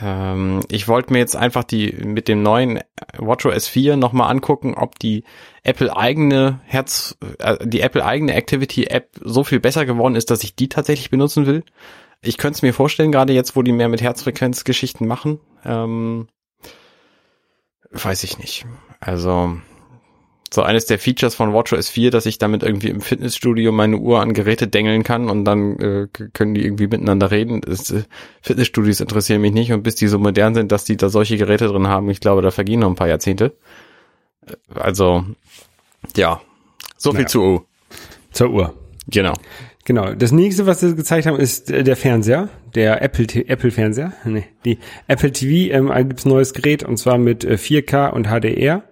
Ähm, 0.00 0.60
ich 0.70 0.88
wollte 0.88 1.12
mir 1.12 1.18
jetzt 1.20 1.36
einfach 1.36 1.64
die 1.64 1.92
mit 1.92 2.28
dem 2.28 2.42
neuen 2.42 2.80
WatchOS 3.18 3.68
4 3.68 3.96
nochmal 3.96 4.30
angucken, 4.30 4.74
ob 4.74 4.98
die 4.98 5.24
Apple 5.62 5.94
eigene 5.94 6.60
Herz, 6.64 7.16
äh, 7.38 7.58
die 7.66 7.80
Apple 7.80 8.04
eigene 8.04 8.34
Activity 8.34 8.84
App 8.84 9.10
so 9.20 9.44
viel 9.44 9.60
besser 9.60 9.86
geworden 9.86 10.16
ist, 10.16 10.30
dass 10.30 10.42
ich 10.42 10.56
die 10.56 10.68
tatsächlich 10.68 11.10
benutzen 11.10 11.46
will. 11.46 11.64
Ich 12.22 12.38
könnte 12.38 12.56
es 12.56 12.62
mir 12.62 12.72
vorstellen, 12.72 13.12
gerade 13.12 13.32
jetzt, 13.32 13.56
wo 13.56 13.62
die 13.62 13.72
mehr 13.72 13.88
mit 13.88 14.00
Herzfrequenzgeschichten 14.00 15.06
machen. 15.06 15.40
Ähm, 15.64 16.28
weiß 17.90 18.24
ich 18.24 18.38
nicht. 18.38 18.64
Also 19.00 19.56
so 20.52 20.62
eines 20.62 20.86
der 20.86 20.98
Features 20.98 21.34
von 21.34 21.52
WatchOS 21.52 21.88
4, 21.88 22.10
dass 22.10 22.26
ich 22.26 22.38
damit 22.38 22.62
irgendwie 22.62 22.88
im 22.88 23.00
Fitnessstudio 23.00 23.72
meine 23.72 23.96
Uhr 23.96 24.20
an 24.20 24.34
Geräte 24.34 24.68
dengeln 24.68 25.02
kann 25.02 25.30
und 25.30 25.44
dann 25.44 25.78
äh, 25.78 26.08
können 26.32 26.54
die 26.54 26.64
irgendwie 26.64 26.86
miteinander 26.88 27.30
reden. 27.30 27.60
Das, 27.62 27.90
äh, 27.90 28.02
Fitnessstudios 28.42 29.00
interessieren 29.00 29.40
mich 29.40 29.52
nicht 29.52 29.72
und 29.72 29.82
bis 29.82 29.94
die 29.94 30.08
so 30.08 30.18
modern 30.18 30.54
sind, 30.54 30.70
dass 30.72 30.84
die 30.84 30.96
da 30.96 31.08
solche 31.08 31.36
Geräte 31.38 31.68
drin 31.68 31.86
haben, 31.88 32.10
ich 32.10 32.20
glaube, 32.20 32.42
da 32.42 32.50
vergehen 32.50 32.80
noch 32.80 32.88
ein 32.88 32.96
paar 32.96 33.08
Jahrzehnte. 33.08 33.54
Äh, 34.46 34.52
Also, 34.78 35.24
ja, 36.16 36.40
so 36.96 37.10
viel 37.12 37.20
Naja. 37.20 37.28
zu 37.28 37.42
U. 37.42 37.60
Zur 38.32 38.50
Uhr. 38.50 38.74
Genau. 39.08 39.34
Genau. 39.84 40.14
Das 40.14 40.30
nächste, 40.32 40.66
was 40.66 40.80
sie 40.80 40.94
gezeigt 40.94 41.26
haben, 41.26 41.38
ist 41.38 41.70
äh, 41.70 41.82
der 41.82 41.96
Fernseher, 41.96 42.48
der 42.74 43.02
Apple 43.02 43.26
Apple 43.48 43.70
Fernseher. 43.70 44.12
Nee, 44.24 44.44
die 44.64 44.78
Apple 45.08 45.32
TV. 45.32 45.72
Ähm, 45.74 45.90
ein 45.90 46.14
neues 46.24 46.52
Gerät 46.52 46.84
und 46.84 46.98
zwar 46.98 47.18
mit 47.18 47.42
äh, 47.44 47.54
4K 47.54 48.10
und 48.10 48.28
HDR. 48.28 48.84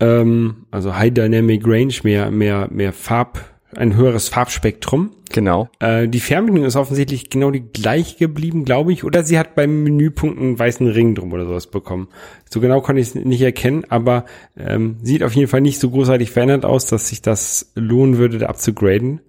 Ähm, 0.00 0.66
also 0.70 0.96
High 0.96 1.12
Dynamic 1.12 1.66
Range, 1.66 1.94
mehr 2.02 2.30
mehr 2.30 2.68
mehr 2.70 2.92
Farb, 2.92 3.44
ein 3.74 3.96
höheres 3.96 4.28
Farbspektrum. 4.28 5.10
Genau. 5.32 5.68
Äh, 5.80 6.08
die 6.08 6.20
Fernbedienung 6.20 6.66
ist 6.66 6.76
offensichtlich 6.76 7.30
genau 7.30 7.50
die 7.50 7.64
gleiche 7.64 8.16
geblieben, 8.16 8.64
glaube 8.64 8.92
ich. 8.92 9.04
Oder 9.04 9.24
sie 9.24 9.38
hat 9.38 9.54
beim 9.54 9.82
Menüpunkt 9.82 10.38
einen 10.38 10.58
weißen 10.58 10.86
Ring 10.88 11.14
drum 11.14 11.32
oder 11.32 11.44
sowas 11.44 11.66
bekommen. 11.66 12.08
So 12.48 12.60
genau 12.60 12.80
konnte 12.80 13.00
ich 13.00 13.08
es 13.08 13.14
nicht 13.14 13.42
erkennen, 13.42 13.84
aber 13.88 14.24
ähm, 14.56 14.96
sieht 15.02 15.22
auf 15.22 15.34
jeden 15.34 15.48
Fall 15.48 15.60
nicht 15.60 15.80
so 15.80 15.90
großartig 15.90 16.30
verändert 16.30 16.64
aus, 16.64 16.86
dass 16.86 17.08
sich 17.08 17.22
das 17.22 17.72
lohnen 17.74 18.18
würde, 18.18 18.38
da 18.38 18.46
abzugraden. 18.46 19.20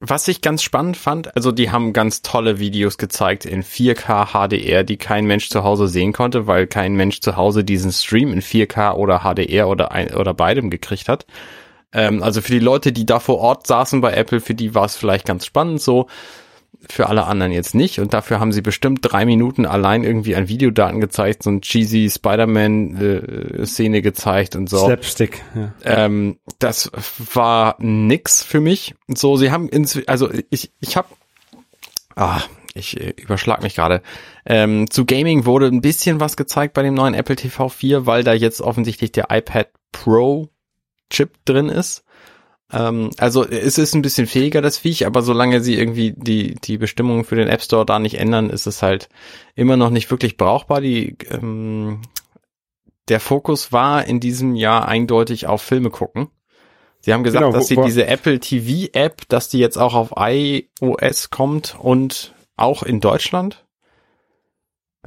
Was 0.00 0.28
ich 0.28 0.42
ganz 0.42 0.62
spannend 0.62 0.96
fand, 0.96 1.34
also 1.34 1.50
die 1.52 1.70
haben 1.70 1.92
ganz 1.92 2.20
tolle 2.20 2.58
Videos 2.58 2.98
gezeigt 2.98 3.46
in 3.46 3.62
4K 3.62 4.32
HDR, 4.32 4.84
die 4.84 4.96
kein 4.96 5.24
Mensch 5.24 5.48
zu 5.48 5.62
Hause 5.62 5.88
sehen 5.88 6.12
konnte, 6.12 6.46
weil 6.46 6.66
kein 6.66 6.94
Mensch 6.94 7.20
zu 7.20 7.36
Hause 7.36 7.64
diesen 7.64 7.92
Stream 7.92 8.32
in 8.32 8.42
4K 8.42 8.94
oder 8.94 9.20
HDR 9.20 9.68
oder 9.68 9.92
ein, 9.92 10.12
oder 10.14 10.34
beidem 10.34 10.68
gekriegt 10.68 11.08
hat. 11.08 11.26
Ähm, 11.92 12.22
also 12.22 12.42
für 12.42 12.52
die 12.52 12.58
Leute, 12.58 12.92
die 12.92 13.06
da 13.06 13.20
vor 13.20 13.38
Ort 13.38 13.66
saßen 13.66 14.00
bei 14.00 14.12
Apple, 14.12 14.40
für 14.40 14.54
die 14.54 14.74
war 14.74 14.84
es 14.84 14.96
vielleicht 14.96 15.26
ganz 15.26 15.46
spannend 15.46 15.80
so. 15.80 16.08
Für 16.88 17.08
alle 17.08 17.24
anderen 17.24 17.52
jetzt 17.52 17.74
nicht. 17.74 17.98
Und 18.00 18.14
dafür 18.14 18.40
haben 18.40 18.52
sie 18.52 18.62
bestimmt 18.62 19.00
drei 19.02 19.24
Minuten 19.24 19.66
allein 19.66 20.04
irgendwie 20.04 20.36
an 20.36 20.48
Videodaten 20.48 21.00
gezeigt, 21.00 21.42
so 21.42 21.50
ein 21.50 21.60
cheesy 21.60 22.10
Spider-Man-Szene 22.10 24.02
gezeigt 24.02 24.56
und 24.56 24.68
so. 24.68 24.84
Slapstick, 24.84 25.42
ja. 25.54 25.72
Ähm, 25.84 26.38
das 26.58 26.90
war 27.32 27.76
nix 27.78 28.42
für 28.42 28.60
mich. 28.60 28.94
So, 29.08 29.36
sie 29.36 29.50
haben 29.50 29.68
ins, 29.68 29.98
also 30.06 30.30
ich, 30.50 30.72
ich 30.80 30.96
habe, 30.96 31.08
ah, 32.16 32.40
ich 32.74 33.00
äh, 33.00 33.14
überschlag 33.16 33.62
mich 33.62 33.76
gerade. 33.76 34.02
Ähm, 34.44 34.90
zu 34.90 35.04
Gaming 35.04 35.46
wurde 35.46 35.66
ein 35.66 35.80
bisschen 35.80 36.20
was 36.20 36.36
gezeigt 36.36 36.74
bei 36.74 36.82
dem 36.82 36.94
neuen 36.94 37.14
Apple 37.14 37.36
TV 37.36 37.68
4, 37.68 38.06
weil 38.06 38.24
da 38.24 38.32
jetzt 38.32 38.60
offensichtlich 38.60 39.12
der 39.12 39.28
iPad 39.30 39.68
Pro 39.92 40.48
Chip 41.10 41.44
drin 41.44 41.68
ist. 41.68 42.04
Ähm, 42.74 43.10
also 43.18 43.46
es 43.46 43.78
ist 43.78 43.94
ein 43.94 44.02
bisschen 44.02 44.26
fähiger, 44.26 44.60
das 44.60 44.78
Viech, 44.78 45.06
aber 45.06 45.22
solange 45.22 45.60
sie 45.60 45.76
irgendwie 45.76 46.12
die, 46.16 46.56
die 46.56 46.76
Bestimmungen 46.76 47.24
für 47.24 47.36
den 47.36 47.48
App 47.48 47.62
Store 47.62 47.86
da 47.86 47.98
nicht 47.98 48.18
ändern, 48.18 48.50
ist 48.50 48.66
es 48.66 48.82
halt 48.82 49.08
immer 49.54 49.76
noch 49.76 49.90
nicht 49.90 50.10
wirklich 50.10 50.36
brauchbar. 50.36 50.80
Die, 50.80 51.16
ähm, 51.30 52.02
der 53.08 53.20
Fokus 53.20 53.70
war 53.70 54.04
in 54.06 54.18
diesem 54.18 54.56
Jahr 54.56 54.88
eindeutig 54.88 55.46
auf 55.46 55.62
Filme 55.62 55.90
gucken. 55.90 56.28
Sie 57.00 57.12
haben 57.12 57.22
gesagt, 57.22 57.44
Genau, 57.44 57.54
dass 57.54 57.68
sie 57.68 57.76
diese 57.76 58.06
Apple 58.06 58.40
TV 58.40 58.88
App, 58.92 59.28
dass 59.28 59.48
die 59.48 59.58
jetzt 59.58 59.76
auch 59.76 59.94
auf 59.94 60.14
iOS 60.16 61.30
kommt 61.30 61.76
und 61.78 62.34
auch 62.56 62.82
in 62.82 63.00
Deutschland. 63.00 63.66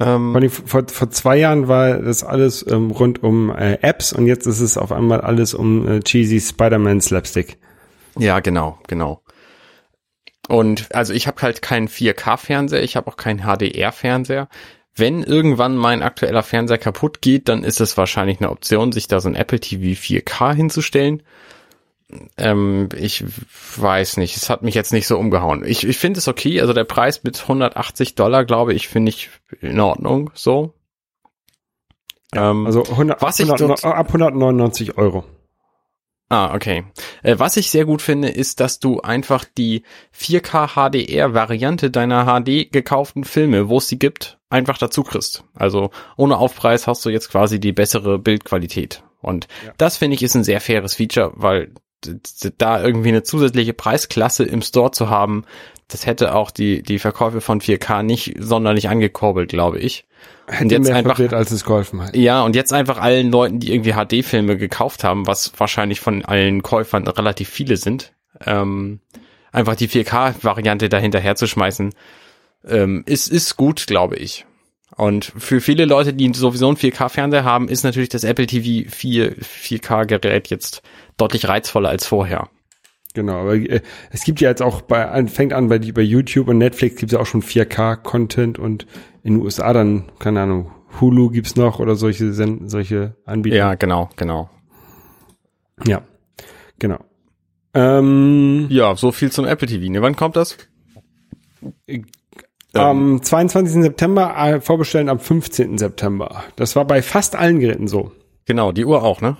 Ähm, 0.00 0.50
Vor, 0.50 0.84
vor 0.88 1.10
zwei 1.10 1.36
Jahren 1.38 1.66
war 1.66 1.98
das 1.98 2.22
alles 2.22 2.64
ähm, 2.68 2.90
rund 2.90 3.22
um 3.22 3.50
äh, 3.50 3.78
Apps 3.82 4.12
und 4.12 4.26
jetzt 4.26 4.46
ist 4.46 4.60
es 4.60 4.78
auf 4.78 4.92
einmal 4.92 5.20
alles 5.20 5.54
um 5.54 5.88
äh, 5.88 6.00
cheesy 6.00 6.40
Spider-Man 6.40 7.00
Slapstick. 7.00 7.58
Ja, 8.16 8.40
genau, 8.40 8.78
genau. 8.86 9.22
Und 10.48 10.94
also 10.94 11.12
ich 11.12 11.26
habe 11.26 11.42
halt 11.42 11.62
keinen 11.62 11.88
4K-Fernseher, 11.88 12.82
ich 12.82 12.96
habe 12.96 13.08
auch 13.08 13.16
keinen 13.16 13.40
HDR-Fernseher. 13.40 14.48
Wenn 14.94 15.22
irgendwann 15.22 15.76
mein 15.76 16.02
aktueller 16.02 16.42
Fernseher 16.42 16.78
kaputt 16.78 17.20
geht, 17.20 17.48
dann 17.48 17.62
ist 17.62 17.80
es 17.80 17.96
wahrscheinlich 17.96 18.40
eine 18.40 18.50
Option, 18.50 18.90
sich 18.92 19.06
da 19.06 19.20
so 19.20 19.28
ein 19.28 19.36
Apple 19.36 19.60
TV 19.60 20.00
4K 20.00 20.54
hinzustellen. 20.54 21.22
Ähm, 22.36 22.88
ich 22.96 23.24
weiß 23.76 24.16
nicht, 24.16 24.36
es 24.36 24.48
hat 24.50 24.62
mich 24.62 24.74
jetzt 24.74 24.92
nicht 24.92 25.06
so 25.06 25.18
umgehauen. 25.18 25.64
Ich, 25.66 25.86
ich 25.86 25.98
finde 25.98 26.18
es 26.18 26.28
okay, 26.28 26.60
also 26.60 26.72
der 26.72 26.84
Preis 26.84 27.22
mit 27.24 27.40
180 27.42 28.14
Dollar, 28.14 28.44
glaube 28.44 28.72
ich, 28.74 28.88
finde 28.88 29.10
ich 29.10 29.30
in 29.60 29.78
Ordnung, 29.80 30.30
so. 30.34 30.74
ähm, 32.34 32.66
Also 32.66 32.82
100, 32.84 33.20
Was 33.22 33.40
ich 33.40 33.46
100, 33.50 33.82
dort- 33.82 33.84
ab 33.84 34.06
199 34.08 34.96
Euro. 34.98 35.24
Ah, 36.30 36.54
okay. 36.54 36.84
Äh, 37.22 37.38
was 37.38 37.56
ich 37.56 37.70
sehr 37.70 37.86
gut 37.86 38.02
finde, 38.02 38.28
ist, 38.28 38.60
dass 38.60 38.80
du 38.80 39.00
einfach 39.00 39.46
die 39.46 39.82
4K 40.14 40.74
HDR-Variante 40.74 41.90
deiner 41.90 42.26
HD 42.26 42.70
gekauften 42.70 43.24
Filme, 43.24 43.70
wo 43.70 43.78
es 43.78 43.88
sie 43.88 43.98
gibt, 43.98 44.38
einfach 44.50 44.76
dazu 44.76 45.02
kriegst. 45.04 45.44
Also 45.54 45.90
ohne 46.18 46.36
Aufpreis 46.36 46.86
hast 46.86 47.02
du 47.06 47.08
jetzt 47.08 47.30
quasi 47.30 47.60
die 47.60 47.72
bessere 47.72 48.18
Bildqualität. 48.18 49.02
Und 49.22 49.48
Ja. 49.64 49.72
das 49.78 49.96
finde 49.96 50.16
ich 50.16 50.22
ist 50.22 50.34
ein 50.34 50.44
sehr 50.44 50.60
faires 50.60 50.94
Feature, 50.96 51.32
weil 51.34 51.72
da 52.58 52.82
irgendwie 52.82 53.08
eine 53.08 53.22
zusätzliche 53.22 53.72
Preisklasse 53.72 54.44
im 54.44 54.62
Store 54.62 54.90
zu 54.90 55.10
haben, 55.10 55.44
das 55.88 56.06
hätte 56.06 56.34
auch 56.34 56.50
die, 56.50 56.82
die 56.82 56.98
Verkäufe 56.98 57.40
von 57.40 57.60
4K 57.60 58.02
nicht 58.02 58.34
sonderlich 58.38 58.88
angekurbelt, 58.88 59.48
glaube 59.48 59.78
ich. 59.78 60.06
Hätte 60.46 60.74
jetzt 60.74 60.86
mehr 60.86 60.96
einfach- 60.96 61.16
verwirrt, 61.16 61.34
als 61.34 61.50
es 61.50 61.64
geholfen 61.64 62.02
hat. 62.02 62.16
Ja, 62.16 62.42
und 62.42 62.54
jetzt 62.54 62.72
einfach 62.72 62.98
allen 62.98 63.30
Leuten, 63.30 63.58
die 63.58 63.72
irgendwie 63.72 63.92
HD-Filme 63.94 64.56
gekauft 64.58 65.02
haben, 65.04 65.26
was 65.26 65.52
wahrscheinlich 65.56 66.00
von 66.00 66.24
allen 66.24 66.62
Käufern 66.62 67.06
relativ 67.06 67.48
viele 67.48 67.76
sind, 67.76 68.12
ähm, 68.44 69.00
einfach 69.50 69.76
die 69.76 69.88
4K-Variante 69.88 70.88
dahinter 70.88 71.20
herzuschmeißen, 71.20 71.94
ähm, 72.66 73.02
ist, 73.06 73.28
ist 73.28 73.56
gut, 73.56 73.86
glaube 73.86 74.16
ich. 74.16 74.44
Und 74.96 75.32
für 75.36 75.60
viele 75.60 75.84
Leute, 75.84 76.12
die 76.12 76.32
sowieso 76.34 76.66
einen 76.68 76.76
4K-Fernseher 76.76 77.44
haben, 77.44 77.68
ist 77.68 77.84
natürlich 77.84 78.08
das 78.08 78.24
Apple 78.24 78.46
TV 78.46 78.90
4, 78.90 79.36
4K-Gerät 79.36 80.48
jetzt 80.48 80.82
deutlich 81.18 81.46
reizvoller 81.48 81.90
als 81.90 82.06
vorher. 82.06 82.48
Genau, 83.14 83.40
aber 83.40 83.54
äh, 83.56 83.80
es 84.10 84.24
gibt 84.24 84.40
ja 84.40 84.48
jetzt 84.48 84.62
auch 84.62 84.80
bei, 84.82 85.26
fängt 85.26 85.52
an 85.52 85.68
bei, 85.68 85.78
die- 85.78 85.92
bei 85.92 86.02
YouTube 86.02 86.48
und 86.48 86.58
Netflix 86.58 86.96
gibt 86.96 87.12
es 87.12 87.16
ja 87.16 87.20
auch 87.22 87.26
schon 87.26 87.42
4K-Content 87.42 88.58
und 88.58 88.86
in 89.22 89.34
den 89.34 89.42
USA 89.42 89.72
dann, 89.72 90.04
keine 90.18 90.42
Ahnung, 90.42 90.70
Hulu 91.00 91.30
gibt's 91.30 91.56
noch 91.56 91.80
oder 91.80 91.96
solche, 91.96 92.32
solche 92.32 93.16
Anbieter. 93.26 93.56
Ja, 93.56 93.74
genau, 93.74 94.08
genau. 94.16 94.48
Ja, 95.86 96.02
genau. 96.78 96.98
Ähm, 97.74 98.66
Ja, 98.70 98.96
so 98.96 99.12
viel 99.12 99.30
zum 99.30 99.44
Apple 99.44 99.68
TV. 99.68 99.90
Ne? 99.92 100.00
Wann 100.02 100.16
kommt 100.16 100.36
das? 100.36 100.56
Ähm, 101.86 102.04
Am 102.74 103.22
22. 103.22 103.82
September, 103.82 104.34
äh, 104.36 104.60
vorbestellen 104.60 105.08
am 105.08 105.18
15. 105.18 105.78
September. 105.78 106.44
Das 106.56 106.76
war 106.76 106.84
bei 106.86 107.02
fast 107.02 107.34
allen 107.36 107.60
Geräten 107.60 107.88
so. 107.88 108.12
genau, 108.46 108.72
die 108.72 108.84
Uhr 108.84 109.02
auch, 109.02 109.20
ne? 109.20 109.36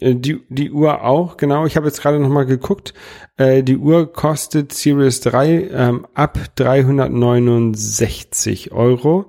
Äh, 0.00 0.16
Die, 0.16 0.40
die 0.48 0.72
Uhr 0.72 1.04
auch, 1.04 1.36
genau. 1.36 1.66
Ich 1.66 1.76
habe 1.76 1.86
jetzt 1.86 2.00
gerade 2.02 2.18
noch 2.18 2.28
mal 2.28 2.46
geguckt. 2.46 2.94
Äh, 3.36 3.62
die 3.62 3.76
Uhr 3.76 4.12
kostet 4.12 4.72
Series 4.72 5.20
3 5.20 5.68
ähm, 5.70 6.04
ab 6.14 6.38
369 6.56 8.72
Euro. 8.72 9.26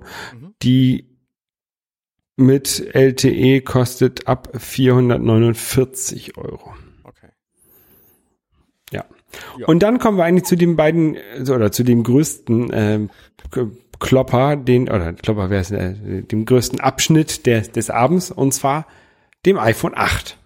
Die 0.62 1.06
mit 2.36 2.94
LTE 2.94 3.60
kostet 3.62 4.26
ab 4.28 4.48
449 4.56 6.36
Euro. 6.36 6.74
Okay. 7.04 7.28
Ja. 8.92 9.04
Ja. 9.58 9.66
Und 9.66 9.82
dann 9.82 9.98
kommen 9.98 10.18
wir 10.18 10.24
eigentlich 10.24 10.44
zu 10.44 10.56
den 10.56 10.76
beiden, 10.76 11.16
also, 11.34 11.54
oder 11.54 11.72
zu 11.72 11.82
dem 11.82 12.02
größten 12.02 12.68
K- 13.50 13.70
Klopper, 13.98 14.56
den, 14.56 14.90
oder 14.90 15.14
Klopper 15.14 15.48
wäre 15.48 15.62
es, 15.62 15.70
äh, 15.70 16.22
dem 16.22 16.44
größten 16.44 16.80
Abschnitt 16.80 17.46
der, 17.46 17.62
des 17.62 17.88
Abends, 17.88 18.30
und 18.30 18.52
zwar 18.52 18.86
dem 19.46 19.58
iPhone 19.58 19.92
8. 19.94 20.36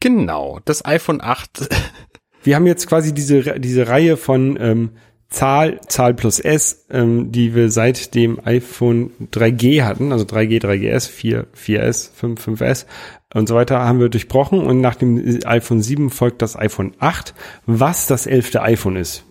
Genau, 0.00 0.60
das 0.64 0.84
iPhone 0.84 1.20
8 1.20 1.68
Wir 2.44 2.54
haben 2.56 2.66
jetzt 2.66 2.86
quasi 2.86 3.12
diese, 3.12 3.58
diese 3.58 3.88
Reihe 3.88 4.16
von 4.16 4.56
ähm, 4.60 4.90
Zahl, 5.28 5.80
Zahl 5.88 6.14
plus 6.14 6.38
S, 6.38 6.86
ähm, 6.90 7.30
die 7.32 7.54
wir 7.54 7.70
seit 7.70 8.14
dem 8.14 8.38
iPhone 8.44 9.10
3G 9.32 9.82
hatten, 9.84 10.12
also 10.12 10.24
3G, 10.24 10.62
3GS, 10.62 11.08
4, 11.10 11.46
4S, 11.54 12.10
5, 12.14 12.46
5S 12.48 12.86
und 13.34 13.48
so 13.48 13.54
weiter, 13.56 13.80
haben 13.80 14.00
wir 14.00 14.08
durchbrochen 14.08 14.60
und 14.60 14.80
nach 14.80 14.94
dem 14.94 15.40
iPhone 15.44 15.82
7 15.82 16.08
folgt 16.10 16.40
das 16.40 16.56
iPhone 16.56 16.94
8, 17.00 17.34
was 17.66 18.06
das 18.06 18.26
elfte 18.26 18.62
iPhone 18.62 18.96
ist. 18.96 19.24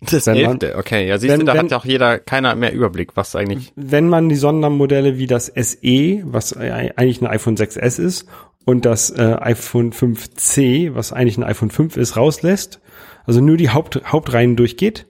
Das 0.00 0.26
Wenn 0.26 0.40
man- 0.42 0.50
elfte, 0.60 0.76
okay. 0.78 1.06
Ja, 1.06 1.18
siehst 1.18 1.30
wenn- 1.30 1.40
du, 1.40 1.46
da 1.46 1.52
wenn- 1.52 1.60
hat 1.64 1.70
ja 1.70 1.76
auch 1.76 1.84
jeder, 1.84 2.18
keiner 2.18 2.54
mehr 2.56 2.72
Überblick, 2.72 3.16
was 3.16 3.36
eigentlich. 3.36 3.70
Wenn 3.76 4.08
man 4.08 4.30
die 4.30 4.34
Sondermodelle 4.36 5.18
wie 5.18 5.26
das 5.26 5.46
SE, 5.54 6.22
was 6.24 6.56
eigentlich 6.56 7.20
ein 7.20 7.26
iPhone 7.26 7.56
6S 7.56 7.98
ist, 8.00 8.26
und 8.64 8.84
das 8.84 9.10
äh, 9.10 9.36
iPhone 9.40 9.92
5C, 9.92 10.94
was 10.94 11.12
eigentlich 11.12 11.38
ein 11.38 11.44
iPhone 11.44 11.70
5 11.70 11.96
ist, 11.96 12.16
rauslässt, 12.16 12.80
also 13.24 13.40
nur 13.40 13.56
die 13.56 13.70
Haupt, 13.70 14.00
Hauptreihen 14.04 14.56
durchgeht, 14.56 15.06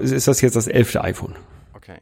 ist 0.00 0.28
das 0.28 0.40
jetzt 0.40 0.56
das 0.56 0.66
elfte 0.66 1.02
iPhone. 1.02 1.34
Okay. 1.74 1.98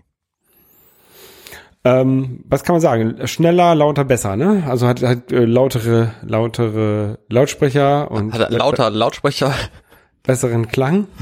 Ähm, 1.85 2.41
was 2.49 2.65
kann 2.65 2.75
man 2.75 2.81
sagen? 2.81 3.27
Schneller, 3.27 3.75
lauter, 3.75 4.05
besser, 4.05 4.37
ne? 4.37 4.65
Also 4.67 4.89
hat, 4.89 5.03
hat 5.03 5.31
äh, 5.31 5.45
lautere, 5.45 6.13
lautere 6.23 7.19
Lautsprecher 7.29 8.11
und 8.11 8.33
Hat 8.33 8.41
er 8.41 8.51
lauter 8.51 8.91
Lautsprecher. 8.91 9.55
besseren 10.23 10.69
Klang. 10.69 11.07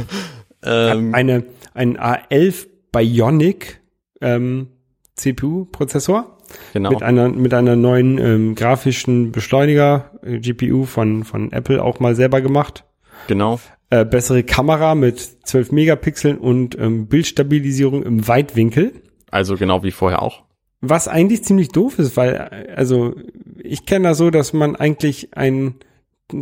Ähm, 0.66 1.14
Eine, 1.14 1.44
ein 1.74 1.98
A11 1.98 2.68
Bionic 2.90 3.82
ähm, 4.22 4.68
CPU-Prozessor. 5.14 6.33
Genau. 6.72 6.90
mit 6.90 7.02
einer 7.02 7.28
mit 7.28 7.54
einer 7.54 7.76
neuen 7.76 8.18
ähm, 8.18 8.54
grafischen 8.54 9.32
Beschleuniger 9.32 10.10
äh, 10.22 10.38
GPU 10.38 10.84
von 10.84 11.24
von 11.24 11.52
Apple 11.52 11.82
auch 11.82 12.00
mal 12.00 12.14
selber 12.14 12.40
gemacht. 12.40 12.84
Genau. 13.26 13.60
Äh, 13.90 14.04
bessere 14.04 14.42
Kamera 14.42 14.94
mit 14.94 15.20
12 15.20 15.72
Megapixeln 15.72 16.38
und 16.38 16.78
ähm, 16.78 17.06
Bildstabilisierung 17.06 18.02
im 18.02 18.26
Weitwinkel. 18.26 18.92
Also 19.30 19.56
genau 19.56 19.82
wie 19.82 19.90
vorher 19.90 20.22
auch. 20.22 20.44
Was 20.80 21.08
eigentlich 21.08 21.44
ziemlich 21.44 21.68
doof 21.68 21.98
ist, 21.98 22.16
weil 22.16 22.34
äh, 22.34 22.72
also 22.74 23.14
ich 23.62 23.86
kenne 23.86 24.08
das 24.08 24.18
so, 24.18 24.30
dass 24.30 24.52
man 24.52 24.76
eigentlich 24.76 25.36
ein 25.36 25.76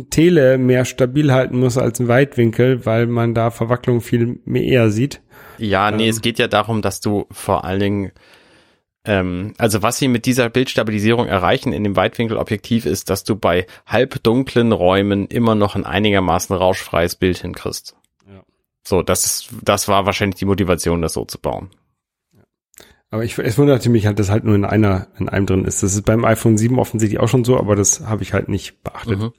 Tele 0.09 0.57
mehr 0.57 0.85
stabil 0.85 1.31
halten 1.31 1.59
muss 1.59 1.77
als 1.77 1.99
ein 1.99 2.07
Weitwinkel, 2.07 2.85
weil 2.85 3.05
man 3.05 3.33
da 3.33 3.51
Verwacklung 3.51 4.01
viel 4.01 4.39
mehr 4.45 4.63
eher 4.63 4.89
sieht. 4.89 5.21
Ja, 5.57 5.91
nee, 5.91 6.05
Ähm. 6.05 6.09
es 6.09 6.21
geht 6.21 6.39
ja 6.39 6.47
darum, 6.47 6.81
dass 6.81 7.01
du 7.01 7.25
vor 7.31 7.65
allen 7.65 7.79
Dingen, 7.79 8.11
ähm, 9.05 9.53
also 9.57 9.81
was 9.81 9.97
sie 9.97 10.07
mit 10.07 10.25
dieser 10.25 10.49
Bildstabilisierung 10.49 11.27
erreichen 11.27 11.73
in 11.73 11.83
dem 11.83 11.95
Weitwinkelobjektiv 11.95 12.85
ist, 12.85 13.09
dass 13.09 13.23
du 13.23 13.35
bei 13.35 13.67
halbdunklen 13.85 14.71
Räumen 14.71 15.27
immer 15.27 15.55
noch 15.55 15.75
ein 15.75 15.85
einigermaßen 15.85 16.55
rauschfreies 16.55 17.15
Bild 17.15 17.37
hinkriegst. 17.37 17.95
Ja. 18.27 18.43
So, 18.83 19.01
das 19.01 19.25
ist, 19.25 19.49
das 19.61 19.87
war 19.87 20.05
wahrscheinlich 20.05 20.39
die 20.39 20.45
Motivation, 20.45 21.01
das 21.01 21.13
so 21.13 21.25
zu 21.25 21.39
bauen. 21.39 21.69
Aber 23.09 23.23
ich, 23.23 23.37
es 23.37 23.57
wunderte 23.59 23.89
mich 23.89 24.07
halt, 24.07 24.17
dass 24.17 24.31
halt 24.31 24.43
nur 24.43 24.55
in 24.55 24.65
einer, 24.65 25.07
in 25.19 25.29
einem 25.29 25.45
drin 25.45 25.65
ist. 25.65 25.83
Das 25.83 25.93
ist 25.93 26.03
beim 26.03 26.25
iPhone 26.25 26.57
7 26.57 26.79
offensichtlich 26.79 27.19
auch 27.19 27.27
schon 27.27 27.43
so, 27.43 27.59
aber 27.59 27.75
das 27.75 28.01
habe 28.07 28.23
ich 28.23 28.33
halt 28.33 28.49
nicht 28.49 28.81
beachtet. 28.83 29.19
Mhm. 29.19 29.33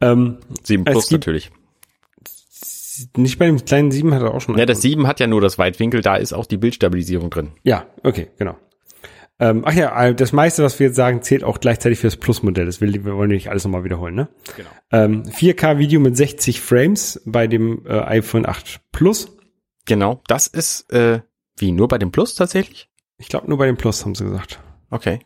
Ähm, 0.00 0.38
7 0.64 0.84
Es 0.84 0.92
Plus 0.92 1.10
natürlich. 1.12 1.52
nicht 3.16 3.38
bei 3.38 3.46
dem 3.46 3.64
kleinen 3.64 3.92
7 3.92 4.12
hat 4.14 4.22
er 4.22 4.34
auch 4.34 4.40
schon. 4.40 4.58
Ja, 4.58 4.66
das 4.66 4.82
7 4.82 5.06
hat 5.06 5.20
ja 5.20 5.28
nur 5.28 5.40
das 5.40 5.58
Weitwinkel, 5.58 6.00
da 6.00 6.16
ist 6.16 6.32
auch 6.32 6.46
die 6.46 6.56
Bildstabilisierung 6.56 7.30
drin. 7.30 7.52
Ja, 7.62 7.86
okay, 8.02 8.30
genau. 8.36 8.56
Ähm, 9.40 9.62
ach 9.64 9.72
ja, 9.72 10.04
äh, 10.04 10.14
das 10.14 10.32
meiste, 10.32 10.64
was 10.64 10.78
wir 10.78 10.88
jetzt 10.88 10.96
sagen, 10.96 11.22
zählt 11.22 11.44
auch 11.44 11.60
gleichzeitig 11.60 11.98
für 12.00 12.08
das 12.08 12.16
Plus-Modell. 12.16 12.66
Das 12.66 12.80
will, 12.80 12.92
wir 13.04 13.16
wollen 13.16 13.30
nicht 13.30 13.50
alles 13.50 13.64
nochmal 13.64 13.84
wiederholen, 13.84 14.14
ne? 14.14 14.28
Genau. 14.56 14.68
Ähm, 14.90 15.22
4K-Video 15.24 16.00
mit 16.00 16.16
60 16.16 16.60
Frames 16.60 17.22
bei 17.24 17.46
dem 17.46 17.86
äh, 17.86 18.00
iPhone 18.00 18.46
8 18.46 18.80
Plus. 18.90 19.36
Genau, 19.86 20.20
das 20.26 20.48
ist, 20.48 20.92
äh, 20.92 21.20
wie, 21.56 21.72
nur 21.72 21.88
bei 21.88 21.98
dem 21.98 22.10
Plus 22.10 22.34
tatsächlich? 22.34 22.88
Ich 23.16 23.28
glaube, 23.28 23.48
nur 23.48 23.58
bei 23.58 23.66
dem 23.66 23.76
Plus 23.76 24.04
haben 24.04 24.14
sie 24.14 24.24
gesagt. 24.24 24.60
Okay. 24.90 25.20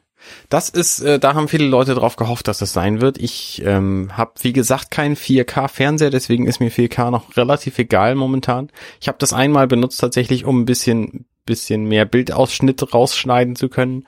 Das 0.49 0.69
ist, 0.69 1.01
äh, 1.01 1.19
da 1.19 1.35
haben 1.35 1.49
viele 1.49 1.67
Leute 1.67 1.95
drauf 1.95 2.17
gehofft, 2.17 2.47
dass 2.49 2.59
das 2.59 2.73
sein 2.73 3.01
wird. 3.01 3.19
Ich 3.19 3.63
ähm, 3.65 4.17
habe, 4.17 4.33
wie 4.43 4.53
gesagt, 4.53 4.91
keinen 4.91 5.17
4K-Fernseher, 5.17 6.11
deswegen 6.11 6.47
ist 6.47 6.61
mir 6.61 6.71
4K 6.71 7.11
noch 7.11 7.37
relativ 7.37 7.79
egal 7.79 8.15
momentan. 8.15 8.71
Ich 9.01 9.09
habe 9.09 9.19
das 9.19 9.33
einmal 9.33 9.67
benutzt 9.67 10.01
tatsächlich, 10.01 10.45
um 10.45 10.61
ein 10.61 10.65
bisschen, 10.65 11.27
bisschen 11.45 11.85
mehr 11.85 12.05
Bildausschnitt 12.05 12.95
rausschneiden 12.95 13.57
zu 13.57 13.69
können. 13.69 14.07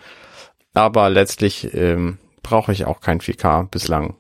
Aber 0.73 1.09
letztlich 1.11 1.73
ähm, 1.75 2.19
brauche 2.43 2.73
ich 2.73 2.85
auch 2.85 3.01
kein 3.01 3.21
4K 3.21 3.69
bislang. 3.69 4.17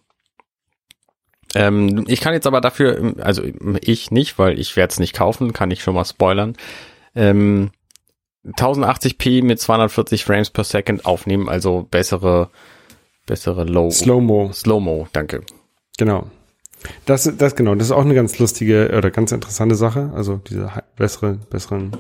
Ähm, 1.55 2.05
ich 2.09 2.20
kann 2.20 2.33
jetzt 2.33 2.46
aber 2.46 2.61
dafür, 2.61 3.14
also 3.20 3.42
ich 3.81 4.11
nicht, 4.11 4.38
weil 4.38 4.59
ich 4.59 4.77
werde 4.77 4.92
es 4.92 4.98
nicht 4.98 5.14
kaufen, 5.14 5.53
kann 5.53 5.70
ich 5.70 5.83
schon 5.83 5.94
mal 5.94 6.05
spoilern. 6.05 6.57
Ähm, 7.14 7.70
1080p 8.44 9.44
mit 9.44 9.61
240 9.61 10.24
Frames 10.24 10.50
per 10.50 10.64
Second 10.64 11.07
aufnehmen, 11.07 11.48
also 11.48 11.87
bessere, 11.90 12.50
bessere 13.27 13.64
Low 13.64 13.90
Slow-Mo, 13.90 14.53
Slow-Mo, 14.53 15.09
danke. 15.12 15.42
genau. 15.96 16.27
Das, 17.07 17.31
das 17.38 17.57
genau, 17.57 17.74
das 17.74 17.87
ist 17.87 17.92
auch 17.92 18.05
eine 18.05 18.14
ganz 18.14 18.38
lustige 18.38 18.92
oder 18.94 19.11
ganz 19.11 19.33
interessante 19.33 19.74
Sache. 19.74 20.12
Also 20.14 20.37
diese 20.48 20.70
bessere, 20.96 21.38
besseren 21.48 21.96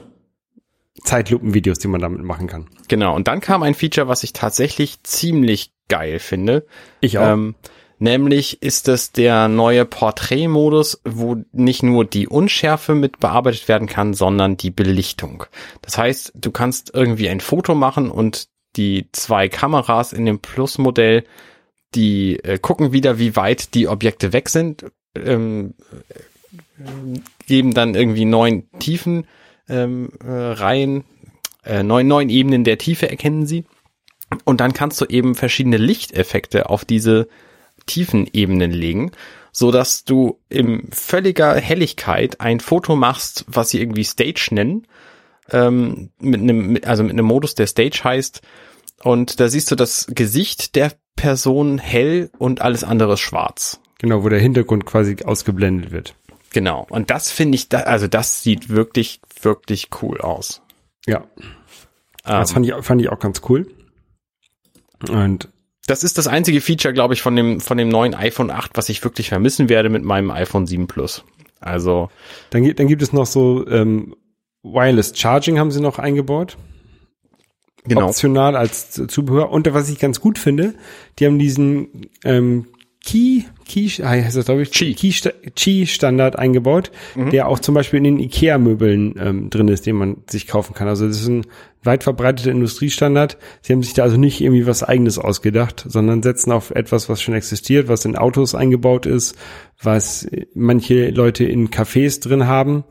Zeitlupenvideos, 1.02 1.78
die 1.78 1.88
man 1.88 2.00
damit 2.00 2.22
machen 2.22 2.46
kann. 2.46 2.68
Genau. 2.88 3.14
Und 3.14 3.28
dann 3.28 3.40
kam 3.40 3.62
ein 3.62 3.74
Feature, 3.74 4.08
was 4.08 4.22
ich 4.22 4.32
tatsächlich 4.32 5.02
ziemlich 5.02 5.72
geil 5.88 6.18
finde. 6.18 6.66
Ich 7.00 7.18
auch. 7.18 7.32
Ähm, 7.32 7.54
Nämlich 7.98 8.60
ist 8.60 8.88
es 8.88 9.12
der 9.12 9.48
neue 9.48 9.84
Porträtmodus, 9.84 11.00
wo 11.04 11.36
nicht 11.52 11.82
nur 11.82 12.04
die 12.04 12.26
Unschärfe 12.26 12.94
mit 12.94 13.20
bearbeitet 13.20 13.68
werden 13.68 13.88
kann, 13.88 14.14
sondern 14.14 14.56
die 14.56 14.70
Belichtung. 14.70 15.44
Das 15.80 15.96
heißt, 15.96 16.32
du 16.34 16.50
kannst 16.50 16.92
irgendwie 16.92 17.28
ein 17.28 17.40
Foto 17.40 17.74
machen 17.74 18.10
und 18.10 18.48
die 18.76 19.08
zwei 19.12 19.48
Kameras 19.48 20.12
in 20.12 20.26
dem 20.26 20.40
Plus-Modell, 20.40 21.24
die 21.94 22.40
äh, 22.40 22.58
gucken 22.58 22.92
wieder, 22.92 23.18
wie 23.18 23.36
weit 23.36 23.74
die 23.74 23.86
Objekte 23.86 24.32
weg 24.32 24.48
sind, 24.48 24.84
ähm, 25.14 25.74
äh, 26.08 27.20
geben 27.46 27.72
dann 27.72 27.94
irgendwie 27.94 28.24
neun 28.24 28.68
Tiefen 28.80 29.26
ähm, 29.68 30.10
äh, 30.24 30.30
Reihen, 30.30 31.04
äh, 31.64 31.82
neun, 31.82 32.06
neun 32.06 32.28
Ebenen 32.28 32.64
der 32.64 32.78
Tiefe 32.78 33.08
erkennen 33.08 33.46
sie. 33.46 33.64
Und 34.44 34.60
dann 34.60 34.72
kannst 34.72 35.00
du 35.00 35.06
eben 35.06 35.34
verschiedene 35.34 35.76
Lichteffekte 35.76 36.68
auf 36.68 36.84
diese 36.84 37.28
tiefen 37.86 38.28
Ebenen 38.32 38.70
legen, 38.70 39.12
so 39.52 39.70
dass 39.70 40.04
du 40.04 40.40
in 40.48 40.88
völliger 40.90 41.54
Helligkeit 41.54 42.40
ein 42.40 42.60
Foto 42.60 42.96
machst, 42.96 43.44
was 43.46 43.70
sie 43.70 43.80
irgendwie 43.80 44.04
Stage 44.04 44.48
nennen, 44.50 44.86
ähm, 45.50 46.10
mit 46.18 46.40
einem, 46.40 46.78
also 46.84 47.02
mit 47.02 47.12
einem 47.12 47.26
Modus, 47.26 47.54
der 47.54 47.66
Stage 47.66 48.00
heißt. 48.02 48.40
Und 49.02 49.38
da 49.38 49.48
siehst 49.48 49.70
du 49.70 49.76
das 49.76 50.06
Gesicht 50.08 50.74
der 50.74 50.92
Person 51.16 51.78
hell 51.78 52.30
und 52.38 52.62
alles 52.62 52.84
andere 52.84 53.16
schwarz. 53.16 53.80
Genau, 53.98 54.24
wo 54.24 54.28
der 54.28 54.40
Hintergrund 54.40 54.86
quasi 54.86 55.16
ausgeblendet 55.24 55.92
wird. 55.92 56.14
Genau. 56.54 56.86
Und 56.88 57.10
das 57.10 57.30
finde 57.30 57.56
ich, 57.56 57.68
da, 57.68 57.80
also 57.80 58.06
das 58.06 58.42
sieht 58.42 58.68
wirklich, 58.70 59.20
wirklich 59.42 59.88
cool 60.00 60.20
aus. 60.22 60.62
Ja. 61.06 61.24
Das 62.24 62.48
Ähm, 62.50 62.54
fand 62.54 62.66
ich, 62.66 62.74
fand 62.86 63.00
ich 63.02 63.08
auch 63.10 63.18
ganz 63.18 63.42
cool. 63.48 63.66
Und 65.10 65.48
das 65.86 66.02
ist 66.04 66.16
das 66.16 66.28
einzige 66.28 66.60
Feature, 66.62 66.94
glaube 66.94 67.12
ich, 67.12 67.20
von 67.22 67.36
dem, 67.36 67.60
von 67.60 67.76
dem 67.76 67.88
neuen 67.88 68.14
iPhone 68.14 68.50
8, 68.50 68.70
was 68.76 68.88
ich 68.88 69.04
wirklich 69.04 69.28
vermissen 69.28 69.68
werde 69.68 69.90
mit 69.90 70.02
meinem 70.04 70.30
iPhone 70.30 70.66
7 70.66 70.86
Plus. 70.86 71.24
Also, 71.60 72.08
dann, 72.50 72.62
gibt- 72.62 72.78
dann 72.78 72.86
gibt 72.88 73.02
es 73.02 73.12
noch 73.12 73.26
so 73.26 73.66
ähm, 73.68 74.14
Wireless 74.62 75.12
Charging 75.18 75.58
haben 75.58 75.70
sie 75.72 75.80
noch 75.80 75.98
eingebaut. 75.98 76.56
genau. 77.84 78.06
Optional 78.06 78.56
als 78.56 78.92
Zubehör. 78.92 79.50
Und 79.50 79.70
was 79.74 79.90
ich 79.90 79.98
ganz 79.98 80.20
gut 80.20 80.38
finde, 80.38 80.74
die 81.18 81.26
haben 81.26 81.38
diesen 81.38 82.08
ähm, 82.24 82.68
Key, 83.04 83.42
Key, 83.64 83.88
heißt 83.88 84.36
das 84.36 84.44
glaube 84.44 84.62
ich, 84.62 84.70
Qi. 84.70 84.94
Key, 84.94 85.12
Qi 85.56 85.86
Standard 85.86 86.38
eingebaut, 86.38 86.90
der 87.32 87.48
auch 87.48 87.58
zum 87.58 87.74
Beispiel 87.74 87.98
in 87.98 88.04
den 88.04 88.18
Ikea 88.20 88.58
Möbeln 88.58 89.14
ähm, 89.18 89.50
drin 89.50 89.68
ist, 89.68 89.86
den 89.86 89.96
man 89.96 90.16
sich 90.30 90.46
kaufen 90.46 90.74
kann. 90.74 90.88
Also 90.88 91.06
das 91.06 91.20
ist 91.20 91.28
ein 91.28 91.46
weit 91.82 92.02
verbreiteter 92.04 92.50
Industriestandard. 92.50 93.36
Sie 93.62 93.72
haben 93.72 93.82
sich 93.82 93.94
da 93.94 94.04
also 94.04 94.16
nicht 94.16 94.40
irgendwie 94.40 94.66
was 94.66 94.82
eigenes 94.82 95.18
ausgedacht, 95.18 95.84
sondern 95.86 96.22
setzen 96.22 96.52
auf 96.52 96.70
etwas, 96.70 97.08
was 97.08 97.20
schon 97.20 97.34
existiert, 97.34 97.88
was 97.88 98.04
in 98.04 98.16
Autos 98.16 98.54
eingebaut 98.54 99.06
ist, 99.06 99.36
was 99.82 100.26
manche 100.54 101.10
Leute 101.10 101.44
in 101.44 101.68
Cafés 101.70 102.22
drin 102.22 102.46
haben 102.46 102.84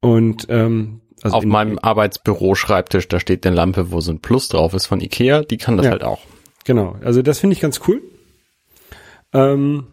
und 0.00 0.46
ähm, 0.48 1.00
also 1.22 1.36
Auf 1.36 1.44
in, 1.44 1.50
meinem 1.50 1.78
Arbeitsbüro-Schreibtisch, 1.78 3.06
da 3.06 3.20
steht 3.20 3.46
eine 3.46 3.54
Lampe, 3.54 3.92
wo 3.92 4.00
so 4.00 4.10
ein 4.10 4.18
Plus 4.20 4.48
drauf 4.48 4.74
ist 4.74 4.86
von 4.86 5.00
Ikea, 5.00 5.42
die 5.42 5.56
kann 5.56 5.76
das 5.76 5.86
Ja. 5.86 5.92
halt 5.92 6.02
auch. 6.02 6.18
Genau, 6.64 6.96
also 7.02 7.22
das 7.22 7.38
finde 7.38 7.54
ich 7.54 7.60
ganz 7.60 7.80
cool. 7.86 8.02
Ähm, 9.32 9.86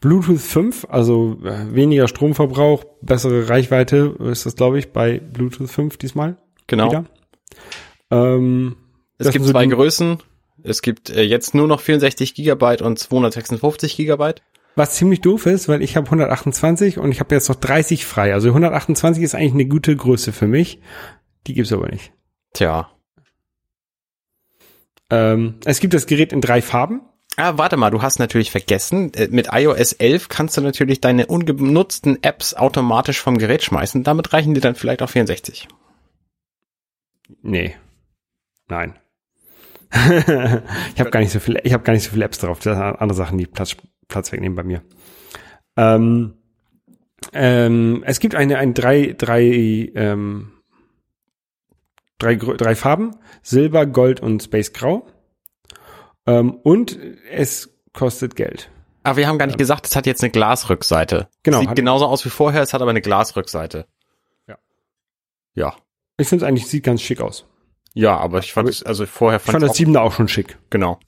Bluetooth 0.00 0.40
5, 0.40 0.86
also 0.88 1.38
äh, 1.44 1.74
weniger 1.74 2.06
Stromverbrauch, 2.08 2.84
bessere 3.02 3.48
Reichweite 3.48 4.16
ist 4.20 4.46
das, 4.46 4.54
glaube 4.56 4.78
ich, 4.78 4.92
bei 4.92 5.18
Bluetooth 5.18 5.68
5 5.70 5.96
diesmal. 5.96 6.36
Genau. 6.66 7.04
Ähm, 8.10 8.76
Es 9.18 9.30
gibt 9.30 9.44
so 9.44 9.50
zwei 9.52 9.66
Größen. 9.66 10.18
Es 10.62 10.82
gibt 10.82 11.10
äh, 11.10 11.22
jetzt 11.22 11.54
nur 11.54 11.66
noch 11.66 11.80
64 11.80 12.34
Gigabyte 12.34 12.82
und 12.82 12.98
256 12.98 13.96
Gigabyte. 13.96 14.42
Was 14.76 14.94
ziemlich 14.94 15.20
doof 15.20 15.46
ist, 15.46 15.68
weil 15.68 15.82
ich 15.82 15.96
habe 15.96 16.06
128 16.06 16.98
und 16.98 17.10
ich 17.10 17.18
habe 17.18 17.34
jetzt 17.34 17.48
noch 17.48 17.56
30 17.56 18.06
frei. 18.06 18.32
Also 18.32 18.48
128 18.48 19.22
ist 19.22 19.34
eigentlich 19.34 19.54
eine 19.54 19.66
gute 19.66 19.96
Größe 19.96 20.32
für 20.32 20.46
mich. 20.46 20.80
Die 21.48 21.54
gibt's 21.54 21.72
aber 21.72 21.88
nicht. 21.88 22.12
Tja. 22.52 22.90
Ähm, 25.10 25.54
es 25.64 25.80
gibt 25.80 25.94
das 25.94 26.06
Gerät 26.06 26.32
in 26.32 26.40
drei 26.40 26.62
Farben. 26.62 27.00
Ah, 27.40 27.56
warte 27.56 27.76
mal, 27.76 27.90
du 27.90 28.02
hast 28.02 28.18
natürlich 28.18 28.50
vergessen, 28.50 29.14
äh, 29.14 29.28
mit 29.30 29.50
iOS 29.52 29.92
11 29.92 30.28
kannst 30.28 30.56
du 30.56 30.60
natürlich 30.60 31.00
deine 31.00 31.26
ungenutzten 31.26 32.20
Apps 32.24 32.54
automatisch 32.54 33.20
vom 33.20 33.38
Gerät 33.38 33.62
schmeißen. 33.62 34.02
Damit 34.02 34.32
reichen 34.32 34.54
dir 34.54 34.60
dann 34.60 34.74
vielleicht 34.74 35.02
auch 35.02 35.08
64. 35.08 35.68
Nee. 37.40 37.76
Nein. 38.66 38.98
ich 39.92 41.00
habe 41.00 41.10
gar 41.10 41.20
nicht 41.20 41.30
so 41.30 41.38
viel, 41.38 41.60
ich 41.62 41.72
habe 41.72 41.84
gar 41.84 41.92
nicht 41.92 42.02
so 42.02 42.10
viele 42.10 42.24
Apps 42.24 42.38
drauf. 42.38 42.58
Das 42.58 42.76
sind 42.76 42.82
andere 42.82 43.16
Sachen, 43.16 43.38
die 43.38 43.46
Platz, 43.46 43.76
Platz 44.08 44.32
wegnehmen 44.32 44.56
bei 44.56 44.64
mir. 44.64 44.82
Ähm, 45.76 46.34
ähm, 47.32 48.02
es 48.04 48.18
gibt 48.18 48.34
eine, 48.34 48.58
ein 48.58 48.74
drei, 48.74 49.14
drei, 49.16 49.44
ähm, 49.94 50.54
drei, 52.18 52.34
drei 52.34 52.74
Farben: 52.74 53.14
Silber, 53.42 53.86
Gold 53.86 54.18
und 54.18 54.42
Space 54.42 54.72
Grau. 54.72 55.06
Ähm, 56.28 56.52
und 56.62 56.98
es 57.30 57.74
kostet 57.94 58.36
Geld. 58.36 58.70
Aber 59.02 59.16
wir 59.16 59.26
haben 59.26 59.38
gar 59.38 59.46
nicht 59.46 59.58
gesagt, 59.58 59.86
es 59.86 59.96
hat 59.96 60.06
jetzt 60.06 60.22
eine 60.22 60.30
Glasrückseite. 60.30 61.28
Genau, 61.42 61.60
Sieht 61.60 61.74
genauso 61.74 62.04
aus 62.06 62.24
wie 62.24 62.30
vorher, 62.30 62.62
es 62.62 62.74
hat 62.74 62.82
aber 62.82 62.90
eine 62.90 63.00
Glasrückseite. 63.00 63.86
Ja. 64.46 64.58
Ja. 65.54 65.74
Ich 66.18 66.28
finde 66.28 66.44
es 66.44 66.48
eigentlich 66.48 66.66
sieht 66.66 66.84
ganz 66.84 67.00
schick 67.00 67.20
aus. 67.20 67.46
Ja, 67.94 68.16
aber 68.18 68.40
ich 68.40 68.52
fand 68.52 68.68
es, 68.68 68.82
also 68.82 69.06
vorher 69.06 69.38
Ich 69.38 69.44
fand 69.44 69.54
fand 69.54 69.64
ich 69.64 69.68
das 69.70 69.76
Siebener 69.78 70.02
auch 70.02 70.12
schon 70.12 70.28
schick. 70.28 70.58
genau. 70.68 71.00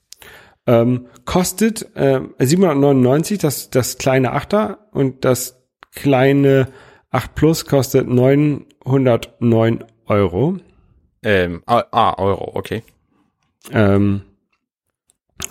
Ähm, 0.65 1.07
kostet 1.25 1.95
äh, 1.95 2.21
799 2.39 3.37
das, 3.39 3.69
das 3.69 3.97
kleine 3.97 4.31
Achter 4.31 4.87
und 4.91 5.23
das 5.25 5.61
kleine 5.93 6.67
8 7.11 7.35
Plus 7.35 7.65
kostet 7.65 8.07
909 8.07 9.83
Euro. 10.05 10.57
Ähm, 11.23 11.61
ah, 11.67 11.83
ah, 11.91 12.13
Euro, 12.17 12.51
okay. 12.55 12.83
Ähm, 13.71 14.21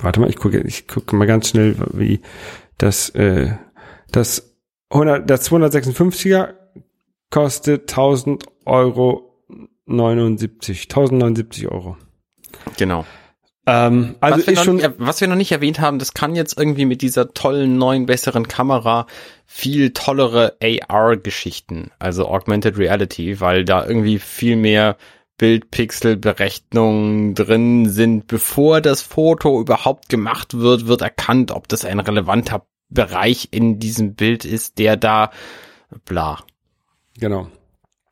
warte 0.00 0.20
mal, 0.20 0.30
ich 0.30 0.36
gucke 0.36 0.60
ich 0.60 0.86
gucke 0.88 1.16
mal 1.16 1.26
ganz 1.26 1.48
schnell, 1.48 1.76
wie 1.92 2.20
das 2.78 3.10
äh, 3.10 3.52
das 4.10 4.56
100, 4.90 5.28
das 5.28 5.50
256er 5.50 6.54
kostet 7.30 7.90
1000 7.90 8.44
Euro 8.64 9.44
79, 9.86 10.84
1079 10.84 11.68
Euro. 11.68 11.96
Genau. 12.76 13.04
Ähm, 13.66 14.16
also 14.20 14.38
was, 14.38 14.46
wir 14.46 14.52
ist 14.52 14.58
noch 14.58 14.64
schon 14.64 14.76
nicht, 14.76 14.90
was 14.98 15.20
wir 15.20 15.28
noch 15.28 15.36
nicht 15.36 15.52
erwähnt 15.52 15.80
haben, 15.80 15.98
das 15.98 16.14
kann 16.14 16.34
jetzt 16.34 16.58
irgendwie 16.58 16.86
mit 16.86 17.02
dieser 17.02 17.32
tollen 17.34 17.76
neuen 17.76 18.06
besseren 18.06 18.48
Kamera 18.48 19.06
viel 19.46 19.92
tollere 19.92 20.56
AR-Geschichten, 20.62 21.90
also 21.98 22.26
Augmented 22.26 22.78
Reality, 22.78 23.40
weil 23.40 23.64
da 23.64 23.86
irgendwie 23.86 24.18
viel 24.18 24.56
mehr 24.56 24.96
Bildpixelberechnungen 25.40 27.34
drin 27.34 27.88
sind. 27.88 28.26
Bevor 28.26 28.82
das 28.82 29.00
Foto 29.00 29.58
überhaupt 29.58 30.10
gemacht 30.10 30.58
wird, 30.58 30.86
wird 30.86 31.00
erkannt, 31.00 31.50
ob 31.50 31.66
das 31.66 31.86
ein 31.86 31.98
relevanter 31.98 32.66
Bereich 32.90 33.48
in 33.50 33.78
diesem 33.78 34.14
Bild 34.14 34.44
ist, 34.44 34.76
der 34.78 34.98
da 34.98 35.30
bla. 36.04 36.40
Genau. 37.18 37.48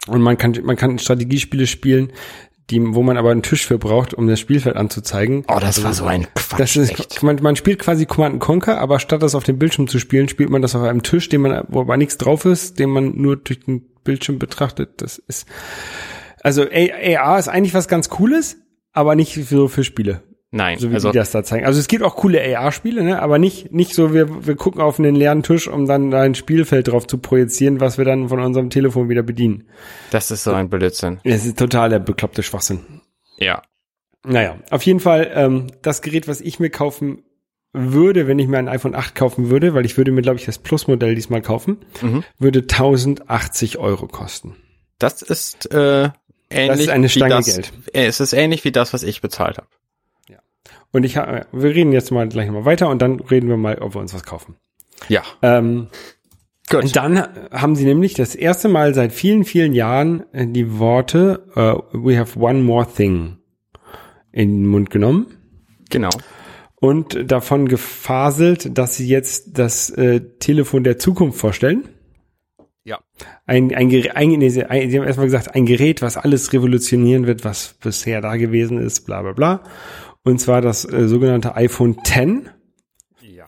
Und 0.07 0.23
man 0.23 0.39
kann, 0.39 0.59
man 0.63 0.77
kann 0.77 0.99
Strategiespiele 0.99 1.67
spielen, 1.67 2.15
die, 2.71 2.81
wo 2.95 3.03
man 3.03 3.19
aber 3.19 3.31
einen 3.31 3.43
Tisch 3.43 3.67
für 3.67 3.77
braucht, 3.77 4.15
um 4.15 4.27
das 4.27 4.41
Spielfeld 4.41 4.77
anzuzeigen. 4.77 5.45
Oh, 5.49 5.59
das 5.61 5.85
war 5.85 5.93
so 5.93 6.07
ein 6.07 6.27
Quatsch. 6.35 6.59
Das 6.59 6.77
ist, 6.77 6.99
echt. 6.99 7.23
man, 7.23 7.37
man 7.43 7.57
spielt 7.57 7.79
quasi 7.79 8.07
Command 8.07 8.41
Conquer, 8.41 8.79
aber 8.79 9.01
statt 9.01 9.23
das 9.23 9.35
auf 9.35 9.45
dem 9.45 9.59
Bildschirm 9.59 9.87
zu 9.87 9.99
spielen, 9.99 10.31
spielt 10.31 10.49
man 10.49 10.63
das 10.63 10.75
auf 10.75 10.83
einem 10.83 11.03
Tisch, 11.03 11.29
den 11.29 11.43
man, 11.43 11.65
wo 11.69 11.83
aber 11.83 11.99
nichts 11.99 12.17
drauf 12.17 12.47
ist, 12.47 12.79
den 12.79 12.89
man 12.89 13.17
nur 13.17 13.37
durch 13.37 13.61
den 13.61 13.83
Bildschirm 14.03 14.39
betrachtet. 14.39 15.03
Das 15.03 15.19
ist, 15.19 15.47
also 16.43 16.63
AR 16.65 17.39
ist 17.39 17.49
eigentlich 17.49 17.75
was 17.75 17.89
ganz 17.89 18.09
Cooles, 18.09 18.57
aber 18.93 19.15
nicht 19.15 19.35
so 19.49 19.69
für 19.69 19.85
Spiele, 19.85 20.23
Nein, 20.51 20.79
so 20.79 20.91
wie 20.91 20.95
also 20.95 21.11
die 21.13 21.19
das 21.19 21.31
da 21.31 21.45
zeigen. 21.45 21.67
Also 21.67 21.79
es 21.79 21.89
gibt 21.89 22.03
auch 22.03 22.17
coole 22.17 22.41
AR-Spiele, 22.57 23.03
ne, 23.03 23.21
aber 23.21 23.39
nicht, 23.39 23.71
nicht 23.73 23.95
so, 23.95 24.15
wir, 24.15 24.47
wir 24.47 24.57
gucken 24.57 24.81
auf 24.81 24.99
einen 24.99 25.15
leeren 25.15 25.43
Tisch, 25.43 25.69
um 25.69 25.87
dann 25.87 26.11
da 26.11 26.23
ein 26.23 26.35
Spielfeld 26.35 26.89
drauf 26.89 27.07
zu 27.07 27.19
projizieren, 27.19 27.81
was 27.81 27.99
wir 27.99 28.05
dann 28.07 28.29
von 28.31 28.41
unserem 28.41 28.71
Telefon 28.71 29.09
wieder 29.11 29.23
bedienen. 29.23 29.69
das 30.11 30.31
ist 30.31 30.45
so 30.45 30.53
ein 30.53 30.71
Blödsinn. 30.71 31.21
Es 31.25 31.45
ist 31.45 31.59
total 31.59 31.91
der 31.91 31.99
bekloppte 31.99 32.43
Schwachsinn. 32.43 32.81
Ja. 33.37 33.63
Naja, 34.25 34.57
auf 34.71 34.83
jeden 34.83 35.01
Fall 35.01 35.31
ähm, 35.35 35.67
das 35.83 36.03
Gerät, 36.03 36.29
was 36.29 36.41
ich 36.41 36.59
mir 36.59 36.71
kaufen 36.71 37.23
würde, 37.75 38.27
wenn 38.27 38.39
ich 38.39 38.49
mir 38.49 38.59
ein 38.59 38.69
iPhone 38.69 38.95
8 38.95 39.15
kaufen 39.15 39.51
würde, 39.51 39.75
weil 39.75 39.85
ich 39.85 39.97
würde 39.99 40.11
mir, 40.11 40.23
glaube 40.23 40.39
ich, 40.39 40.47
das 40.47 40.59
Plus-Modell 40.59 41.15
diesmal 41.15 41.43
kaufen, 41.43 41.79
Mhm. 42.01 42.25
würde 42.39 42.61
1080 42.67 43.79
Euro 43.79 44.07
kosten. 44.09 44.57
Das 44.99 45.23
ist 45.23 45.71
äh, 45.73 46.09
ähnlich 46.51 46.81
ist 46.81 46.89
eine 46.89 47.09
Stange 47.09 47.35
das, 47.35 47.47
Geld. 47.47 47.73
Es 47.93 48.21
ist 48.21 48.33
ähnlich 48.33 48.65
wie 48.65 48.73
das, 48.73 48.93
was 48.93 49.03
ich 49.03 49.21
bezahlt 49.21 49.59
habe. 49.59 49.69
Und 50.91 51.05
ich 51.05 51.19
ha- 51.19 51.45
wir 51.53 51.75
reden 51.75 51.93
jetzt 51.93 52.11
mal 52.11 52.27
gleich 52.29 52.51
mal 52.51 52.65
weiter 52.65 52.89
und 52.89 53.03
dann 53.03 53.21
reden 53.21 53.49
wir 53.51 53.59
mal, 53.59 53.77
ob 53.79 53.95
wir 53.95 54.01
uns 54.01 54.15
was 54.15 54.23
kaufen. 54.25 54.57
Ja. 55.11 55.23
Ähm, 55.43 55.89
Gut. 56.71 56.83
und 56.83 56.97
dann 56.97 57.19
haben 57.53 57.77
sie 57.77 57.85
nämlich 57.85 58.15
das 58.15 58.35
erste 58.35 58.69
Mal 58.71 58.95
seit 58.95 59.13
vielen, 59.13 59.45
vielen 59.45 59.75
Jahren 59.75 60.25
äh, 60.33 60.47
die 60.47 60.79
Worte 60.79 61.45
äh, 61.55 61.75
We 61.93 62.19
have 62.19 62.39
one 62.39 62.63
more 62.63 62.87
thing 62.91 63.37
in 64.33 64.63
den 64.63 64.67
Mund 64.67 64.89
genommen. 64.89 65.27
Genau. 65.91 66.09
und 66.77 67.31
davon 67.31 67.69
gefaselt, 67.69 68.77
dass 68.79 68.97
sie 68.97 69.09
jetzt 69.09 69.59
das 69.59 69.91
äh, 69.91 70.21
Telefon 70.39 70.85
der 70.85 70.99
Zukunft 70.99 71.39
vorstellen. 71.39 71.89
Ja. 72.89 73.01
Ein, 73.45 73.75
ein, 73.75 73.91
ein, 73.93 74.15
ein, 74.15 74.51
sie 74.51 74.63
haben 74.65 75.07
erstmal 75.07 75.27
gesagt, 75.27 75.55
ein 75.55 75.67
Gerät, 75.67 76.01
was 76.01 76.17
alles 76.17 76.55
revolutionieren 76.55 77.27
wird, 77.27 77.45
was 77.45 77.75
bisher 77.83 78.23
da 78.23 78.37
gewesen 78.37 78.79
ist, 78.79 79.03
bla 79.03 79.21
bla 79.21 79.33
bla. 79.33 79.63
Und 80.25 80.41
zwar 80.41 80.63
das 80.63 80.91
äh, 80.91 81.07
sogenannte 81.07 81.55
iPhone 81.55 81.99
X, 81.99 82.51
Ja. 83.21 83.45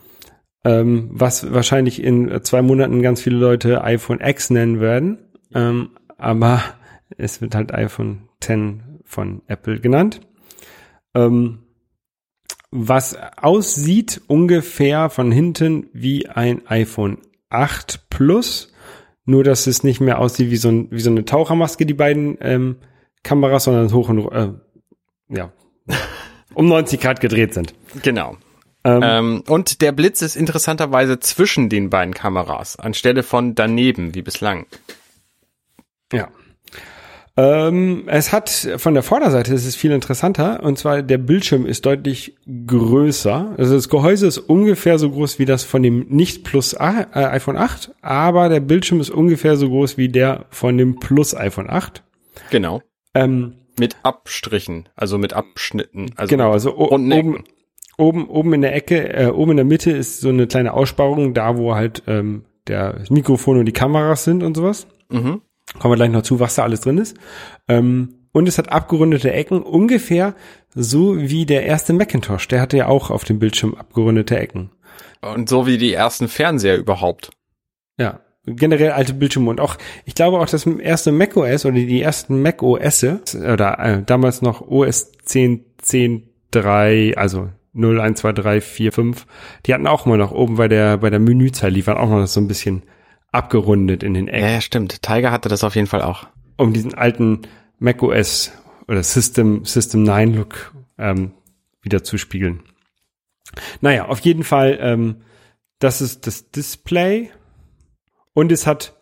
ähm, 0.63 1.09
was 1.11 1.51
wahrscheinlich 1.51 2.03
in 2.03 2.29
äh, 2.29 2.43
zwei 2.43 2.61
Monaten 2.61 3.01
ganz 3.01 3.19
viele 3.19 3.37
Leute 3.37 3.83
iPhone 3.83 4.19
X 4.21 4.51
nennen 4.51 4.79
werden. 4.79 5.17
Ähm, 5.55 5.89
aber 6.19 6.61
es 7.17 7.41
wird 7.41 7.55
halt 7.55 7.73
iPhone 7.73 8.29
X 8.43 8.51
von 9.05 9.41
Apple 9.47 9.79
genannt. 9.79 10.21
Ähm, 11.15 11.63
was 12.69 13.17
aussieht 13.37 14.21
ungefähr 14.27 15.09
von 15.09 15.31
hinten 15.31 15.87
wie 15.93 16.29
ein 16.29 16.61
iPhone 16.67 17.17
8 17.49 18.07
Plus, 18.11 18.70
nur 19.25 19.43
dass 19.43 19.67
es 19.67 19.83
nicht 19.83 20.01
mehr 20.01 20.19
aussieht 20.19 20.51
wie 20.51 20.57
so, 20.57 20.69
ein, 20.69 20.87
wie 20.91 20.99
so 20.99 21.09
eine 21.09 21.25
Tauchermaske, 21.25 21.85
die 21.85 21.93
beiden 21.93 22.37
ähm, 22.41 22.77
Kameras, 23.23 23.65
sondern 23.65 23.91
hoch 23.93 24.09
und 24.09 24.31
äh, 24.31 24.53
ja 25.29 25.51
um 26.53 26.67
90 26.67 26.99
Grad 26.99 27.21
gedreht 27.21 27.53
sind. 27.53 27.73
Genau. 28.01 28.37
Ähm, 28.83 29.01
Ähm, 29.03 29.43
und 29.47 29.81
der 29.81 29.91
Blitz 29.91 30.21
ist 30.21 30.35
interessanterweise 30.35 31.19
zwischen 31.19 31.69
den 31.69 31.89
beiden 31.89 32.13
Kameras, 32.13 32.77
anstelle 32.77 33.23
von 33.23 33.53
daneben, 33.53 34.15
wie 34.15 34.23
bislang. 34.23 34.65
Ja. 36.11 36.29
Ähm, 37.41 38.03
es 38.05 38.31
hat 38.31 38.49
von 38.77 38.93
der 38.93 39.01
Vorderseite 39.01 39.51
es 39.51 39.65
ist 39.65 39.75
viel 39.75 39.91
interessanter 39.91 40.61
und 40.61 40.77
zwar 40.77 41.01
der 41.01 41.17
Bildschirm 41.17 41.65
ist 41.65 41.87
deutlich 41.87 42.35
größer. 42.67 43.55
Also 43.57 43.73
das 43.73 43.89
Gehäuse 43.89 44.27
ist 44.27 44.37
ungefähr 44.37 44.99
so 44.99 45.09
groß 45.09 45.39
wie 45.39 45.45
das 45.45 45.63
von 45.63 45.81
dem 45.81 46.05
nicht 46.09 46.43
Plus 46.43 46.75
A, 46.75 47.07
äh, 47.13 47.25
iPhone 47.29 47.57
8, 47.57 47.95
aber 48.01 48.47
der 48.49 48.59
Bildschirm 48.59 48.99
ist 48.99 49.09
ungefähr 49.09 49.57
so 49.57 49.69
groß 49.69 49.97
wie 49.97 50.09
der 50.09 50.45
von 50.51 50.77
dem 50.77 50.99
Plus 50.99 51.35
iPhone 51.35 51.69
8. 51.69 52.03
Genau. 52.51 52.83
Ähm, 53.15 53.55
Mit 53.79 53.95
Abstrichen, 54.03 54.87
also 54.95 55.17
mit 55.17 55.33
Abschnitten. 55.33 56.11
Also 56.17 56.29
genau, 56.29 56.51
also 56.51 56.77
oben, 56.77 57.43
oben, 57.97 58.27
oben 58.27 58.53
in 58.53 58.61
der 58.61 58.75
Ecke, 58.75 59.13
äh, 59.13 59.31
oben 59.31 59.51
in 59.51 59.57
der 59.57 59.65
Mitte 59.65 59.89
ist 59.89 60.21
so 60.21 60.29
eine 60.29 60.45
kleine 60.45 60.73
Aussparung, 60.73 61.33
da 61.33 61.57
wo 61.57 61.73
halt 61.73 62.03
ähm, 62.05 62.45
der 62.67 62.93
das 62.93 63.09
Mikrofon 63.09 63.57
und 63.57 63.65
die 63.65 63.71
Kameras 63.71 64.25
sind 64.25 64.43
und 64.43 64.55
sowas. 64.55 64.85
Mhm. 65.09 65.41
Kommen 65.79 65.93
wir 65.93 65.95
gleich 65.97 66.11
noch 66.11 66.23
zu, 66.23 66.39
was 66.39 66.55
da 66.55 66.63
alles 66.63 66.81
drin 66.81 66.97
ist. 66.97 67.17
Ähm, 67.67 68.15
und 68.33 68.47
es 68.47 68.57
hat 68.57 68.71
abgerundete 68.71 69.31
Ecken, 69.31 69.61
ungefähr 69.61 70.35
so 70.73 71.19
wie 71.19 71.45
der 71.45 71.65
erste 71.65 71.93
Macintosh. 71.93 72.47
Der 72.47 72.61
hatte 72.61 72.77
ja 72.77 72.87
auch 72.87 73.09
auf 73.09 73.23
dem 73.23 73.39
Bildschirm 73.39 73.75
abgerundete 73.75 74.39
Ecken. 74.39 74.71
Und 75.21 75.49
so 75.49 75.67
wie 75.67 75.77
die 75.77 75.93
ersten 75.93 76.27
Fernseher 76.27 76.77
überhaupt. 76.77 77.31
Ja, 77.97 78.21
generell 78.45 78.91
alte 78.91 79.13
Bildschirme 79.13 79.49
und 79.49 79.59
auch, 79.59 79.77
ich 80.05 80.15
glaube 80.15 80.39
auch 80.39 80.47
das 80.47 80.65
erste 80.65 81.11
macOS 81.11 81.65
oder 81.65 81.75
die 81.75 82.01
ersten 82.01 82.41
macOS 82.41 83.03
oder 83.03 83.79
äh, 83.79 84.03
damals 84.03 84.41
noch 84.41 84.61
OS 84.61 85.11
10, 85.23 85.65
10, 85.81 86.29
3, 86.51 87.13
also 87.17 87.49
0, 87.73 88.01
1, 88.01 88.19
2, 88.19 88.31
3, 88.33 88.61
4, 88.61 88.91
5, 88.91 89.27
die 89.65 89.73
hatten 89.73 89.87
auch 89.87 90.05
mal 90.05 90.17
noch 90.17 90.31
oben 90.31 90.55
bei 90.55 90.67
der, 90.67 90.97
bei 90.97 91.09
der 91.09 91.19
Menüzeile, 91.19 91.73
die 91.73 91.85
waren 91.87 91.97
auch 91.97 92.09
noch 92.09 92.25
so 92.27 92.39
ein 92.39 92.47
bisschen 92.47 92.83
abgerundet 93.31 94.03
in 94.03 94.13
den 94.13 94.27
Ecken. 94.27 94.43
Ja, 94.43 94.51
ja, 94.51 94.61
stimmt. 94.61 95.01
Tiger 95.01 95.31
hatte 95.31 95.49
das 95.49 95.63
auf 95.63 95.75
jeden 95.75 95.87
Fall 95.87 96.01
auch. 96.01 96.27
um 96.57 96.73
diesen 96.73 96.93
alten 96.93 97.41
macOS 97.79 98.51
oder 98.87 99.01
System, 99.03 99.65
System 99.65 100.03
9 100.03 100.33
Look 100.35 100.73
ähm, 100.97 101.31
wieder 101.81 102.03
zu 102.03 102.17
spiegeln. 102.17 102.61
Naja, 103.81 104.05
auf 104.05 104.19
jeden 104.19 104.43
Fall, 104.43 104.77
ähm, 104.81 105.17
das 105.79 106.01
ist 106.01 106.27
das 106.27 106.51
Display 106.51 107.31
und 108.33 108.51
es 108.51 108.67
hat 108.67 108.95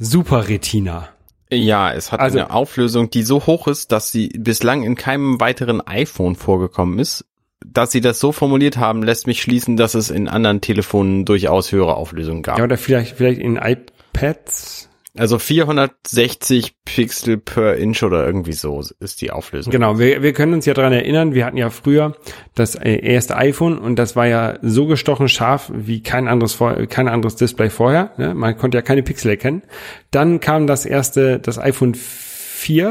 Super 0.00 0.48
Retina. 0.48 1.08
Ja, 1.50 1.92
es 1.92 2.10
hat 2.12 2.20
Also- 2.20 2.38
eine 2.38 2.50
Auflösung, 2.50 3.10
die 3.10 3.22
so 3.22 3.46
hoch 3.46 3.68
ist, 3.68 3.92
dass 3.92 4.10
sie 4.10 4.28
bislang 4.30 4.82
in 4.82 4.94
keinem 4.94 5.38
weiteren 5.40 5.80
iPhone 5.86 6.34
vorgekommen 6.34 6.98
ist. 6.98 7.24
Dass 7.64 7.92
sie 7.92 8.00
das 8.00 8.20
so 8.20 8.32
formuliert 8.32 8.76
haben, 8.76 9.02
lässt 9.02 9.26
mich 9.26 9.42
schließen, 9.42 9.76
dass 9.76 9.94
es 9.94 10.10
in 10.10 10.28
anderen 10.28 10.60
Telefonen 10.60 11.24
durchaus 11.24 11.72
höhere 11.72 11.96
Auflösungen 11.96 12.42
gab. 12.42 12.58
Ja, 12.58 12.64
oder 12.64 12.76
vielleicht, 12.76 13.16
vielleicht 13.16 13.40
in 13.40 13.56
iPads. 13.56 14.88
Also 15.16 15.38
460 15.38 16.74
Pixel 16.86 17.36
per 17.36 17.76
Inch 17.76 18.02
oder 18.02 18.24
irgendwie 18.24 18.54
so 18.54 18.82
ist 18.98 19.20
die 19.20 19.30
Auflösung. 19.30 19.70
Genau, 19.70 19.98
wir, 19.98 20.22
wir 20.22 20.32
können 20.32 20.54
uns 20.54 20.64
ja 20.64 20.72
dran 20.72 20.94
erinnern, 20.94 21.34
wir 21.34 21.44
hatten 21.44 21.58
ja 21.58 21.68
früher 21.68 22.16
das 22.54 22.76
äh, 22.76 22.94
erste 22.94 23.36
iPhone 23.36 23.78
und 23.78 23.96
das 23.98 24.16
war 24.16 24.26
ja 24.26 24.58
so 24.62 24.86
gestochen 24.86 25.28
scharf 25.28 25.70
wie 25.74 26.02
kein 26.02 26.28
anderes, 26.28 26.58
kein 26.88 27.08
anderes 27.08 27.36
Display 27.36 27.68
vorher. 27.68 28.12
Ne? 28.16 28.32
Man 28.34 28.56
konnte 28.56 28.78
ja 28.78 28.82
keine 28.82 29.02
Pixel 29.02 29.32
erkennen. 29.32 29.62
Dann 30.10 30.40
kam 30.40 30.66
das 30.66 30.86
erste, 30.86 31.38
das 31.38 31.58
iPhone 31.58 31.94
4, 31.94 32.31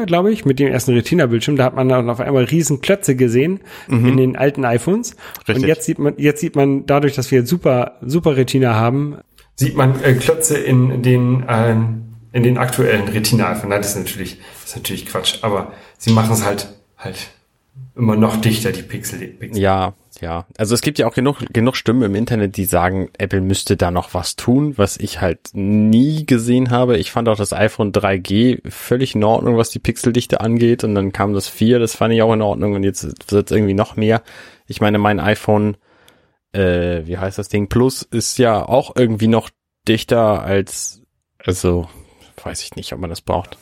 glaube 0.05 0.31
ich, 0.31 0.45
mit 0.45 0.59
dem 0.59 0.67
ersten 0.67 0.93
Retina-Bildschirm. 0.93 1.55
Da 1.55 1.65
hat 1.65 1.75
man 1.75 1.89
dann 1.89 2.09
auf 2.09 2.19
einmal 2.19 2.45
riesen 2.45 2.81
Klötze 2.81 3.15
gesehen 3.15 3.59
in 3.87 4.17
den 4.17 4.35
alten 4.35 4.65
iPhones. 4.65 5.15
Richtig. 5.47 5.55
Und 5.55 5.67
jetzt 5.67 5.85
sieht 5.85 5.99
man, 5.99 6.13
jetzt 6.17 6.41
sieht 6.41 6.55
man 6.55 6.85
dadurch, 6.85 7.15
dass 7.15 7.31
wir 7.31 7.39
jetzt 7.39 7.49
super, 7.49 7.97
super 8.01 8.35
Retina 8.35 8.75
haben, 8.75 9.17
sieht 9.55 9.75
man 9.75 10.01
äh, 10.01 10.13
Klötze 10.13 10.57
in 10.57 11.03
den, 11.03 11.43
äh, 11.47 11.75
in 12.33 12.43
den 12.43 12.57
aktuellen 12.57 13.07
Retina-iPhones. 13.07 13.69
Nein, 13.69 13.81
das 13.81 13.91
ist 13.91 13.97
natürlich, 13.97 14.39
das 14.61 14.71
ist 14.71 14.75
natürlich 14.77 15.05
Quatsch. 15.05 15.39
Aber 15.43 15.73
sie 15.97 16.11
machen 16.11 16.33
es 16.33 16.45
halt, 16.45 16.73
halt 16.97 17.29
immer 17.95 18.15
noch 18.15 18.41
dichter, 18.41 18.71
die 18.71 18.81
Pixel. 18.81 19.19
Die 19.19 19.27
Pixel. 19.27 19.61
Ja, 19.61 19.93
ja. 20.19 20.45
Also 20.57 20.75
es 20.75 20.81
gibt 20.81 20.99
ja 20.99 21.07
auch 21.07 21.13
genug, 21.13 21.37
genug 21.53 21.75
Stimmen 21.75 22.01
im 22.01 22.15
Internet, 22.15 22.57
die 22.57 22.65
sagen, 22.65 23.09
Apple 23.17 23.41
müsste 23.41 23.77
da 23.77 23.91
noch 23.91 24.13
was 24.13 24.35
tun, 24.35 24.77
was 24.77 24.97
ich 24.97 25.21
halt 25.21 25.39
nie 25.53 26.25
gesehen 26.25 26.69
habe. 26.69 26.97
Ich 26.97 27.11
fand 27.11 27.29
auch 27.29 27.37
das 27.37 27.53
iPhone 27.53 27.93
3G 27.93 28.69
völlig 28.69 29.15
in 29.15 29.23
Ordnung, 29.23 29.57
was 29.57 29.69
die 29.69 29.79
Pixeldichte 29.79 30.41
angeht. 30.41 30.83
Und 30.83 30.95
dann 30.95 31.13
kam 31.13 31.33
das 31.33 31.47
4, 31.47 31.79
das 31.79 31.95
fand 31.95 32.13
ich 32.13 32.21
auch 32.21 32.33
in 32.33 32.41
Ordnung. 32.41 32.73
Und 32.73 32.83
jetzt 32.83 33.31
wird 33.31 33.51
irgendwie 33.51 33.73
noch 33.73 33.95
mehr. 33.95 34.21
Ich 34.67 34.81
meine, 34.81 34.97
mein 34.97 35.19
iPhone, 35.19 35.77
äh, 36.51 37.05
wie 37.05 37.17
heißt 37.17 37.37
das 37.37 37.49
Ding, 37.49 37.69
Plus 37.69 38.01
ist 38.01 38.37
ja 38.37 38.67
auch 38.67 38.95
irgendwie 38.95 39.27
noch 39.27 39.49
dichter 39.87 40.43
als, 40.43 41.01
also, 41.37 41.87
weiß 42.43 42.63
ich 42.63 42.75
nicht, 42.75 42.91
ob 42.93 42.99
man 42.99 43.09
das 43.09 43.21
braucht. 43.21 43.57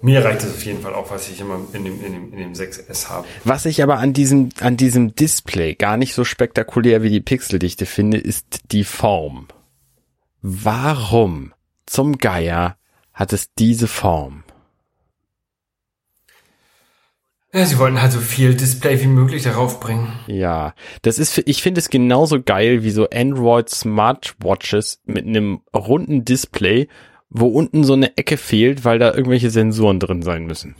Mir 0.00 0.24
reicht 0.24 0.42
es 0.42 0.50
auf 0.50 0.64
jeden 0.64 0.80
Fall 0.80 0.94
auch, 0.94 1.10
was 1.10 1.28
ich 1.28 1.40
immer 1.40 1.60
in 1.72 1.84
dem, 1.84 2.04
in 2.04 2.12
dem, 2.12 2.32
in 2.32 2.38
dem 2.38 2.52
6S 2.52 3.08
habe. 3.08 3.26
Was 3.44 3.66
ich 3.66 3.82
aber 3.82 3.98
an 3.98 4.12
diesem, 4.12 4.50
an 4.60 4.76
diesem 4.76 5.14
Display 5.14 5.74
gar 5.74 5.96
nicht 5.96 6.14
so 6.14 6.24
spektakulär 6.24 7.02
wie 7.02 7.10
die 7.10 7.20
Pixeldichte 7.20 7.86
finde, 7.86 8.18
ist 8.18 8.60
die 8.70 8.84
Form. 8.84 9.48
Warum 10.40 11.52
zum 11.86 12.18
Geier 12.18 12.76
hat 13.12 13.32
es 13.32 13.52
diese 13.54 13.88
Form? 13.88 14.44
Ja, 17.52 17.64
sie 17.64 17.78
wollten 17.78 18.00
halt 18.00 18.12
so 18.12 18.20
viel 18.20 18.54
Display 18.54 19.00
wie 19.02 19.06
möglich 19.06 19.42
darauf 19.42 19.80
bringen. 19.80 20.12
Ja, 20.26 20.74
das 21.00 21.18
ist, 21.18 21.38
ich 21.46 21.62
finde 21.62 21.80
es 21.80 21.88
genauso 21.88 22.42
geil 22.42 22.84
wie 22.84 22.90
so 22.90 23.08
Android 23.08 23.70
Smartwatches 23.70 25.00
mit 25.06 25.26
einem 25.26 25.62
runden 25.74 26.26
Display, 26.26 26.88
wo 27.30 27.46
unten 27.46 27.84
so 27.84 27.92
eine 27.92 28.16
Ecke 28.16 28.36
fehlt, 28.36 28.84
weil 28.84 28.98
da 28.98 29.12
irgendwelche 29.12 29.50
Sensoren 29.50 30.00
drin 30.00 30.22
sein 30.22 30.46
müssen. 30.46 30.74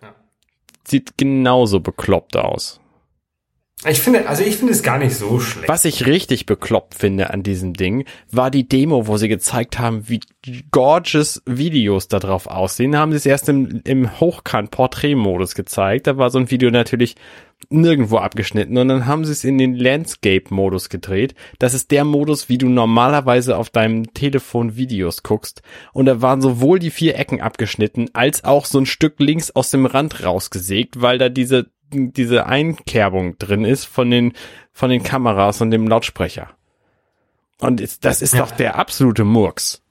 Ja. 0.00 0.14
Sieht 0.86 1.16
genauso 1.16 1.80
bekloppt 1.80 2.36
aus. 2.36 2.80
Ich 3.88 4.00
finde, 4.00 4.28
also 4.28 4.44
ich 4.44 4.56
finde 4.56 4.72
es 4.72 4.82
gar 4.84 4.98
nicht 4.98 5.16
so 5.16 5.40
schlecht. 5.40 5.68
Was 5.68 5.84
ich 5.84 6.06
richtig 6.06 6.46
bekloppt 6.46 6.94
finde 6.94 7.30
an 7.30 7.42
diesem 7.42 7.74
Ding, 7.74 8.04
war 8.30 8.50
die 8.50 8.68
Demo, 8.68 9.08
wo 9.08 9.16
sie 9.16 9.28
gezeigt 9.28 9.80
haben, 9.80 10.08
wie 10.08 10.20
gorgeous 10.70 11.42
Videos 11.46 12.06
da 12.06 12.20
drauf 12.20 12.46
aussehen. 12.46 12.92
Da 12.92 13.00
haben 13.00 13.10
sie 13.10 13.16
es 13.16 13.26
erst 13.26 13.48
im, 13.48 13.80
im 13.84 14.20
Hochkant-Portrait-Modus 14.20 15.56
gezeigt. 15.56 16.06
Da 16.06 16.16
war 16.16 16.30
so 16.30 16.38
ein 16.38 16.50
Video 16.50 16.70
natürlich 16.70 17.16
nirgendwo 17.70 18.18
abgeschnitten 18.18 18.76
und 18.78 18.88
dann 18.88 19.06
haben 19.06 19.24
sie 19.24 19.32
es 19.32 19.44
in 19.44 19.58
den 19.58 19.74
Landscape-Modus 19.74 20.88
gedreht. 20.88 21.34
Das 21.58 21.74
ist 21.74 21.90
der 21.90 22.04
Modus, 22.04 22.48
wie 22.48 22.58
du 22.58 22.68
normalerweise 22.68 23.56
auf 23.56 23.70
deinem 23.70 24.14
Telefon 24.14 24.76
Videos 24.76 25.22
guckst. 25.22 25.62
Und 25.92 26.06
da 26.06 26.22
waren 26.22 26.40
sowohl 26.40 26.78
die 26.78 26.90
vier 26.90 27.18
Ecken 27.18 27.40
abgeschnitten, 27.40 28.10
als 28.12 28.44
auch 28.44 28.64
so 28.64 28.78
ein 28.78 28.86
Stück 28.86 29.14
links 29.18 29.50
aus 29.50 29.70
dem 29.70 29.86
Rand 29.86 30.24
rausgesägt, 30.24 31.00
weil 31.00 31.18
da 31.18 31.28
diese 31.28 31.66
diese 31.92 32.46
Einkerbung 32.46 33.38
drin 33.38 33.64
ist 33.64 33.84
von 33.84 34.10
den, 34.10 34.32
von 34.72 34.90
den 34.90 35.02
Kameras 35.02 35.60
und 35.60 35.70
dem 35.70 35.86
Lautsprecher. 35.86 36.48
Und 37.60 37.80
das 38.04 38.22
ist 38.22 38.34
Ja. 38.34 38.40
doch 38.40 38.50
der 38.50 38.76
absolute 38.78 39.24
Murks. 39.24 39.82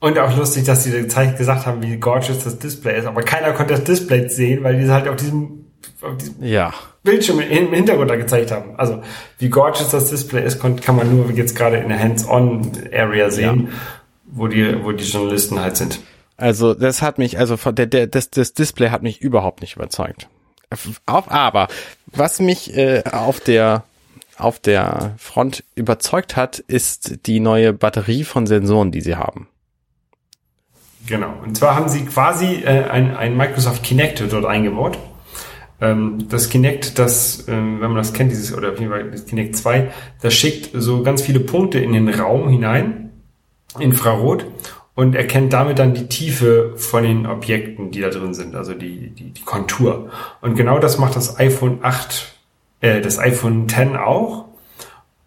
Und 0.00 0.18
auch 0.18 0.34
lustig, 0.36 0.64
dass 0.64 0.84
sie 0.84 0.90
gezeigt, 0.90 1.36
gesagt 1.38 1.66
haben, 1.66 1.82
wie 1.82 1.96
gorgeous 1.98 2.42
das 2.42 2.58
Display 2.58 2.98
ist. 2.98 3.06
Aber 3.06 3.22
keiner 3.22 3.52
konnte 3.52 3.74
das 3.74 3.84
Display 3.84 4.28
sehen, 4.28 4.64
weil 4.64 4.76
die 4.78 4.84
es 4.84 4.90
halt 4.90 5.06
auf 5.06 5.16
diesem, 5.16 5.66
auf 6.00 6.16
diesem 6.16 6.42
Ja. 6.42 6.72
Bildschirm 7.02 7.40
im 7.40 7.72
Hintergrund 7.72 8.10
da 8.10 8.16
gezeigt 8.16 8.50
haben. 8.50 8.76
Also 8.76 9.02
wie 9.38 9.50
gorgeous 9.50 9.90
das 9.90 10.08
Display 10.10 10.44
ist, 10.44 10.58
kann 10.58 10.96
man 10.96 11.14
nur 11.14 11.30
jetzt 11.32 11.54
gerade 11.54 11.76
in 11.76 11.90
der 11.90 11.98
Hands-on-Area 11.98 13.30
sehen, 13.30 13.68
wo 14.24 14.48
die, 14.48 14.82
wo 14.82 14.92
die 14.92 15.04
Journalisten 15.04 15.60
halt 15.60 15.76
sind. 15.76 16.00
Also 16.36 16.72
das 16.72 17.02
hat 17.02 17.18
mich, 17.18 17.38
also 17.38 17.56
der, 17.70 17.86
der, 17.86 18.06
das, 18.06 18.30
das 18.30 18.54
Display 18.54 18.88
hat 18.88 19.02
mich 19.02 19.20
überhaupt 19.20 19.60
nicht 19.60 19.76
überzeugt. 19.76 20.28
Auf, 21.06 21.30
aber 21.30 21.68
was 22.06 22.40
mich 22.40 22.76
äh, 22.76 23.02
auf 23.10 23.40
der 23.40 23.84
auf 24.36 24.58
der 24.58 25.14
Front 25.18 25.64
überzeugt 25.74 26.36
hat, 26.36 26.58
ist 26.58 27.26
die 27.26 27.40
neue 27.40 27.72
Batterie 27.72 28.24
von 28.24 28.46
Sensoren, 28.46 28.90
die 28.90 29.02
sie 29.02 29.16
haben. 29.16 29.48
Genau. 31.06 31.32
Und 31.42 31.56
zwar 31.56 31.76
haben 31.76 31.88
sie 31.88 32.04
quasi 32.04 32.62
äh, 32.64 32.84
ein, 32.84 33.16
ein 33.16 33.36
Microsoft 33.36 33.82
Kinect 33.82 34.22
dort 34.30 34.44
eingebaut. 34.44 34.98
Ähm, 35.80 36.28
das 36.28 36.48
Kinect, 36.50 36.98
das, 36.98 37.46
ähm, 37.48 37.80
wenn 37.80 37.88
man 37.88 37.96
das 37.96 38.12
kennt, 38.12 38.30
dieses, 38.30 38.54
oder 38.54 38.72
auf 38.72 38.78
jeden 38.78 38.90
Fall 38.90 39.10
das 39.10 39.26
Kinect 39.26 39.56
2, 39.56 39.90
das 40.20 40.34
schickt 40.34 40.70
so 40.74 41.02
ganz 41.02 41.22
viele 41.22 41.40
Punkte 41.40 41.78
in 41.78 41.92
den 41.92 42.08
Raum 42.08 42.48
hinein, 42.48 43.10
Infrarot, 43.78 44.44
und 45.00 45.14
erkennt 45.14 45.54
damit 45.54 45.78
dann 45.78 45.94
die 45.94 46.08
Tiefe 46.08 46.74
von 46.76 47.04
den 47.04 47.26
Objekten, 47.26 47.90
die 47.90 48.02
da 48.02 48.10
drin 48.10 48.34
sind, 48.34 48.54
also 48.54 48.74
die, 48.74 49.08
die, 49.08 49.30
die 49.30 49.44
Kontur. 49.44 50.10
Und 50.42 50.56
genau 50.56 50.78
das 50.78 50.98
macht 50.98 51.16
das 51.16 51.38
iPhone 51.38 51.78
8, 51.80 52.36
äh, 52.82 53.00
das 53.00 53.18
iPhone 53.18 53.66
10 53.66 53.96
auch 53.96 54.44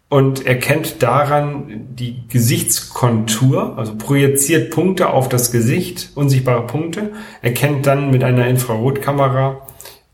und 0.08 0.46
erkennt 0.46 1.02
daran 1.02 1.88
die 1.90 2.22
Gesichtskontur, 2.28 3.76
also 3.76 3.96
projiziert 3.98 4.70
Punkte 4.70 5.10
auf 5.10 5.28
das 5.28 5.50
Gesicht, 5.50 6.12
unsichtbare 6.14 6.68
Punkte, 6.68 7.10
erkennt 7.42 7.84
dann 7.84 8.12
mit 8.12 8.22
einer 8.22 8.46
Infrarotkamera 8.46 9.66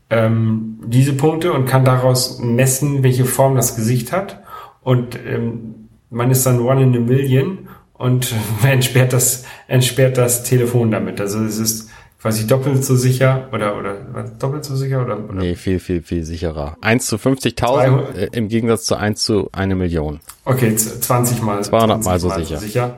ähm, 0.09 0.79
diese 0.87 1.13
Punkte 1.13 1.53
und 1.53 1.67
kann 1.67 1.85
daraus 1.85 2.39
messen, 2.39 3.03
welche 3.03 3.25
Form 3.25 3.55
das 3.55 3.75
Gesicht 3.75 4.11
hat. 4.11 4.41
Und 4.81 5.19
ähm, 5.23 5.87
man 6.09 6.31
ist 6.31 6.47
dann 6.47 6.61
one 6.61 6.81
in 6.81 6.95
a 6.95 6.99
million 6.99 7.67
und 8.01 8.33
entsperrt 8.63 9.13
das, 9.13 9.45
entsperrt 9.67 10.17
das 10.17 10.43
Telefon 10.43 10.91
damit. 10.91 11.21
Also 11.21 11.43
es 11.43 11.57
ist 11.57 11.89
quasi 12.21 12.45
doppelt 12.45 12.83
so 12.83 12.95
sicher 12.95 13.47
oder 13.51 13.77
oder 13.77 13.95
doppelt 14.39 14.63
so 14.63 14.75
sicher 14.75 15.03
oder, 15.03 15.17
oder 15.17 15.41
Nee, 15.41 15.55
viel, 15.55 15.79
viel, 15.79 16.01
viel 16.01 16.23
sicherer. 16.23 16.77
1 16.81 17.05
zu 17.05 17.15
50.000 17.15 18.13
äh, 18.13 18.29
im 18.33 18.47
Gegensatz 18.47 18.85
zu 18.85 18.95
1 18.95 19.23
zu 19.23 19.49
1 19.51 19.75
Million. 19.75 20.19
Okay, 20.45 20.75
20 20.75 21.41
mal 21.41 21.63
200 21.63 22.03
mal 22.03 22.19
20 22.19 22.21
so 22.21 22.29
sicher. 22.29 22.57
sicher. 22.59 22.97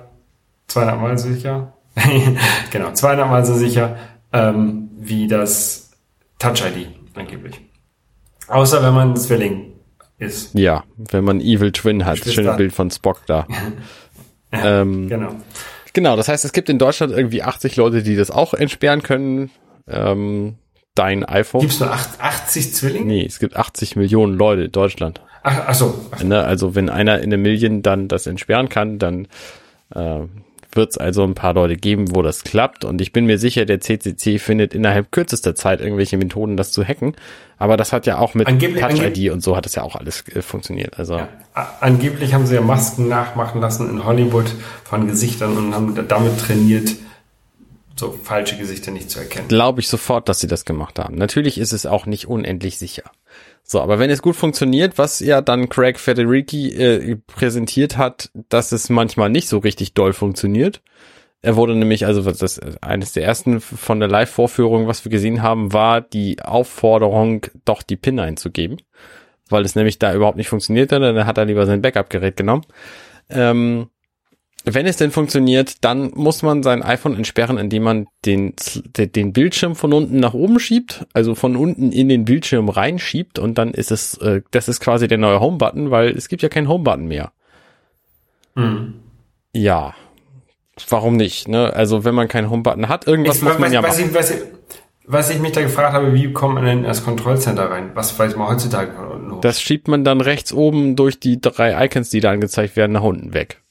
200 0.67 1.01
mal 1.01 1.17
so 1.17 1.33
sicher. 1.33 1.73
genau, 2.71 2.91
200 2.91 3.27
mal 3.27 3.45
so 3.45 3.53
sicher 3.53 3.97
ähm, 4.31 4.89
wie 4.99 5.27
das 5.27 5.91
Touch 6.39 6.63
ID 6.65 6.87
angeblich. 7.13 7.61
Außer 8.47 8.83
wenn 8.83 8.93
man 8.93 9.15
Zwilling 9.15 9.73
ist. 10.17 10.53
Ja, 10.53 10.83
wenn 10.97 11.23
man 11.23 11.39
Evil 11.39 11.71
Twin 11.71 12.05
hat. 12.05 12.19
Schönes 12.19 12.57
Bild 12.57 12.73
von 12.73 12.89
Spock 12.91 13.21
da. 13.25 13.47
ähm, 14.53 15.09
Genau. 15.09 15.35
Genau, 15.93 16.15
das 16.15 16.27
heißt, 16.27 16.43
es 16.45 16.53
gibt 16.53 16.69
in 16.69 16.79
Deutschland 16.79 17.11
irgendwie 17.13 17.43
80 17.43 17.75
Leute, 17.75 18.01
die 18.03 18.15
das 18.15 18.31
auch 18.31 18.53
entsperren 18.55 19.03
können. 19.03 19.51
Ähm, 19.87 20.55
dein 20.95 21.23
iPhone. 21.23 21.61
Gibt's 21.61 21.79
nur 21.79 21.91
acht- 21.91 22.19
80 22.19 22.73
Zwillinge? 22.73 23.05
Nee, 23.05 23.25
es 23.25 23.39
gibt 23.39 23.55
80 23.55 23.95
Millionen 23.95 24.35
Leute 24.35 24.63
in 24.63 24.71
Deutschland. 24.71 25.21
Ach, 25.43 25.61
ach 25.67 25.73
so. 25.75 25.99
Ach, 26.11 26.23
Ne? 26.23 26.43
Also 26.43 26.73
wenn 26.73 26.89
einer 26.89 27.17
in 27.19 27.31
einem 27.33 27.41
Million 27.41 27.81
dann 27.83 28.07
das 28.07 28.25
entsperren 28.27 28.69
kann, 28.69 28.97
dann 28.97 29.27
äh, 29.93 30.21
wird 30.75 30.91
es 30.91 30.97
also 30.97 31.23
ein 31.23 31.35
paar 31.35 31.53
Leute 31.53 31.75
geben, 31.77 32.15
wo 32.15 32.21
das 32.21 32.43
klappt. 32.43 32.85
Und 32.85 33.01
ich 33.01 33.11
bin 33.13 33.25
mir 33.25 33.37
sicher, 33.37 33.65
der 33.65 33.79
CCC 33.79 34.39
findet 34.39 34.73
innerhalb 34.73 35.11
kürzester 35.11 35.55
Zeit 35.55 35.81
irgendwelche 35.81 36.17
Methoden, 36.17 36.57
das 36.57 36.71
zu 36.71 36.83
hacken. 36.83 37.15
Aber 37.57 37.77
das 37.77 37.93
hat 37.93 38.05
ja 38.05 38.17
auch 38.17 38.33
mit 38.33 38.47
Angeblich- 38.47 38.81
Touch 38.81 38.99
angeb- 39.01 39.17
ID 39.17 39.31
und 39.31 39.41
so 39.41 39.55
hat 39.55 39.65
es 39.65 39.75
ja 39.75 39.83
auch 39.83 39.95
alles 39.95 40.23
äh, 40.29 40.41
funktioniert. 40.41 40.97
Also 40.99 41.17
ja. 41.17 41.29
Angeblich 41.79 42.33
haben 42.33 42.45
sie 42.45 42.55
ja 42.55 42.61
Masken 42.61 43.07
nachmachen 43.07 43.61
lassen 43.61 43.89
in 43.89 44.03
Hollywood 44.05 44.51
von 44.83 45.07
Gesichtern 45.07 45.55
und 45.57 45.73
haben 45.73 45.95
da- 45.95 46.01
damit 46.01 46.39
trainiert, 46.39 46.89
so 47.95 48.11
falsche 48.23 48.57
Gesichter 48.57 48.91
nicht 48.91 49.09
zu 49.11 49.19
erkennen. 49.19 49.47
glaube 49.47 49.79
ich 49.79 49.87
sofort, 49.87 50.27
dass 50.27 50.39
sie 50.39 50.47
das 50.47 50.65
gemacht 50.65 50.97
haben. 50.99 51.15
Natürlich 51.15 51.57
ist 51.59 51.73
es 51.73 51.85
auch 51.85 52.05
nicht 52.07 52.27
unendlich 52.27 52.77
sicher. 52.79 53.03
So, 53.63 53.81
aber 53.81 53.97
wenn 53.97 54.09
es 54.09 54.21
gut 54.21 54.35
funktioniert, 54.35 54.97
was 54.97 55.19
ja 55.19 55.41
dann 55.41 55.69
Craig 55.69 55.99
Federici 55.99 56.69
äh, 56.69 57.15
präsentiert 57.27 57.97
hat, 57.97 58.29
dass 58.49 58.71
es 58.71 58.89
manchmal 58.89 59.29
nicht 59.29 59.47
so 59.47 59.57
richtig 59.57 59.93
doll 59.93 60.13
funktioniert. 60.13 60.81
Er 61.41 61.55
wurde 61.55 61.75
nämlich, 61.75 62.05
also 62.05 62.21
das 62.21 62.59
eines 62.81 63.13
der 63.13 63.23
ersten 63.25 63.59
von 63.59 63.99
der 63.99 64.09
Live-Vorführung, 64.09 64.87
was 64.87 65.03
wir 65.03 65.11
gesehen 65.11 65.41
haben, 65.41 65.73
war 65.73 66.01
die 66.01 66.41
Aufforderung, 66.41 67.45
doch 67.65 67.83
die 67.83 67.97
PIN 67.97 68.19
einzugeben, 68.19 68.77
weil 69.49 69.65
es 69.65 69.75
nämlich 69.75 69.99
da 69.99 70.13
überhaupt 70.13 70.37
nicht 70.37 70.49
funktionierte. 70.49 70.99
Dann 70.99 71.25
hat 71.25 71.37
er 71.37 71.45
lieber 71.45 71.65
sein 71.65 71.81
Backup-Gerät 71.81 72.37
genommen. 72.37 72.65
Ähm, 73.29 73.87
wenn 74.65 74.85
es 74.85 74.97
denn 74.97 75.11
funktioniert, 75.11 75.83
dann 75.83 76.11
muss 76.15 76.41
man 76.41 76.63
sein 76.63 76.83
iPhone 76.83 77.15
entsperren, 77.15 77.57
indem 77.57 77.83
man 77.83 78.07
den, 78.25 78.53
den 78.95 79.33
Bildschirm 79.33 79.75
von 79.75 79.91
unten 79.91 80.19
nach 80.19 80.33
oben 80.33 80.59
schiebt, 80.59 81.05
also 81.13 81.35
von 81.35 81.57
unten 81.57 81.91
in 81.91 82.07
den 82.07 82.23
Bildschirm 82.23 82.69
reinschiebt 82.69 83.39
und 83.39 83.57
dann 83.57 83.71
ist 83.71 83.91
es, 83.91 84.17
äh, 84.19 84.41
das 84.51 84.69
ist 84.69 84.79
quasi 84.79 85.07
der 85.07 85.17
neue 85.17 85.41
Home-Button, 85.41 85.91
weil 85.91 86.09
es 86.11 86.29
gibt 86.29 86.43
ja 86.43 86.49
keinen 86.49 86.69
Home-Button 86.69 87.07
mehr. 87.07 87.33
Hm. 88.55 88.93
Ja. 89.51 89.95
Warum 90.89 91.17
nicht? 91.17 91.47
Ne? 91.47 91.73
Also 91.73 92.05
wenn 92.05 92.15
man 92.15 92.29
keinen 92.29 92.49
Home-Button 92.49 92.87
hat, 92.87 93.05
irgendwas 93.05 93.37
Ich, 93.37 93.43
muss 93.43 93.53
was, 93.53 93.59
man 93.59 93.73
ja 93.73 93.83
was, 93.83 93.97
machen. 93.97 94.09
ich, 94.09 94.15
was, 94.15 94.31
ich, 94.31 94.41
was 95.05 95.29
ich 95.29 95.39
mich 95.39 95.51
da 95.51 95.61
gefragt 95.61 95.93
habe, 95.93 96.13
wie 96.13 96.31
kommt 96.31 96.55
man 96.55 96.65
denn 96.65 96.79
in 96.79 96.83
das 96.85 97.03
Kontrollcenter 97.03 97.69
rein? 97.69 97.91
Was 97.95 98.17
weiß 98.17 98.37
man 98.37 98.47
heutzutage 98.47 98.93
von 98.93 99.07
unten 99.07 99.31
hoch? 99.33 99.41
Das 99.41 99.61
schiebt 99.61 99.89
man 99.89 100.05
dann 100.05 100.21
rechts 100.21 100.53
oben 100.53 100.95
durch 100.95 101.19
die 101.19 101.41
drei 101.41 101.85
Icons, 101.85 102.09
die 102.09 102.21
da 102.21 102.31
angezeigt 102.31 102.77
werden, 102.77 102.93
nach 102.93 103.03
unten 103.03 103.33
weg. 103.33 103.62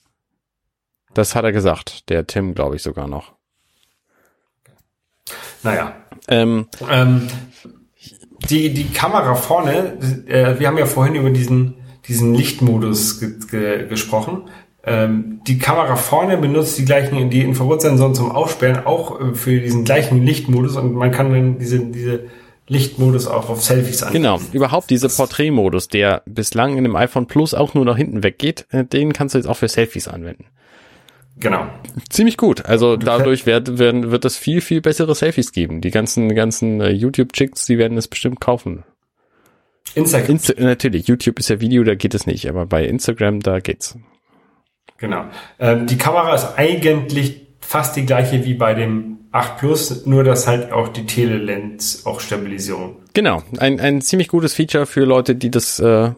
Das 1.14 1.34
hat 1.34 1.44
er 1.44 1.52
gesagt, 1.52 2.08
der 2.08 2.26
Tim, 2.26 2.54
glaube 2.54 2.76
ich, 2.76 2.82
sogar 2.82 3.06
noch. 3.06 3.32
naja. 5.62 5.94
Ähm, 6.28 6.66
Ähm, 6.88 7.28
die, 8.50 8.72
die 8.74 8.88
Kamera 8.88 9.34
vorne, 9.34 9.98
äh, 10.26 10.58
wir 10.58 10.66
haben 10.66 10.78
ja 10.78 10.86
vorhin 10.86 11.14
über 11.14 11.30
diesen, 11.30 11.74
diesen 12.08 12.34
Lichtmodus 12.34 13.20
ge 13.20 13.34
ge 13.50 13.88
gesprochen. 13.88 14.48
Ähm, 14.84 15.40
die 15.46 15.58
Kamera 15.58 15.94
vorne 15.94 16.38
benutzt 16.38 16.76
die 16.76 16.84
gleichen, 16.84 17.30
die 17.30 17.42
Infrarotsensoren 17.42 18.14
zum 18.14 18.32
Aufsperren 18.32 18.84
auch 18.84 19.20
äh, 19.20 19.34
für 19.34 19.60
diesen 19.60 19.84
gleichen 19.84 20.24
Lichtmodus 20.24 20.76
und 20.76 20.94
man 20.94 21.12
kann 21.12 21.32
dann 21.32 21.58
diese, 21.58 21.78
diese 21.78 22.24
Lichtmodus 22.66 23.28
auch 23.28 23.48
auf 23.48 23.62
Selfies 23.62 24.02
an. 24.02 24.12
Genau, 24.12 24.40
überhaupt 24.52 24.90
dieser 24.90 25.08
Porträtmodus, 25.08 25.86
der 25.88 26.22
bislang 26.26 26.76
in 26.76 26.84
dem 26.84 26.96
iPhone 26.96 27.26
Plus 27.26 27.54
auch 27.54 27.74
nur 27.74 27.84
nach 27.84 27.96
hinten 27.96 28.24
weggeht, 28.24 28.66
äh, 28.70 28.84
den 28.84 29.12
kannst 29.12 29.34
du 29.34 29.38
jetzt 29.38 29.46
auch 29.46 29.56
für 29.56 29.68
Selfies 29.68 30.08
anwenden. 30.08 30.46
Genau. 31.42 31.66
Ziemlich 32.08 32.36
gut. 32.36 32.66
Also 32.66 32.96
dadurch 32.96 33.46
wird, 33.46 33.76
werden, 33.78 34.12
wird 34.12 34.24
es 34.24 34.36
viel, 34.36 34.60
viel 34.60 34.80
bessere 34.80 35.12
Selfies 35.16 35.50
geben. 35.50 35.80
Die 35.80 35.90
ganzen, 35.90 36.32
ganzen 36.36 36.80
äh, 36.80 36.90
YouTube-Chicks, 36.90 37.66
die 37.66 37.78
werden 37.78 37.98
es 37.98 38.06
bestimmt 38.06 38.40
kaufen. 38.40 38.84
Instagram. 39.96 40.30
Insta 40.30 40.54
natürlich, 40.58 41.08
YouTube 41.08 41.40
ist 41.40 41.50
ja 41.50 41.60
Video, 41.60 41.82
da 41.82 41.96
geht 41.96 42.14
es 42.14 42.26
nicht, 42.26 42.48
aber 42.48 42.64
bei 42.66 42.84
Instagram, 42.86 43.40
da 43.40 43.58
geht's. 43.58 43.98
Genau. 44.98 45.24
Ähm, 45.58 45.88
die 45.88 45.98
Kamera 45.98 46.32
ist 46.32 46.46
eigentlich 46.56 47.48
fast 47.58 47.96
die 47.96 48.06
gleiche 48.06 48.44
wie 48.44 48.54
bei 48.54 48.74
dem 48.74 49.18
8 49.32 49.58
Plus, 49.58 50.06
nur 50.06 50.22
dass 50.22 50.46
halt 50.46 50.70
auch 50.70 50.88
die 50.88 51.06
Telelens 51.06 52.06
auch 52.06 52.20
Stabilisierung. 52.20 52.98
Genau, 53.14 53.42
ein, 53.58 53.80
ein 53.80 54.00
ziemlich 54.00 54.28
gutes 54.28 54.54
Feature 54.54 54.86
für 54.86 55.04
Leute, 55.04 55.34
die 55.34 55.50
das, 55.50 55.80
äh, 55.80 56.12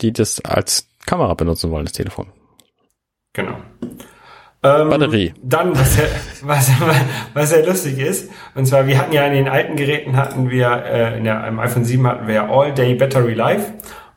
die 0.00 0.12
das 0.12 0.40
als 0.44 0.86
Kamera 1.06 1.34
benutzen 1.34 1.72
wollen, 1.72 1.86
das 1.86 1.94
Telefon. 1.94 2.28
Genau. 3.32 3.56
Ähm, 4.62 4.90
Batterie. 4.90 5.32
Dann, 5.42 5.78
was 5.78 5.96
ja, 5.96 6.04
was, 6.42 6.70
was 7.32 7.48
sehr 7.48 7.64
lustig 7.64 7.98
ist, 7.98 8.30
und 8.54 8.66
zwar, 8.66 8.86
wir 8.86 8.98
hatten 8.98 9.12
ja 9.12 9.26
in 9.26 9.32
den 9.32 9.48
alten 9.48 9.76
Geräten 9.76 10.16
hatten 10.16 10.50
wir, 10.50 10.84
äh, 10.84 11.16
in 11.16 11.24
der, 11.24 11.46
im 11.46 11.58
iPhone 11.58 11.84
7 11.84 12.06
hatten 12.06 12.26
wir 12.26 12.34
ja 12.34 12.50
All 12.50 12.74
Day 12.74 12.94
Battery 12.94 13.32
Life 13.32 13.72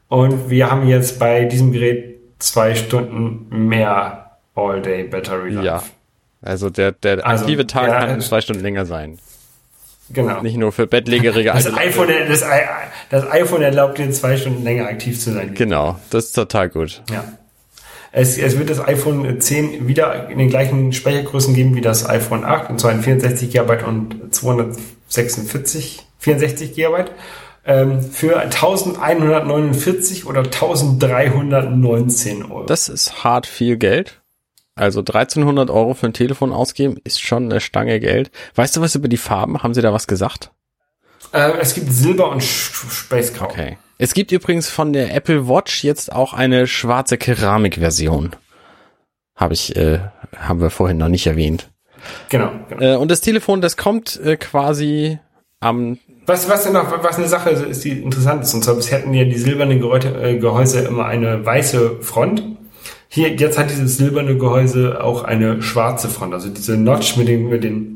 und 0.09 0.49
wir 0.49 0.69
haben 0.69 0.87
jetzt 0.87 1.17
bei 1.17 1.45
diesem 1.45 1.71
Gerät 1.71 2.19
zwei 2.39 2.75
Stunden 2.75 3.47
mehr 3.69 4.31
All 4.55 4.81
Day 4.81 5.03
Battery 5.03 5.51
Life. 5.51 5.65
Ja. 5.65 5.83
Also 6.41 6.69
der, 6.69 6.91
der 6.91 7.25
Also, 7.25 7.45
aktive 7.45 7.65
Tag 7.65 7.87
ja, 7.87 7.99
kann 8.05 8.17
äh, 8.17 8.21
zwei 8.21 8.41
Stunden 8.41 8.63
länger 8.63 8.85
sein. 8.85 9.19
Genau. 10.09 10.41
Nicht 10.41 10.57
nur 10.57 10.73
für 10.73 10.85
bettlägerige 10.87 11.51
Das 11.53 11.65
alte 11.67 11.77
iPhone, 11.77 12.09
das, 12.27 12.43
das 13.09 13.31
iPhone 13.31 13.61
erlaubt 13.61 13.97
dir 13.97 14.11
zwei 14.11 14.35
Stunden 14.35 14.63
länger 14.63 14.87
aktiv 14.87 15.17
zu 15.17 15.31
sein. 15.31 15.53
Genau, 15.53 15.97
das 16.09 16.25
ist 16.25 16.33
total 16.33 16.67
gut. 16.69 17.01
Ja. 17.09 17.23
Es, 18.15 18.37
es 18.37 18.59
wird 18.59 18.69
das 18.69 18.79
iPhone 18.79 19.41
10 19.41 19.87
wieder 19.87 20.29
in 20.29 20.37
den 20.37 20.47
gleichen 20.47 20.93
Speichergrößen 20.93 21.55
geben 21.55 21.75
wie 21.75 21.81
das 21.81 22.07
iPhone 22.07 22.45
8, 22.45 22.69
und 22.69 22.79
zwar 22.79 22.91
in 22.91 23.01
64 23.01 23.49
GB 23.49 23.83
und 23.83 24.33
246, 24.33 26.05
64 26.19 26.75
GB, 26.75 27.05
für 28.11 28.39
1149 28.39 30.27
oder 30.27 30.41
1319 30.41 32.43
Euro. 32.43 32.65
Das 32.65 32.87
ist 32.87 33.23
hart 33.23 33.47
viel 33.47 33.77
Geld. 33.77 34.21
Also 34.75 34.99
1300 34.99 35.71
Euro 35.71 35.95
für 35.95 36.07
ein 36.07 36.13
Telefon 36.13 36.51
ausgeben 36.51 36.97
ist 37.03 37.21
schon 37.21 37.45
eine 37.45 37.61
Stange 37.61 37.99
Geld. 37.99 38.29
Weißt 38.55 38.75
du 38.75 38.81
was 38.81 38.95
über 38.95 39.07
die 39.07 39.17
Farben? 39.17 39.63
Haben 39.63 39.73
sie 39.73 39.81
da 39.81 39.91
was 39.91 40.05
gesagt? 40.07 40.51
äh, 41.33 41.51
es 41.59 41.73
gibt 41.73 41.91
Silber 41.91 42.29
und 42.29 42.43
Space 42.43 43.33
Grau. 43.33 43.45
Okay. 43.45 43.77
Es 44.03 44.13
gibt 44.13 44.33
übrigens 44.33 44.67
von 44.67 44.91
der 44.91 45.15
Apple 45.15 45.47
Watch 45.47 45.85
jetzt 45.85 46.11
auch 46.11 46.33
eine 46.33 46.67
schwarze 46.67 47.17
Keramikversion. 47.17 48.35
Habe 49.33 49.53
ich, 49.53 49.77
äh, 49.77 49.99
haben 50.35 50.59
wir 50.59 50.71
vorhin 50.71 50.97
noch 50.97 51.07
nicht 51.07 51.25
erwähnt. 51.25 51.71
Genau, 52.27 52.51
genau. 52.67 52.81
Äh, 52.83 52.97
und 52.97 53.09
das 53.09 53.21
Telefon, 53.21 53.61
das 53.61 53.77
kommt 53.77 54.19
äh, 54.19 54.35
quasi 54.35 55.19
am 55.61 55.99
Was, 56.25 56.49
was 56.49 56.65
denn 56.65 56.73
noch, 56.73 57.01
was 57.01 57.17
eine 57.17 57.29
Sache 57.29 57.51
ist, 57.51 57.85
die 57.85 57.91
interessant 57.91 58.43
ist, 58.43 58.53
und 58.53 58.65
zwar 58.65 58.75
bisher 58.75 58.99
hatten 58.99 59.13
ja 59.13 59.23
die 59.23 59.37
silbernen 59.37 59.79
Gehäuse, 59.79 60.09
äh, 60.21 60.37
Gehäuse 60.37 60.81
immer 60.81 61.05
eine 61.05 61.45
weiße 61.45 61.99
Front. 62.01 62.43
Hier, 63.07 63.29
jetzt 63.29 63.57
hat 63.57 63.69
dieses 63.69 63.95
silberne 63.95 64.37
Gehäuse 64.37 65.01
auch 65.01 65.23
eine 65.23 65.61
schwarze 65.61 66.09
Front. 66.09 66.33
Also 66.33 66.49
diese 66.49 66.75
Notch 66.75 67.15
mit 67.15 67.29
den, 67.29 67.47
mit 67.47 67.63
den 67.63 67.92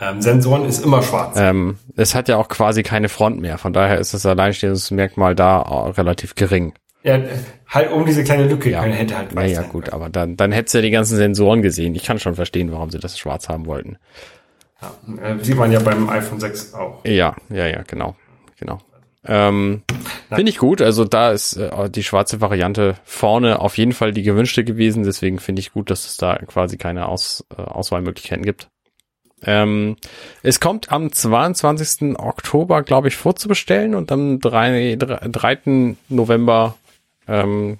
ähm, 0.00 0.20
Sensoren 0.20 0.64
ist 0.64 0.84
immer 0.84 1.02
schwarz. 1.02 1.36
Ähm, 1.38 1.78
es 1.96 2.14
hat 2.14 2.28
ja 2.28 2.36
auch 2.36 2.48
quasi 2.48 2.82
keine 2.82 3.08
Front 3.08 3.40
mehr, 3.40 3.58
von 3.58 3.72
daher 3.72 3.98
ist 3.98 4.14
das 4.14 4.26
Alleinstellungsmerkmal 4.26 5.34
da 5.34 5.60
relativ 5.96 6.34
gering. 6.34 6.74
Ja, 7.02 7.20
halt 7.68 7.92
um 7.92 8.04
diese 8.04 8.24
kleine 8.24 8.48
Lücke 8.48 8.68
Ja, 8.70 8.82
hätte 8.82 9.16
halt 9.16 9.28
na 9.32 9.42
weiß 9.42 9.52
ja 9.52 9.62
sein 9.62 9.70
gut, 9.70 9.84
können. 9.84 9.94
aber 9.94 10.08
dann, 10.08 10.36
dann 10.36 10.50
hättest 10.50 10.74
du 10.74 10.78
ja 10.78 10.82
die 10.82 10.90
ganzen 10.90 11.16
Sensoren 11.16 11.62
gesehen. 11.62 11.94
Ich 11.94 12.02
kann 12.04 12.18
schon 12.18 12.34
verstehen, 12.34 12.72
warum 12.72 12.90
sie 12.90 12.98
das 12.98 13.16
schwarz 13.16 13.48
haben 13.48 13.66
wollten. 13.66 13.96
Ja, 14.82 14.92
äh, 15.22 15.42
sieht 15.42 15.56
man 15.56 15.70
ja 15.70 15.78
beim 15.78 16.08
iPhone 16.08 16.40
6 16.40 16.74
auch. 16.74 17.04
Ja, 17.04 17.36
ja, 17.48 17.66
ja, 17.66 17.82
genau, 17.86 18.16
genau. 18.58 18.78
Ähm, 19.24 19.82
Finde 20.32 20.50
ich 20.50 20.58
gut. 20.58 20.82
Also 20.82 21.04
da 21.04 21.30
ist 21.30 21.56
äh, 21.56 21.90
die 21.90 22.02
schwarze 22.02 22.40
Variante 22.40 22.96
vorne 23.04 23.60
auf 23.60 23.76
jeden 23.78 23.92
Fall 23.92 24.12
die 24.12 24.22
gewünschte 24.22 24.64
gewesen. 24.64 25.04
Deswegen 25.04 25.38
finde 25.38 25.60
ich 25.60 25.72
gut, 25.72 25.90
dass 25.90 26.06
es 26.06 26.16
da 26.16 26.36
quasi 26.46 26.76
keine 26.76 27.08
Aus, 27.08 27.44
äh, 27.56 27.60
Auswahlmöglichkeiten 27.62 28.44
gibt. 28.44 28.68
Ähm, 29.46 29.96
es 30.42 30.60
kommt 30.60 30.90
am 30.92 31.12
22. 31.12 32.18
Oktober, 32.18 32.82
glaube 32.82 33.08
ich, 33.08 33.16
vorzubestellen 33.16 33.94
und 33.94 34.10
am 34.12 34.40
3, 34.40 34.96
3. 34.96 35.96
November 36.08 36.76
ähm, 37.28 37.78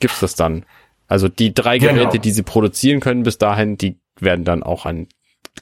gibt's 0.00 0.20
das 0.20 0.34
dann. 0.34 0.64
Also 1.06 1.28
die 1.28 1.54
drei 1.54 1.78
Genau. 1.78 1.92
Geräte, 1.94 2.18
die 2.18 2.32
sie 2.32 2.42
produzieren 2.42 3.00
können 3.00 3.22
bis 3.22 3.38
dahin, 3.38 3.78
die 3.78 3.96
werden 4.18 4.44
dann 4.44 4.62
auch 4.62 4.86
an 4.86 5.06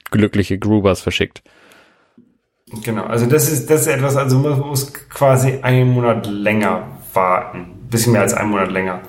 glückliche 0.09 0.57
Grubers 0.57 1.01
verschickt. 1.01 1.43
Genau, 2.83 3.03
also 3.03 3.27
das 3.27 3.51
ist, 3.51 3.69
das 3.69 3.81
ist 3.81 3.87
etwas, 3.87 4.15
also 4.15 4.39
man 4.39 4.59
muss 4.59 4.91
quasi 4.93 5.59
einen 5.61 5.91
Monat 5.91 6.25
länger 6.25 6.87
warten, 7.13 7.87
bisschen 7.89 8.13
mehr 8.13 8.21
als 8.21 8.33
einen 8.33 8.49
Monat 8.49 8.71
länger, 8.71 9.01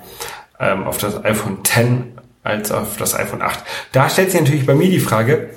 ähm, 0.61 0.84
auf 0.84 0.99
das 0.99 1.24
iPhone 1.24 1.61
X 1.61 1.80
als 2.42 2.70
auf 2.72 2.99
das 2.99 3.14
iPhone 3.14 3.40
8. 3.40 3.64
Da 3.92 4.11
stellt 4.11 4.32
sich 4.32 4.40
natürlich 4.40 4.66
bei 4.66 4.74
mir 4.74 4.90
die 4.90 5.01
Frage, 5.01 5.49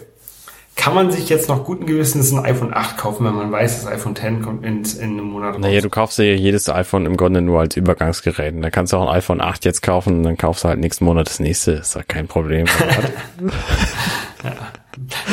kann 0.78 0.94
man 0.94 1.12
sich 1.12 1.28
jetzt 1.28 1.50
noch 1.50 1.66
guten 1.66 1.86
Gewissens 1.86 2.32
ein 2.32 2.46
iPhone 2.46 2.74
8 2.74 2.98
kaufen, 2.98 3.26
wenn 3.26 3.34
man 3.34 3.52
weiß, 3.52 3.84
das 3.84 3.92
iPhone 3.92 4.14
X 4.14 4.46
kommt 4.46 4.64
in, 4.64 4.84
in 4.84 5.04
einem 5.04 5.26
Monat 5.26 5.56
raus? 5.56 5.62
Naja, 5.62 5.82
du 5.82 5.90
kaufst 5.90 6.20
dir 6.20 6.38
jedes 6.38 6.70
iPhone 6.70 7.06
im 7.06 7.18
Grunde 7.18 7.42
nur 7.42 7.60
als 7.60 7.76
Übergangsgerät. 7.76 8.54
Und 8.54 8.62
Da 8.62 8.70
kannst 8.70 8.94
du 8.94 8.98
auch 8.98 9.10
ein 9.10 9.18
iPhone 9.18 9.42
8 9.42 9.66
jetzt 9.66 9.82
kaufen 9.82 10.18
und 10.18 10.24
dann 10.24 10.38
kaufst 10.38 10.64
du 10.64 10.70
halt 10.70 10.80
nächsten 10.80 11.04
Monat 11.04 11.28
das 11.28 11.40
nächste. 11.40 11.74
Ist 11.74 11.96
doch 11.96 12.08
kein 12.08 12.28
Problem. 12.28 12.68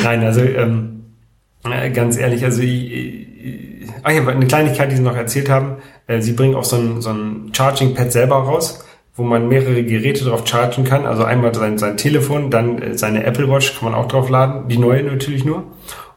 Nein, 0.03 0.25
also 0.25 0.41
ähm, 0.41 1.05
äh, 1.65 1.91
ganz 1.91 2.17
ehrlich, 2.17 2.45
also 2.45 2.63
ich, 2.63 2.93
ich, 2.93 3.89
ach 4.03 4.13
ja, 4.13 4.27
eine 4.27 4.47
Kleinigkeit, 4.47 4.91
die 4.91 4.97
Sie 4.97 5.03
noch 5.03 5.17
erzählt 5.17 5.49
haben, 5.49 5.77
äh, 6.07 6.21
Sie 6.21 6.33
bringen 6.33 6.55
auch 6.55 6.65
so 6.65 6.77
ein, 6.77 7.01
so 7.01 7.11
ein 7.11 7.53
Charging 7.55 7.95
Pad 7.95 8.13
selber 8.13 8.37
raus, 8.37 8.85
wo 9.17 9.23
man 9.23 9.49
mehrere 9.49 9.85
Geräte 9.85 10.25
drauf 10.25 10.47
chargen 10.47 10.85
kann. 10.85 11.07
Also 11.07 11.25
einmal 11.25 11.55
sein, 11.55 11.79
sein 11.79 11.97
Telefon, 11.97 12.51
dann 12.51 12.81
äh, 12.83 12.99
seine 12.99 13.25
Apple 13.25 13.49
Watch 13.49 13.79
kann 13.79 13.91
man 13.93 13.99
auch 14.01 14.09
drauf 14.09 14.29
laden, 14.29 14.69
die 14.69 14.79
neue 14.79 15.03
natürlich 15.05 15.45
nur. 15.45 15.65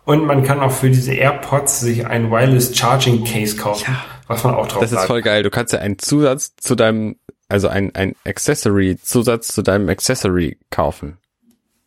Und 0.06 0.26
man 0.26 0.42
kann 0.44 0.60
auch 0.62 0.72
für 0.72 0.90
diese 0.90 1.14
AirPods 1.14 1.82
sich 1.82 2.08
ein 2.08 2.32
Wireless 2.32 2.76
Charging 2.78 3.24
Case 3.26 3.58
kaufen, 3.58 3.94
was 4.28 4.44
man 4.44 4.56
auch 4.56 4.68
drauf 4.68 4.82
Das 4.82 4.92
ist 4.94 5.04
voll 5.06 5.22
geil. 5.22 5.44
Du 5.44 5.50
kannst 5.50 5.74
ja 5.74 5.80
einen 5.80 6.00
Zusatz 6.00 6.56
zu 6.56 6.76
deinem, 6.76 7.18
also 7.50 7.68
ein, 7.68 7.94
ein 7.94 8.16
Accessory-Zusatz 8.26 9.50
zu 9.50 9.62
deinem 9.62 9.90
Accessory 9.90 10.58
kaufen. 10.70 11.18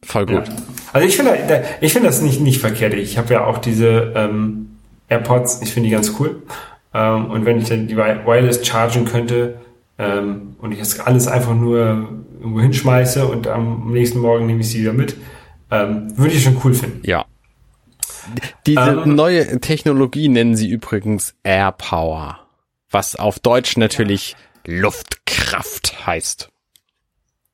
Voll 0.03 0.27
gut. 0.27 0.47
Ja. 0.49 0.55
Also 0.93 1.07
ich 1.09 1.17
finde, 1.17 1.33
da- 1.49 1.63
ich 1.81 1.93
finde 1.93 2.09
das 2.09 2.21
nicht, 2.23 2.41
nicht 2.41 2.61
verkehrt. 2.61 2.95
Ich 2.95 3.19
habe 3.19 3.33
ja 3.35 3.45
auch 3.45 3.59
diese 3.59 4.13
ähm, 4.15 4.77
AirPods, 5.09 5.61
ich 5.63 5.73
finde 5.73 5.89
die 5.89 5.95
ganz 5.95 6.15
cool. 6.19 6.43
Ähm, 6.95 7.31
und 7.31 7.45
wenn 7.45 7.59
ich 7.59 7.69
dann 7.69 7.87
die 7.87 7.97
Wi- 7.97 8.25
Wireless 8.27 8.67
chargen 8.67 9.05
könnte 9.05 9.57
ähm, 10.01 10.57
und 10.59 10.73
ich 10.73 10.79
das 10.79 10.99
alles 11.01 11.27
einfach 11.29 11.55
nur 11.55 11.79
irgendwo 12.41 12.61
hinschmeiße 12.61 13.27
und 13.27 13.47
am 13.47 13.93
nächsten 13.93 14.19
Morgen 14.21 14.47
nehme 14.47 14.61
ich 14.61 14.71
sie 14.71 14.81
wieder 14.81 14.93
mit, 14.95 15.17
ähm, 15.71 16.17
würde 16.17 16.33
ich 16.35 16.43
schon 16.43 16.57
cool 16.65 16.73
finden. 16.75 17.01
Ja. 17.05 17.27
Diese 18.67 18.81
Ähm. 19.05 19.15
neue 19.15 19.61
Technologie 19.61 20.29
nennen 20.29 20.57
sie 20.57 20.69
übrigens 20.71 21.35
Air 21.43 21.73
Power. 21.73 22.39
Was 22.91 23.15
auf 23.17 23.39
Deutsch 23.39 23.77
natürlich 23.77 24.37
Luftkraft 24.67 26.07
heißt. 26.07 26.49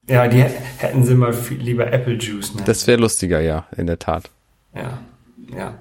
Ja, 0.09 0.28
die 0.28 0.38
hä- 0.42 0.51
hätten 0.78 1.05
sie 1.05 1.14
mal 1.14 1.32
viel 1.32 1.59
lieber 1.59 1.92
Apple 1.92 2.14
Juice. 2.14 2.55
Ne? 2.55 2.62
Das 2.64 2.86
wäre 2.86 3.01
lustiger, 3.01 3.40
ja, 3.40 3.66
in 3.76 3.86
der 3.86 3.99
Tat. 3.99 4.30
ja, 4.74 4.99
ja. 5.57 5.74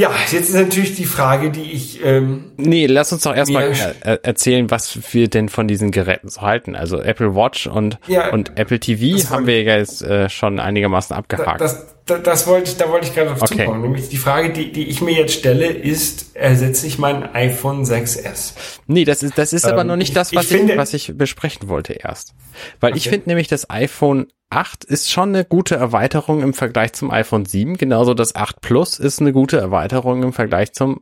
Ja, 0.00 0.10
jetzt 0.32 0.48
ist 0.48 0.54
natürlich 0.54 0.94
die 0.96 1.04
Frage, 1.04 1.50
die 1.50 1.72
ich 1.72 2.02
ähm, 2.02 2.52
Nee, 2.56 2.86
lass 2.86 3.12
uns 3.12 3.24
doch 3.24 3.36
erstmal 3.36 3.70
Ja. 3.74 3.90
äh, 4.00 4.18
erzählen, 4.22 4.70
was 4.70 4.98
wir 5.12 5.28
denn 5.28 5.50
von 5.50 5.68
diesen 5.68 5.90
Geräten 5.90 6.30
so 6.30 6.40
halten. 6.40 6.74
Also 6.74 7.00
Apple 7.02 7.34
Watch 7.34 7.66
und, 7.66 7.98
Ja, 8.06 8.30
und 8.32 8.56
Apple 8.58 8.80
TV 8.80 9.18
haben 9.28 9.46
wir 9.46 9.62
ja 9.62 9.76
jetzt 9.76 10.00
äh, 10.02 10.30
schon 10.30 10.58
einigermaßen 10.58 11.14
abgehakt. 11.14 11.60
Das, 11.60 11.84
das, 12.06 12.22
das 12.22 12.46
wollte 12.46 12.70
ich, 12.70 12.76
da 12.78 12.88
wollte 12.88 13.08
ich 13.08 13.14
gerade 13.14 13.28
drauf 13.28 13.42
Okay. 13.42 13.58
zukommen. 13.64 13.82
Nämlich 13.82 14.08
die 14.08 14.16
Frage, 14.16 14.50
die, 14.54 14.72
die 14.72 14.88
ich 14.88 15.02
mir 15.02 15.12
jetzt 15.12 15.34
stelle, 15.34 15.66
ist, 15.66 16.34
ersetze 16.34 16.86
ich 16.86 16.98
mein 16.98 17.34
iPhone 17.34 17.84
6S? 17.84 18.54
nee, 18.86 19.04
das 19.04 19.22
ist, 19.22 19.36
das 19.36 19.52
ist 19.52 19.66
aber 19.66 19.82
Ähm, 19.82 19.88
noch 19.88 19.96
nicht 19.96 20.08
ich- 20.08 20.14
das, 20.14 20.32
ich 20.32 20.38
was 20.38 20.50
ich, 20.50 20.56
finde- 20.56 20.76
was 20.78 20.94
ich 20.94 21.12
besprechen 21.14 21.68
wollte 21.68 21.92
erst. 21.92 22.32
Weil 22.80 22.96
ich 22.96 23.02
Okay. 23.02 23.10
finde 23.16 23.28
nämlich, 23.28 23.48
das 23.48 23.68
iPhone 23.68 24.28
8 24.50 24.84
ist 24.84 25.10
schon 25.10 25.30
eine 25.30 25.44
gute 25.44 25.76
Erweiterung 25.76 26.42
im 26.42 26.54
Vergleich 26.54 26.92
zum 26.92 27.10
iPhone 27.10 27.46
7. 27.46 27.76
Genauso 27.78 28.14
das 28.14 28.34
8 28.34 28.60
Plus 28.60 28.98
ist 28.98 29.20
eine 29.20 29.32
gute 29.32 29.58
Erweiterung 29.58 30.22
im 30.22 30.32
Vergleich 30.32 30.72
zum 30.72 31.00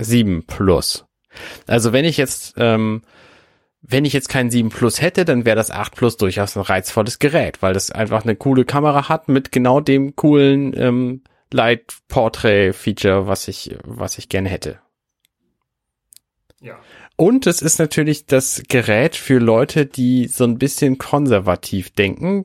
7 0.00 0.44
Plus. 0.46 1.06
Also 1.66 1.92
wenn 1.92 2.04
ich 2.04 2.16
jetzt, 2.16 2.54
ähm, 2.58 3.02
wenn 3.80 4.04
ich 4.04 4.12
jetzt 4.12 4.28
kein 4.28 4.50
7 4.50 4.70
Plus 4.70 5.00
hätte, 5.00 5.24
dann 5.24 5.44
wäre 5.44 5.56
das 5.56 5.70
8 5.70 5.94
Plus 5.94 6.16
durchaus 6.16 6.56
ein 6.56 6.62
reizvolles 6.62 7.20
Gerät, 7.20 7.62
weil 7.62 7.74
das 7.74 7.92
einfach 7.92 8.24
eine 8.24 8.34
coole 8.34 8.64
Kamera 8.64 9.08
hat 9.08 9.28
mit 9.28 9.52
genau 9.52 9.80
dem 9.80 10.16
coolen 10.16 10.74
ähm, 10.76 11.22
Light 11.52 11.96
Portrait 12.08 12.74
Feature, 12.74 13.28
was 13.28 13.46
ich, 13.46 13.76
was 13.84 14.18
ich 14.18 14.28
gerne 14.28 14.48
hätte. 14.48 14.80
Und 17.16 17.46
es 17.46 17.62
ist 17.62 17.78
natürlich 17.78 18.26
das 18.26 18.62
Gerät 18.68 19.16
für 19.16 19.38
Leute, 19.38 19.86
die 19.86 20.26
so 20.26 20.44
ein 20.44 20.58
bisschen 20.58 20.98
konservativ 20.98 21.90
denken 21.90 22.44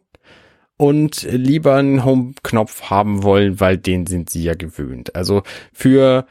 und 0.78 1.24
lieber 1.24 1.76
einen 1.76 2.05
Home-Knopf 2.05 2.89
haben 2.89 3.24
wollen, 3.24 3.59
weil 3.59 3.78
den 3.78 4.07
sind 4.07 4.30
sie 4.30 4.43
ja 4.43 4.55
gewöhnt. 4.55 5.15
Also 5.15 5.43
für 5.74 6.26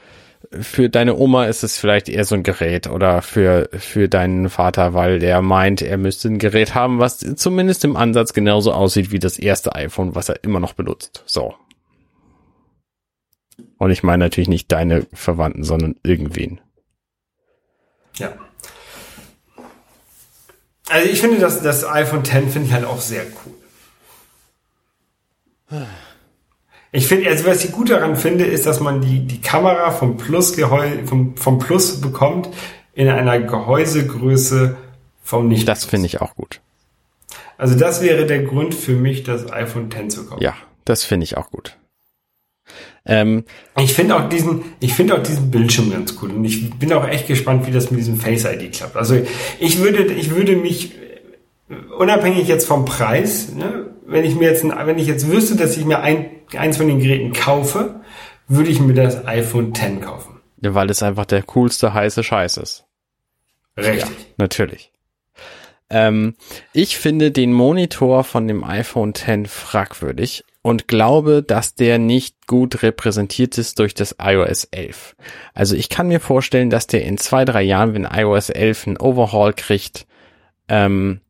für 0.58 0.88
deine 0.88 1.16
Oma 1.16 1.46
ist 1.46 1.62
es 1.62 1.78
vielleicht 1.78 2.08
eher 2.08 2.24
so 2.24 2.34
ein 2.34 2.42
Gerät 2.42 2.88
oder 2.88 3.22
für, 3.22 3.68
für 3.72 4.08
deinen 4.08 4.48
Vater, 4.48 4.94
weil 4.94 5.18
der 5.18 5.42
meint, 5.42 5.82
er 5.82 5.98
müsste 5.98 6.28
ein 6.28 6.38
Gerät 6.38 6.74
haben, 6.74 6.98
was 6.98 7.18
zumindest 7.18 7.84
im 7.84 7.96
Ansatz 7.96 8.32
genauso 8.32 8.72
aussieht 8.72 9.12
wie 9.12 9.18
das 9.18 9.38
erste 9.38 9.74
iPhone, 9.74 10.14
was 10.14 10.28
er 10.28 10.42
immer 10.42 10.58
noch 10.58 10.72
benutzt. 10.72 11.22
So. 11.26 11.54
Und 13.78 13.90
ich 13.90 14.02
meine 14.02 14.24
natürlich 14.24 14.48
nicht 14.48 14.72
deine 14.72 15.06
Verwandten, 15.12 15.62
sondern 15.62 15.96
irgendwen. 16.02 16.60
Ja. 18.20 18.34
Also 20.88 21.08
ich 21.08 21.20
finde 21.20 21.38
das, 21.38 21.62
das 21.62 21.84
iPhone 21.84 22.20
X 22.20 22.30
finde 22.30 22.62
ich 22.64 22.72
halt 22.72 22.84
auch 22.84 23.00
sehr 23.00 23.24
cool. 23.44 23.54
Ich 26.92 27.06
finde, 27.06 27.28
also 27.30 27.46
was 27.46 27.64
ich 27.64 27.70
gut 27.70 27.90
daran 27.90 28.16
finde, 28.16 28.44
ist, 28.44 28.66
dass 28.66 28.80
man 28.80 29.00
die, 29.00 29.20
die 29.20 29.40
Kamera 29.40 29.92
vom 29.92 30.16
Plus 30.16 30.56
Gehäuse, 30.56 31.04
vom, 31.06 31.36
vom 31.36 31.60
Plus 31.60 32.00
bekommt 32.00 32.48
in 32.92 33.08
einer 33.08 33.38
Gehäusegröße 33.40 34.76
vom 35.22 35.46
Nicht. 35.46 35.68
Das 35.68 35.84
finde 35.84 36.06
ich 36.06 36.20
auch 36.20 36.34
gut. 36.34 36.60
Also 37.56 37.78
das 37.78 38.02
wäre 38.02 38.26
der 38.26 38.42
Grund 38.42 38.74
für 38.74 38.96
mich, 38.96 39.22
das 39.22 39.52
iPhone 39.52 39.90
X 39.92 40.14
zu 40.14 40.26
kaufen. 40.26 40.42
Ja, 40.42 40.56
das 40.84 41.04
finde 41.04 41.24
ich 41.24 41.36
auch 41.36 41.50
gut. 41.50 41.76
Ähm, 43.06 43.44
Ich 43.78 43.94
finde 43.94 44.16
auch 44.16 44.28
diesen, 44.28 44.62
ich 44.80 44.92
finde 44.94 45.14
auch 45.14 45.22
diesen 45.22 45.50
Bildschirm 45.50 45.90
ganz 45.90 46.16
cool 46.22 46.30
und 46.30 46.44
ich 46.44 46.70
bin 46.78 46.92
auch 46.92 47.06
echt 47.08 47.26
gespannt, 47.26 47.66
wie 47.66 47.70
das 47.72 47.90
mit 47.90 48.00
diesem 48.00 48.16
Face 48.16 48.44
ID 48.44 48.72
klappt. 48.72 48.96
Also 48.96 49.16
ich 49.58 49.78
würde, 49.78 50.04
ich 50.12 50.30
würde 50.30 50.56
mich 50.56 50.94
äh, 51.68 51.74
unabhängig 51.98 52.46
jetzt 52.48 52.66
vom 52.66 52.84
Preis, 52.84 53.52
ne, 53.52 53.86
wenn 54.06 54.24
ich 54.24 54.34
mir 54.34 54.50
jetzt, 54.50 54.64
wenn 54.64 54.98
ich 54.98 55.06
jetzt 55.06 55.30
wüsste, 55.30 55.56
dass 55.56 55.76
ich 55.76 55.84
mir 55.84 56.00
ein, 56.00 56.26
eins 56.56 56.76
von 56.76 56.88
den 56.88 57.00
Geräten 57.00 57.32
kaufe, 57.32 58.00
würde 58.48 58.70
ich 58.70 58.80
mir 58.80 58.94
das 58.94 59.24
iPhone 59.26 59.70
X 59.70 59.80
kaufen. 60.04 60.40
ja, 60.60 60.74
weil 60.74 60.90
es 60.90 61.02
einfach 61.02 61.24
der 61.26 61.42
coolste 61.44 61.94
heiße 61.94 62.22
Scheiß 62.24 62.56
ist. 62.58 62.84
Richtig. 63.76 64.10
Natürlich. 64.36 64.90
Ähm, 65.88 66.34
ich 66.72 66.98
finde 66.98 67.30
den 67.30 67.52
Monitor 67.52 68.24
von 68.24 68.46
dem 68.46 68.62
iPhone 68.64 69.10
X 69.14 69.50
fragwürdig 69.52 70.44
und 70.62 70.88
glaube, 70.88 71.42
dass 71.42 71.74
der 71.74 71.98
nicht 71.98 72.46
gut 72.46 72.82
repräsentiert 72.82 73.56
ist 73.56 73.78
durch 73.78 73.94
das 73.94 74.16
iOS 74.20 74.64
11. 74.64 75.16
Also 75.54 75.74
ich 75.74 75.88
kann 75.88 76.08
mir 76.08 76.20
vorstellen, 76.20 76.70
dass 76.70 76.86
der 76.86 77.04
in 77.04 77.16
zwei, 77.16 77.44
drei 77.44 77.62
Jahren, 77.62 77.94
wenn 77.94 78.04
iOS 78.10 78.50
11 78.50 78.86
einen 78.86 78.96
Overhaul 78.98 79.54
kriegt, 79.54 80.06
ähm, 80.68 81.20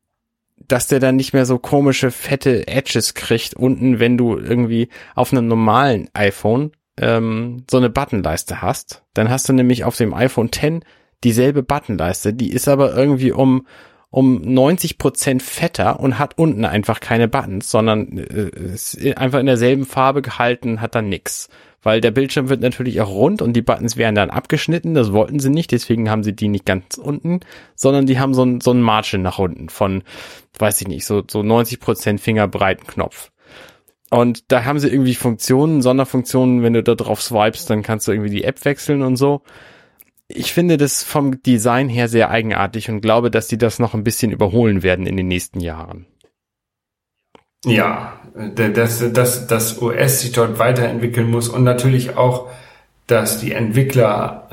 dass 0.57 0.89
der 0.89 1.01
dann 1.01 1.17
nicht 1.17 1.33
mehr 1.33 1.47
so 1.47 1.59
komische, 1.59 2.11
fette 2.11 2.67
Edges 2.69 3.15
kriegt 3.15 3.55
unten, 3.55 3.99
wenn 3.99 4.17
du 4.17 4.37
irgendwie 4.37 4.89
auf 5.15 5.33
einem 5.33 5.47
normalen 5.47 6.09
iPhone 6.13 6.73
ähm, 6.99 7.65
so 7.71 7.77
eine 7.77 7.91
Buttonleiste 7.91 8.63
hast, 8.63 9.03
dann 9.15 9.31
hast 9.31 9.49
du 9.49 9.53
nämlich 9.53 9.85
auf 9.85 9.97
dem 9.97 10.13
iPhone 10.13 10.49
X 10.49 10.85
dieselbe 11.25 11.63
Buttonleiste, 11.63 12.33
die 12.33 12.51
ist 12.51 12.69
aber 12.69 12.95
irgendwie 12.95 13.33
um 13.33 13.67
um 14.11 14.41
90 14.43 14.99
Prozent 14.99 15.43
fetter 15.43 16.01
und 16.01 16.19
hat 16.19 16.37
unten 16.37 16.65
einfach 16.65 17.01
keine 17.01 17.29
Buttons, 17.29 17.71
sondern 17.71 18.19
äh, 18.19 18.51
ist 18.75 18.99
einfach 19.17 19.39
in 19.39 19.47
derselben 19.47 19.87
Farbe 19.87 20.21
gehalten, 20.21 20.81
hat 20.81 20.95
dann 20.95 21.09
nix. 21.09 21.49
Weil 21.83 22.03
der 22.03 22.11
Bildschirm 22.11 22.51
wird 22.51 22.61
natürlich 22.61 23.01
auch 23.01 23.09
rund 23.09 23.41
und 23.41 23.55
die 23.55 23.63
Buttons 23.63 23.97
werden 23.97 24.15
dann 24.15 24.29
abgeschnitten, 24.29 24.93
das 24.93 25.13
wollten 25.13 25.39
sie 25.39 25.49
nicht, 25.49 25.73
deswegen 25.73 26.11
haben 26.11 26.23
sie 26.23 26.35
die 26.35 26.49
nicht 26.49 26.67
ganz 26.67 26.99
unten, 26.99 27.41
sondern 27.75 28.05
die 28.05 28.19
haben 28.19 28.35
so 28.35 28.45
ein, 28.45 28.61
so 28.61 28.73
ein 28.73 28.83
Margin 28.83 29.23
nach 29.23 29.39
unten 29.39 29.71
von, 29.71 30.03
weiß 30.59 30.83
ich 30.83 30.89
nicht, 30.89 31.07
so, 31.07 31.23
so 31.29 31.43
90 31.43 31.81
Prozent 31.81 32.21
Fingerbreiten 32.21 32.87
Knopf. 32.87 33.31
Und 34.11 34.51
da 34.51 34.65
haben 34.65 34.81
sie 34.81 34.89
irgendwie 34.89 35.15
Funktionen, 35.15 35.83
Sonderfunktionen, 35.83 36.63
wenn 36.63 36.73
du 36.75 36.83
da 36.83 36.97
drauf 36.97 37.23
swipest, 37.23 37.71
dann 37.71 37.83
kannst 37.83 38.09
du 38.09 38.13
irgendwie 38.13 38.31
die 38.31 38.45
App 38.45 38.63
wechseln 38.65 39.03
und 39.03 39.17
so 39.17 39.43
ich 40.33 40.53
finde 40.53 40.77
das 40.77 41.03
vom 41.03 41.43
Design 41.43 41.89
her 41.89 42.09
sehr 42.09 42.31
eigenartig 42.31 42.89
und 42.89 43.01
glaube, 43.01 43.31
dass 43.31 43.49
sie 43.49 43.59
das 43.59 43.79
noch 43.79 43.95
ein 43.95 44.05
bisschen 44.05 44.33
überholen 44.33 44.83
werden 44.83 45.07
in 45.07 45.17
den 45.17 45.29
nächsten 45.29 45.61
Jahren. 45.61 46.07
Ja, 47.65 48.19
dass, 48.55 49.13
dass 49.13 49.47
das 49.47 49.83
OS 49.83 50.21
sich 50.21 50.33
dort 50.33 50.59
weiterentwickeln 50.59 51.31
muss 51.31 51.49
und 51.49 51.63
natürlich 51.63 52.17
auch, 52.17 52.49
dass 53.07 53.41
die 53.41 53.53
Entwickler 53.53 54.47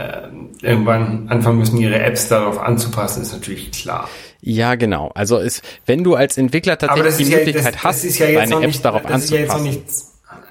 äh, 0.62 0.66
irgendwann 0.66 1.30
anfangen 1.30 1.60
müssen, 1.60 1.78
ihre 1.78 2.00
Apps 2.00 2.28
darauf 2.28 2.60
anzupassen, 2.60 3.22
ist 3.22 3.32
natürlich 3.32 3.72
klar. 3.72 4.10
Ja, 4.42 4.76
genau. 4.76 5.12
Also 5.14 5.38
ist, 5.38 5.64
wenn 5.86 6.04
du 6.04 6.16
als 6.16 6.38
Entwickler 6.38 6.78
tatsächlich 6.78 7.28
die 7.28 7.36
Möglichkeit 7.36 7.76
das, 7.76 7.84
hast, 7.84 8.20
ja 8.20 8.32
deine 8.32 8.56
Apps 8.56 8.66
nicht, 8.66 8.86
darauf 8.86 9.06
anzupassen 9.06 9.84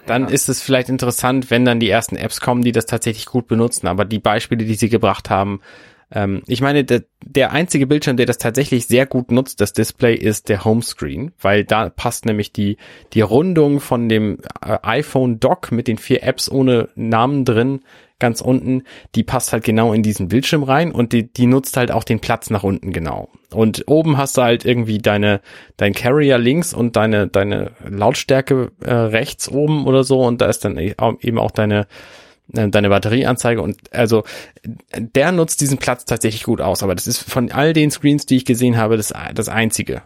dann 0.07 0.23
ja. 0.23 0.29
ist 0.29 0.49
es 0.49 0.63
vielleicht 0.63 0.89
interessant, 0.89 1.51
wenn 1.51 1.65
dann 1.65 1.81
die 1.81 1.91
ersten 1.91 2.17
Apps 2.17 2.41
kommen, 2.41 2.63
die 2.63 2.73
das 2.73 2.87
tatsächlich 2.87 3.27
gut 3.27 3.47
benutzen. 3.47 3.87
Aber 3.87 4.05
die 4.05 4.19
Beispiele, 4.19 4.65
die 4.65 4.75
sie 4.75 4.89
gebracht 4.89 5.31
haben, 5.31 5.61
ähm, 6.11 6.43
ich 6.47 6.61
meine, 6.61 6.85
der, 6.85 7.03
der 7.25 7.53
einzige 7.53 7.87
Bildschirm, 7.87 8.17
der 8.17 8.27
das 8.27 8.39
tatsächlich 8.39 8.87
sehr 8.87 9.07
gut 9.07 9.31
nutzt, 9.31 9.61
das 9.61 9.73
Display, 9.73 10.15
ist 10.15 10.49
der 10.49 10.65
Homescreen, 10.65 11.33
weil 11.41 11.65
da 11.65 11.91
passt 11.91 12.27
nämlich 12.27 12.53
die, 12.53 12.77
die 13.13 13.23
Rundung 13.23 13.81
von 13.81 14.09
dem 14.09 14.39
äh, 14.65 14.79
iPhone 14.83 15.41
Dock 15.41 15.73
mit 15.73 15.89
den 15.89 15.99
vier 15.99 16.23
Apps 16.23 16.51
ohne 16.51 16.89
Namen 16.95 17.45
drin 17.45 17.81
ganz 18.19 18.41
unten, 18.41 18.85
die 19.15 19.23
passt 19.23 19.53
halt 19.53 19.65
genau 19.65 19.93
in 19.93 20.03
diesen 20.03 20.29
Bildschirm 20.29 20.63
rein 20.63 20.93
und 20.93 21.13
die, 21.13 21.31
die 21.31 21.47
nutzt 21.47 21.77
halt 21.77 21.91
auch 21.91 22.05
den 22.05 22.21
Platz 22.21 22.49
nach 22.51 22.63
unten 22.63 22.93
genau. 22.93 23.29
Und 23.53 23.85
oben 23.87 24.17
hast 24.17 24.37
du 24.37 24.43
halt 24.43 24.65
irgendwie 24.65 24.99
deine, 24.99 25.41
dein 25.77 25.93
Carrier 25.93 26.39
links 26.39 26.73
und 26.73 26.97
deine, 26.97 27.29
deine 27.29 27.73
Lautstärke 27.87 28.73
äh, 28.83 28.93
rechts 28.93 29.49
oben 29.49 29.87
oder 29.87 30.03
so 30.03 30.23
und 30.23 30.41
da 30.41 30.47
ist 30.47 30.65
dann 30.65 30.79
e-, 30.79 30.95
eben 31.21 31.39
auch 31.39 31.51
deine, 31.51 31.87
äh, 32.55 32.69
deine 32.69 32.89
Batterieanzeige 32.89 33.61
und 33.61 33.93
also 33.93 34.25
der 34.97 35.33
nutzt 35.33 35.61
diesen 35.61 35.79
Platz 35.79 36.07
tatsächlich 36.07 36.45
gut 36.45 36.63
aus, 36.63 36.83
aber 36.83 36.95
das 36.95 37.07
ist 37.07 37.19
von 37.19 37.53
all 37.53 37.75
den 37.75 37.91
Screens, 37.91 38.25
die 38.25 38.37
ich 38.37 38.47
gesehen 38.47 38.79
habe, 38.79 38.97
das, 38.97 39.13
das 39.35 39.49
einzige. 39.49 40.03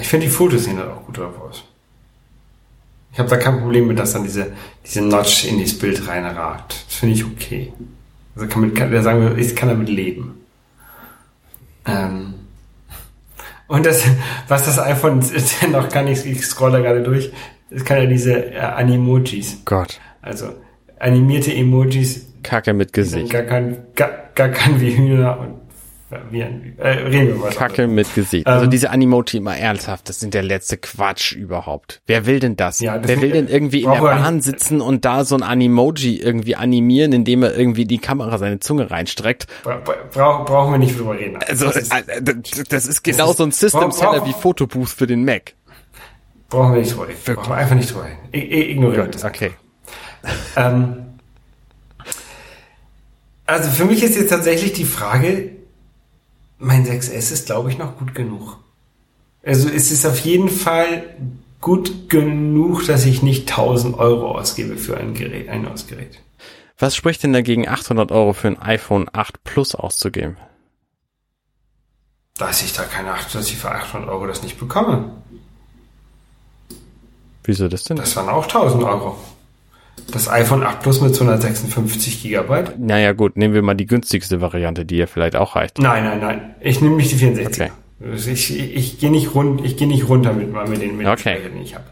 Ich 0.00 0.08
finde 0.08 0.26
die 0.26 0.32
Fotos 0.32 0.64
sehen 0.64 0.78
halt 0.78 0.90
auch 0.90 1.04
gut 1.06 1.18
aus. 1.18 1.64
Ich 3.12 3.18
habe 3.18 3.28
da 3.28 3.36
kein 3.36 3.60
Problem 3.60 3.88
mit, 3.88 3.98
dass 3.98 4.12
dann 4.12 4.22
diese, 4.22 4.52
diese 4.84 5.02
Notch 5.02 5.44
in 5.44 5.58
dieses 5.58 5.78
Bild 5.78 6.06
reinragt. 6.06 6.84
Das 6.86 6.96
finde 6.96 7.14
ich 7.14 7.24
okay. 7.24 7.72
Also 8.34 8.46
kann 8.46 8.62
mit, 8.62 8.76
kann, 8.76 9.02
sagen 9.02 9.36
ich 9.38 9.56
kann 9.56 9.68
damit 9.68 9.88
leben. 9.88 10.40
Ähm, 11.86 12.34
und 13.66 13.86
das, 13.86 14.04
was 14.48 14.64
das 14.64 14.78
iPhone 14.78 15.24
noch 15.72 15.88
gar 15.88 16.02
nicht, 16.02 16.24
ich 16.24 16.44
scroll 16.46 16.72
da 16.72 16.80
gerade 16.80 17.02
durch, 17.02 17.32
es 17.70 17.84
kann 17.84 17.98
ja 17.98 18.06
diese 18.06 18.52
äh, 18.52 18.58
Animojis. 18.58 19.62
Gott. 19.64 20.00
Also 20.22 20.54
animierte 20.98 21.52
Emojis. 21.52 22.26
Kacke 22.42 22.72
mit 22.72 22.92
Gesicht. 22.92 23.30
Gar 23.30 23.42
kein, 23.42 23.78
gar, 23.94 24.10
gar 24.34 24.48
kein 24.48 24.80
wie 24.80 24.96
Hühner 24.96 25.38
und 25.38 25.60
wie 26.30 26.40
äh, 26.40 26.88
reden 26.88 27.28
wir 27.28 27.34
mal. 27.36 27.50
Kacke 27.50 27.86
mit 27.86 28.14
Gesicht. 28.14 28.46
Also 28.46 28.56
ähm, 28.56 28.60
also 28.60 28.70
diese 28.70 28.90
Animoti 28.90 29.36
immer 29.36 29.56
ernsthaft, 29.56 30.08
das 30.08 30.20
sind 30.20 30.34
der 30.34 30.42
letzte 30.42 30.76
Quatsch 30.76 31.32
überhaupt. 31.32 32.02
Wer 32.06 32.26
will 32.26 32.40
denn 32.40 32.56
das? 32.56 32.80
Ja, 32.80 32.98
das 32.98 33.08
Wer 33.08 33.20
will 33.20 33.30
denn 33.30 33.48
irgendwie 33.48 33.82
in 33.82 33.90
der 33.90 34.00
Bahn 34.00 34.40
sitzen 34.40 34.80
und 34.80 35.04
da 35.04 35.24
so 35.24 35.36
ein 35.36 35.42
Animoji 35.42 36.16
irgendwie 36.16 36.56
animieren, 36.56 37.12
indem 37.12 37.42
er 37.42 37.56
irgendwie 37.56 37.84
die 37.84 37.98
Kamera 37.98 38.38
seine 38.38 38.60
Zunge 38.60 38.90
reinstreckt? 38.90 39.46
Bra 39.62 40.42
brauchen 40.42 40.72
wir 40.72 40.78
nicht 40.78 40.98
drüber 40.98 41.16
reden. 41.16 41.38
Also, 41.46 41.66
das 41.66 41.76
ist, 41.76 41.92
äh, 41.92 42.22
das 42.68 42.86
ist 42.86 43.02
genau 43.02 43.18
das 43.18 43.30
ist, 43.30 43.36
so 43.38 43.44
ein 43.44 43.52
System 43.52 43.92
Seller 43.92 44.26
wie 44.26 44.32
Fotobooth 44.32 44.88
für 44.88 45.06
den 45.06 45.24
Mac. 45.24 45.54
Brauchen 46.48 46.72
wir 46.72 46.80
nicht 46.80 46.92
drüber 46.92 47.08
reden. 47.08 47.18
Brauchen 47.24 47.50
wir 47.50 47.56
einfach 47.56 47.76
nicht 47.76 47.90
drüber 47.92 48.06
reden. 48.06 48.18
Ignorieren 48.32 49.10
Gut, 49.10 49.24
okay. 49.24 49.52
Ähm, 50.56 50.96
also 53.46 53.70
für 53.70 53.84
mich 53.84 54.02
ist 54.02 54.16
jetzt 54.16 54.30
tatsächlich 54.30 54.72
die 54.72 54.84
Frage, 54.84 55.50
mein 56.60 56.86
6S 56.86 57.32
ist, 57.32 57.46
glaube 57.46 57.70
ich, 57.70 57.78
noch 57.78 57.98
gut 57.98 58.14
genug. 58.14 58.58
Also 59.42 59.68
es 59.68 59.90
ist 59.90 60.06
auf 60.06 60.20
jeden 60.20 60.50
Fall 60.50 61.16
gut 61.60 62.08
genug, 62.08 62.86
dass 62.86 63.06
ich 63.06 63.22
nicht 63.22 63.50
1000 63.50 63.98
Euro 63.98 64.38
ausgebe 64.38 64.76
für 64.76 64.96
ein 64.96 65.14
Gerät, 65.14 65.48
ein 65.48 65.62
neues 65.62 65.86
Gerät. 65.86 66.20
Was 66.78 66.94
spricht 66.94 67.22
denn 67.22 67.32
dagegen, 67.32 67.68
800 67.68 68.12
Euro 68.12 68.32
für 68.32 68.48
ein 68.48 68.60
iPhone 68.60 69.08
8 69.12 69.42
Plus 69.44 69.74
auszugeben? 69.74 70.36
Dass 72.38 72.62
ich 72.62 72.72
da 72.72 72.84
keine, 72.84 73.14
dass 73.32 73.48
ich 73.48 73.56
für 73.56 73.70
800 73.70 74.08
Euro 74.08 74.26
das 74.26 74.42
nicht 74.42 74.58
bekomme. 74.58 75.12
Wieso 77.44 77.68
das 77.68 77.84
denn? 77.84 77.96
Das 77.96 78.16
waren 78.16 78.28
auch 78.28 78.44
1000 78.44 78.84
Euro. 78.84 79.18
Das 80.12 80.28
iPhone 80.28 80.62
8 80.62 80.80
Plus 80.80 81.00
mit 81.00 81.14
256 81.14 82.22
Gigabyte? 82.22 82.78
Naja 82.78 83.12
gut, 83.12 83.36
nehmen 83.36 83.54
wir 83.54 83.62
mal 83.62 83.74
die 83.74 83.86
günstigste 83.86 84.40
Variante, 84.40 84.84
die 84.84 84.96
ja 84.96 85.06
vielleicht 85.06 85.36
auch 85.36 85.56
reicht. 85.56 85.78
Nein, 85.78 86.04
nein, 86.04 86.20
nein. 86.20 86.54
Ich 86.60 86.80
nehme 86.80 86.96
nicht 86.96 87.12
die 87.12 87.16
64. 87.16 87.62
Okay. 87.62 87.72
Ich, 88.14 88.28
ich, 88.28 88.76
ich 88.76 88.98
gehe 88.98 89.10
nicht 89.10 89.34
rund, 89.34 89.64
ich 89.64 89.76
gehe 89.76 89.86
nicht 89.86 90.08
runter 90.08 90.32
mit, 90.32 90.52
mit 90.52 90.80
den 90.80 90.96
mit 90.96 91.06
okay. 91.06 91.38
den 91.42 91.54
den 91.54 91.62
ich 91.62 91.74
habe. 91.74 91.84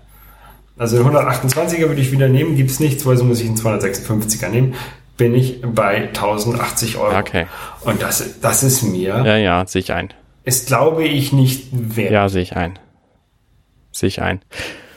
Also 0.78 0.96
128er 0.98 1.88
würde 1.88 2.00
ich 2.00 2.12
wieder 2.12 2.28
nehmen, 2.28 2.56
gibt's 2.56 2.80
nichts, 2.80 3.04
weil 3.04 3.16
so 3.16 3.24
muss 3.24 3.40
ich 3.40 3.46
einen 3.46 3.56
256er 3.56 4.48
nehmen. 4.48 4.74
Bin 5.16 5.34
ich 5.34 5.60
bei 5.62 6.08
1080 6.08 6.96
Euro. 6.96 7.18
Okay. 7.18 7.46
Und 7.80 8.00
das, 8.00 8.40
das 8.40 8.62
ist 8.62 8.82
mir. 8.82 9.22
Ja, 9.24 9.36
ja, 9.36 9.66
sehe 9.66 9.80
ich 9.80 9.92
ein. 9.92 10.14
Ist, 10.44 10.68
glaube 10.68 11.04
ich, 11.04 11.32
nicht 11.32 11.68
wert. 11.72 12.12
Ja, 12.12 12.28
sehe 12.28 12.42
ich 12.42 12.56
ein. 12.56 12.78
Sehe 13.90 14.06
ich 14.06 14.22
ein. 14.22 14.40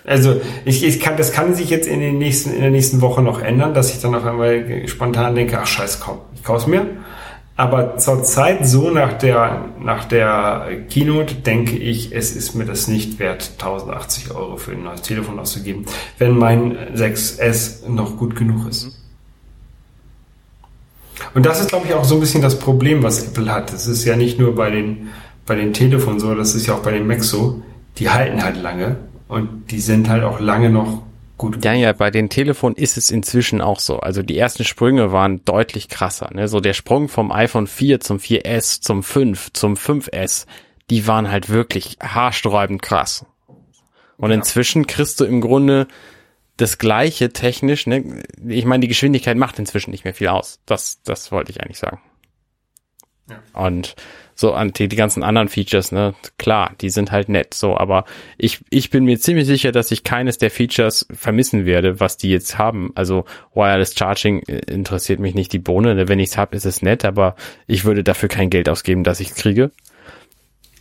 Also 0.06 0.42
ich, 0.66 0.84
ich 0.84 1.00
kann, 1.00 1.18
das 1.18 1.32
kann 1.32 1.54
sich 1.54 1.70
jetzt 1.70 1.88
in 1.88 2.00
den 2.00 2.18
nächsten, 2.18 2.54
in 2.54 2.62
der 2.62 2.72
nächsten 2.72 3.02
Woche 3.02 3.22
noch 3.22 3.42
ändern, 3.42 3.74
dass 3.74 3.94
ich 3.94 4.02
dann 4.02 4.16
auf 4.16 4.26
einmal 4.26 4.88
spontan 4.88 5.36
denke, 5.36 5.60
ach 5.60 5.68
scheiß, 5.68 6.00
komm, 6.00 6.20
ich 6.36 6.44
kauf's 6.44 6.68
mir. 6.68 6.88
Aber 7.56 7.98
zurzeit 7.98 8.66
so 8.66 8.90
nach 8.90 9.14
der, 9.14 9.66
nach 9.80 10.06
der 10.06 10.86
Keynote 10.90 11.36
denke 11.36 11.78
ich, 11.78 12.12
es 12.16 12.36
ist 12.36 12.56
mir 12.56 12.66
das 12.66 12.88
nicht 12.88 13.20
wert, 13.20 13.52
1080 13.60 14.32
Euro 14.34 14.58
für 14.58 14.72
ein 14.72 14.84
neues 14.84 15.04
Telefon 15.04 15.38
auszugeben, 15.38 15.86
wenn 16.18 16.36
mein 16.36 16.76
6S 16.96 17.88
noch 17.88 18.18
gut 18.18 18.36
genug 18.36 18.68
ist. 18.68 18.98
Und 21.36 21.46
das 21.46 21.62
ist, 21.62 21.70
glaube 21.70 21.86
ich, 21.88 21.94
auch 21.94 22.04
so 22.04 22.16
ein 22.16 22.20
bisschen 22.20 22.42
das 22.42 22.58
Problem, 22.58 23.04
was 23.04 23.28
Apple 23.28 23.54
hat. 23.54 23.72
Es 23.72 23.86
ist 23.86 24.06
ja 24.06 24.16
nicht 24.16 24.40
nur 24.40 24.56
bei 24.56 24.72
den, 24.72 25.10
bei 25.46 25.54
den 25.54 25.74
Telefonen 25.74 26.20
so, 26.20 26.34
das 26.34 26.56
ist 26.56 26.66
ja 26.66 26.74
auch 26.74 26.82
bei 26.82 26.92
den 26.92 27.06
Macs 27.06 27.30
so. 27.30 27.62
Die 27.98 28.10
halten 28.10 28.44
halt 28.44 28.58
lange 28.58 28.98
und 29.32 29.72
die 29.72 29.80
sind 29.80 30.10
halt 30.10 30.24
auch 30.24 30.42
lange 30.42 30.70
noch 30.70 31.04
gut. 31.38 31.64
Ja, 31.64 31.72
ja, 31.72 31.94
bei 31.94 32.12
den 32.12 32.30
Telefonen 32.30 32.76
ist 32.76 32.98
es 32.98 33.10
inzwischen 33.10 33.62
auch 33.62 33.80
so. 33.80 34.02
Also 34.02 34.24
die 34.24 34.38
ersten 34.38 34.66
Sprünge 34.66 35.14
waren 35.14 35.46
deutlich 35.46 35.88
krasser. 35.88 36.30
Ne? 36.34 36.50
So 36.50 36.60
der 36.60 36.74
Sprung 36.74 37.08
vom 37.08 37.32
iPhone 37.32 37.66
4 37.66 38.02
zum 38.02 38.18
4S, 38.18 38.82
zum 38.82 39.04
5, 39.04 39.54
zum 39.54 39.76
5S, 39.76 40.48
die 40.90 41.08
waren 41.08 41.32
halt 41.32 41.48
wirklich 41.50 41.98
haarsträubend 42.02 42.82
krass. 42.82 43.26
Und 44.18 44.32
ja. 44.32 44.36
inzwischen 44.36 44.86
kriegst 44.86 45.22
du 45.22 45.24
im 45.24 45.40
Grunde 45.40 45.88
das 46.58 46.78
gleiche 46.78 47.32
technisch, 47.32 47.88
ne? 47.88 48.24
Ich 48.46 48.66
meine, 48.66 48.82
die 48.82 48.90
Geschwindigkeit 48.90 49.38
macht 49.38 49.58
inzwischen 49.60 49.92
nicht 49.92 50.04
mehr 50.04 50.14
viel 50.14 50.28
aus. 50.28 50.60
Das, 50.66 51.02
das 51.04 51.32
wollte 51.32 51.52
ich 51.52 51.62
eigentlich 51.62 51.80
sagen. 51.80 52.02
Ja. 53.32 53.66
Und 53.66 53.96
so 54.36 54.54
an 54.54 54.74
die, 54.74 54.88
die 54.88 54.96
ganzen 54.96 55.24
anderen 55.24 55.48
Features, 55.48 55.92
ne, 55.92 56.14
klar, 56.38 56.72
die 56.82 56.90
sind 56.90 57.12
halt 57.12 57.30
nett, 57.30 57.54
so, 57.54 57.78
aber 57.78 58.06
ich, 58.38 58.60
ich 58.70 58.90
bin 58.90 59.06
mir 59.06 59.20
ziemlich 59.20 59.46
sicher, 59.46 59.72
dass 59.72 59.92
ich 59.92 60.04
keines 60.04 60.38
der 60.38 60.52
Features 60.52 61.06
vermissen 61.14 61.66
werde, 61.66 62.00
was 62.00 62.18
die 62.18 62.30
jetzt 62.30 62.58
haben. 62.58 62.92
Also 62.96 63.26
Wireless 63.54 63.94
Charging 63.96 64.42
äh, 64.48 64.60
interessiert 64.72 65.20
mich 65.20 65.36
nicht 65.36 65.54
die 65.54 65.60
Bohne, 65.60 65.96
ne? 65.96 66.08
wenn 66.08 66.20
ich 66.20 66.30
es 66.30 66.38
habe, 66.38 66.56
ist 66.56 66.66
es 66.66 66.82
nett, 66.82 67.06
aber 67.06 67.36
ich 67.68 67.86
würde 67.86 68.04
dafür 68.04 68.30
kein 68.30 68.50
Geld 68.50 68.68
ausgeben, 68.68 69.04
dass 69.04 69.20
ich 69.20 69.30
es 69.30 69.36
kriege. 69.36 69.72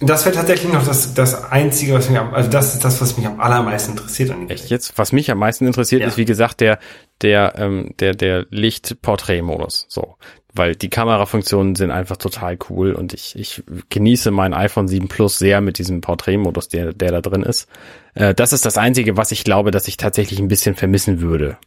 Das 0.02 0.24
wäre 0.24 0.34
tatsächlich 0.34 0.72
noch 0.72 0.86
das, 0.86 1.12
das 1.12 1.52
Einzige, 1.52 1.92
was 1.92 2.08
mich 2.08 2.18
am, 2.18 2.32
also 2.32 2.48
das 2.48 2.72
ist 2.72 2.82
das, 2.82 3.02
was 3.02 3.18
mich 3.18 3.26
am 3.26 3.38
allermeisten 3.38 3.92
interessiert 3.92 4.30
an 4.30 4.48
Echt 4.48 4.70
jetzt? 4.70 4.96
Was 4.96 5.12
mich 5.12 5.30
am 5.30 5.38
meisten 5.38 5.66
interessiert, 5.66 6.00
ja. 6.00 6.08
ist 6.08 6.16
wie 6.16 6.24
gesagt 6.24 6.62
der, 6.62 6.78
der, 7.20 7.52
ähm, 7.58 7.94
der, 8.00 8.14
der 8.14 8.46
Licht-Portrait-Modus. 8.48 9.84
So 9.88 10.16
weil 10.52 10.74
die 10.74 10.88
Kamerafunktionen 10.88 11.74
sind 11.74 11.90
einfach 11.90 12.16
total 12.16 12.58
cool 12.68 12.92
und 12.92 13.14
ich, 13.14 13.36
ich 13.36 13.62
genieße 13.88 14.30
mein 14.30 14.54
iPhone 14.54 14.88
7 14.88 15.08
Plus 15.08 15.38
sehr 15.38 15.60
mit 15.60 15.78
diesem 15.78 16.00
Porträtmodus, 16.00 16.68
der, 16.68 16.92
der 16.92 17.12
da 17.12 17.20
drin 17.20 17.42
ist. 17.42 17.68
Äh, 18.14 18.34
das 18.34 18.52
ist 18.52 18.64
das 18.64 18.76
Einzige, 18.76 19.16
was 19.16 19.32
ich 19.32 19.44
glaube, 19.44 19.70
dass 19.70 19.88
ich 19.88 19.96
tatsächlich 19.96 20.38
ein 20.40 20.48
bisschen 20.48 20.74
vermissen 20.74 21.20
würde. 21.20 21.58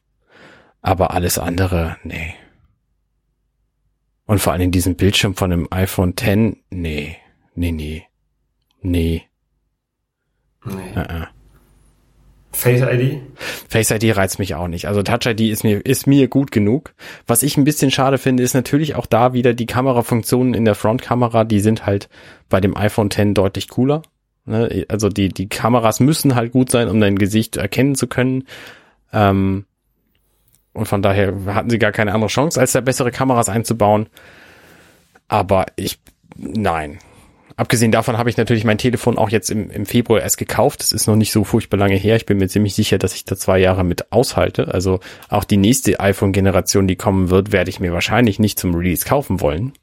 Aber 0.81 1.11
alles 1.11 1.37
andere, 1.37 1.97
nee. 2.03 2.33
Und 4.25 4.39
vor 4.39 4.53
allem 4.53 4.71
diesen 4.71 4.95
Bildschirm 4.95 5.35
von 5.35 5.49
dem 5.49 5.67
iPhone 5.71 6.11
X, 6.11 6.25
nee, 6.25 7.17
nee, 7.55 7.71
nee, 7.71 8.07
nee. 8.81 9.23
Nee. 10.65 10.95
Uh 10.95 10.99
-uh. 10.99 11.32
Face 12.53 12.81
ID? 12.81 13.21
Face 13.67 13.91
ID 13.91 14.15
reizt 14.15 14.39
mich 14.39 14.55
auch 14.55 14.67
nicht. 14.67 14.87
Also 14.87 15.01
Touch 15.01 15.25
ID 15.25 15.41
ist 15.41 15.63
mir, 15.63 15.83
ist 15.85 16.07
mir 16.07 16.27
gut 16.27 16.51
genug. 16.51 16.93
Was 17.25 17.43
ich 17.43 17.57
ein 17.57 17.63
bisschen 17.63 17.91
schade 17.91 18.17
finde, 18.17 18.43
ist 18.43 18.53
natürlich 18.53 18.95
auch 18.95 19.07
da 19.07 19.33
wieder 19.33 19.53
die 19.53 19.65
Kamerafunktionen 19.65 20.53
in 20.53 20.63
der 20.63 20.75
Frontkamera, 20.75 21.43
die 21.43 21.59
sind 21.59 21.85
halt 21.85 22.09
bei 22.49 22.61
dem 22.61 22.77
iPhone 22.77 23.07
X 23.07 23.21
deutlich 23.33 23.67
cooler. 23.69 24.03
Ne? 24.45 24.85
Also 24.87 25.09
die, 25.09 25.29
die 25.29 25.49
Kameras 25.49 25.99
müssen 25.99 26.35
halt 26.35 26.51
gut 26.51 26.69
sein, 26.69 26.89
um 26.89 26.99
dein 26.99 27.17
Gesicht 27.17 27.57
erkennen 27.57 27.95
zu 27.95 28.07
können. 28.07 28.45
Ähm, 29.11 29.65
und 30.73 30.87
von 30.87 31.01
daher 31.01 31.33
hatten 31.47 31.69
sie 31.69 31.79
gar 31.79 31.91
keine 31.91 32.13
andere 32.13 32.29
Chance, 32.29 32.59
als 32.59 32.71
da 32.71 32.81
bessere 32.81 33.11
Kameras 33.11 33.49
einzubauen. 33.49 34.07
Aber 35.27 35.65
ich, 35.75 35.99
nein, 36.35 36.99
Abgesehen 37.55 37.91
davon 37.91 38.17
habe 38.17 38.29
ich 38.29 38.37
natürlich 38.37 38.63
mein 38.63 38.77
Telefon 38.77 39.17
auch 39.17 39.29
jetzt 39.29 39.51
im, 39.51 39.69
im 39.69 39.85
Februar 39.85 40.21
erst 40.21 40.37
gekauft. 40.37 40.81
Das 40.81 40.91
ist 40.91 41.07
noch 41.07 41.15
nicht 41.15 41.31
so 41.31 41.43
furchtbar 41.43 41.77
lange 41.77 41.95
her. 41.95 42.15
Ich 42.15 42.25
bin 42.25 42.37
mir 42.37 42.47
ziemlich 42.47 42.73
sicher, 42.73 42.97
dass 42.97 43.13
ich 43.13 43.25
da 43.25 43.35
zwei 43.35 43.59
Jahre 43.59 43.83
mit 43.83 44.11
aushalte. 44.11 44.73
Also 44.73 44.99
auch 45.29 45.43
die 45.43 45.57
nächste 45.57 45.99
iPhone-Generation, 45.99 46.87
die 46.87 46.95
kommen 46.95 47.29
wird, 47.29 47.51
werde 47.51 47.69
ich 47.69 47.79
mir 47.79 47.93
wahrscheinlich 47.93 48.39
nicht 48.39 48.59
zum 48.59 48.73
Release 48.73 49.05
kaufen 49.05 49.39
wollen. 49.41 49.73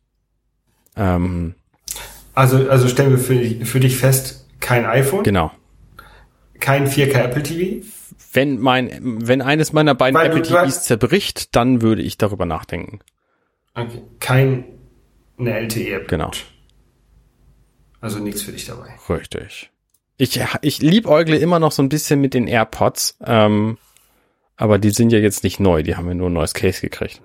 Ähm, 0.97 1.55
also, 2.35 2.69
also 2.69 2.89
stellen 2.89 3.11
wir 3.11 3.19
für, 3.19 3.65
für 3.65 3.81
dich 3.81 3.97
fest, 3.97 4.47
kein 4.61 4.85
iPhone, 4.85 5.23
genau. 5.23 5.51
kein 6.59 6.89
4K 6.89 7.25
Apple 7.25 7.43
TV. 7.43 7.87
Wenn 8.33 8.59
mein, 8.59 8.91
wenn 9.27 9.43
eines 9.43 9.73
meiner 9.73 9.95
beiden 9.95 10.19
Weil 10.19 10.29
Apple 10.29 10.43
TVs 10.43 10.85
zerbricht, 10.85 11.57
dann 11.57 11.83
würde 11.83 12.03
ich 12.03 12.19
darüber 12.19 12.47
nachdenken. 12.47 13.01
Okay. 13.75 14.03
Kein 14.21 14.65
eine 15.39 15.59
LTE-App. 15.59 16.09
Genau. 16.09 16.31
Also 18.01 18.19
nichts 18.19 18.43
für 18.43 18.53
dich 18.53 18.67
dabei. 18.67 18.89
Richtig. 19.09 19.71
Ich, 20.17 20.41
ich 20.63 20.83
liebäugle 20.83 21.37
immer 21.37 21.59
noch 21.59 21.73
so 21.73 21.83
ein 21.83 21.89
bisschen 21.89 22.21
mit 22.21 22.35
den 22.35 22.47
AirPods, 22.47 23.17
ähm, 23.25 23.79
aber 24.57 24.79
die 24.79 24.91
sind 24.91 25.13
ja 25.13 25.19
jetzt 25.19 25.45
nicht 25.45 25.61
neu, 25.61 25.83
die 25.83 25.97
haben 25.97 26.07
ja 26.09 26.15
nur 26.15 26.29
ein 26.29 26.35
neues 26.35 26.53
Case 26.53 26.81
gekriegt. 26.81 27.23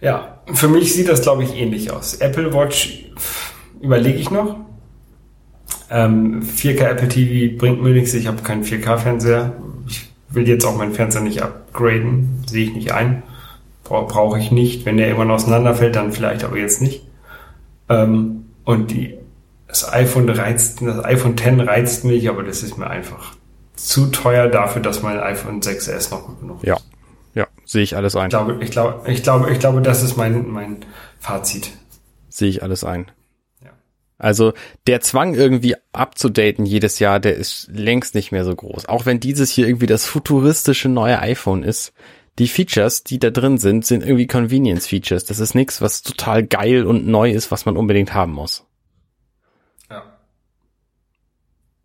Ja, 0.00 0.40
für 0.52 0.68
mich 0.68 0.94
sieht 0.94 1.08
das, 1.08 1.22
glaube 1.22 1.44
ich, 1.44 1.54
ähnlich 1.56 1.90
aus. 1.90 2.14
Apple 2.14 2.54
Watch 2.54 3.04
überlege 3.80 4.18
ich 4.18 4.30
noch. 4.30 4.56
Ähm, 5.90 6.42
4K 6.42 6.82
Apple 6.90 7.08
TV 7.08 7.58
bringt 7.58 7.82
mir 7.82 7.90
nichts. 7.90 8.14
Ich 8.14 8.26
habe 8.26 8.42
keinen 8.42 8.64
4K-Fernseher. 8.64 9.54
Ich 9.86 10.08
will 10.30 10.46
jetzt 10.48 10.64
auch 10.64 10.76
meinen 10.76 10.94
Fernseher 10.94 11.22
nicht 11.22 11.42
upgraden. 11.42 12.44
Sehe 12.46 12.64
ich 12.64 12.74
nicht 12.74 12.92
ein. 12.92 13.22
Bra 13.84 14.02
Brauche 14.02 14.38
ich 14.38 14.50
nicht. 14.50 14.86
Wenn 14.86 14.98
der 14.98 15.08
irgendwann 15.08 15.30
auseinanderfällt, 15.30 15.96
dann 15.96 16.12
vielleicht, 16.12 16.44
aber 16.44 16.58
jetzt 16.58 16.80
nicht. 16.80 17.02
Ähm, 17.88 18.47
und 18.68 18.90
die, 18.90 19.16
das 19.66 19.90
iPhone 19.90 20.28
reizt, 20.28 20.82
das 20.82 21.02
iPhone 21.02 21.38
X 21.38 21.66
reizt 21.66 22.04
mich, 22.04 22.28
aber 22.28 22.42
das 22.42 22.62
ist 22.62 22.76
mir 22.76 22.86
einfach 22.86 23.34
zu 23.76 24.08
teuer 24.08 24.48
dafür, 24.48 24.82
dass 24.82 25.00
mein 25.00 25.18
iPhone 25.18 25.62
6S 25.62 26.10
noch 26.10 26.26
gut 26.26 26.40
genug 26.40 26.62
ist. 26.62 26.68
Ja, 26.68 26.76
ja, 27.34 27.46
sehe 27.64 27.82
ich 27.82 27.96
alles 27.96 28.14
ein. 28.14 28.26
Ich 28.26 28.30
glaube, 28.30 28.58
ich 28.62 28.70
glaube, 28.70 29.10
ich 29.10 29.22
glaube, 29.22 29.50
ich 29.50 29.58
glaube, 29.58 29.80
das 29.80 30.02
ist 30.02 30.18
mein, 30.18 30.50
mein 30.50 30.84
Fazit. 31.18 31.70
Sehe 32.28 32.50
ich 32.50 32.62
alles 32.62 32.84
ein. 32.84 33.10
Ja. 33.64 33.70
Also 34.18 34.52
der 34.86 35.00
Zwang 35.00 35.32
irgendwie 35.32 35.74
abzudaten 35.92 36.66
jedes 36.66 36.98
Jahr, 36.98 37.20
der 37.20 37.36
ist 37.36 37.70
längst 37.72 38.14
nicht 38.14 38.32
mehr 38.32 38.44
so 38.44 38.54
groß. 38.54 38.84
Auch 38.86 39.06
wenn 39.06 39.18
dieses 39.18 39.50
hier 39.50 39.66
irgendwie 39.66 39.86
das 39.86 40.04
futuristische 40.04 40.90
neue 40.90 41.20
iPhone 41.20 41.62
ist. 41.62 41.94
Die 42.38 42.48
Features, 42.48 43.02
die 43.02 43.18
da 43.18 43.30
drin 43.30 43.58
sind, 43.58 43.84
sind 43.84 44.02
irgendwie 44.04 44.28
Convenience 44.28 44.86
Features. 44.86 45.24
Das 45.24 45.40
ist 45.40 45.54
nichts, 45.54 45.80
was 45.82 46.02
total 46.02 46.46
geil 46.46 46.86
und 46.86 47.06
neu 47.06 47.32
ist, 47.32 47.50
was 47.50 47.66
man 47.66 47.76
unbedingt 47.76 48.14
haben 48.14 48.32
muss. 48.32 48.64
Ja. 49.90 50.04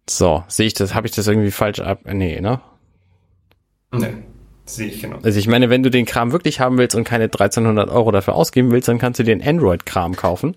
So, 0.08 0.43
sehe 0.47 0.68
ich 0.68 0.76
das, 0.76 0.93
habe 0.93 1.08
ich 1.08 1.14
das 1.14 1.28
irgendwie 1.28 1.51
falsch 1.51 1.80
ab? 1.80 2.01
Nee, 2.06 2.39
ne? 2.39 2.62
Nee, 3.91 4.14
sehe 4.66 4.88
ich 4.88 5.01
genau. 5.01 5.20
Also 5.24 5.39
ich 5.39 5.47
meine, 5.47 5.72
wenn 5.72 5.82
du 5.82 5.89
den 5.89 6.06
Kram 6.06 6.32
wirklich 6.32 6.60
haben 6.60 6.78
willst 6.78 6.95
und 6.95 7.04
keine 7.04 7.26
1300 7.26 7.89
Euro 7.89 8.12
dafür 8.12 8.36
ausgeben 8.36 8.72
willst, 8.72 8.88
dann 8.88 8.99
kannst 8.99 9.20
du 9.20 9.24
den 9.24 9.41
Android-Kram 9.41 10.16
kaufen. 10.16 10.56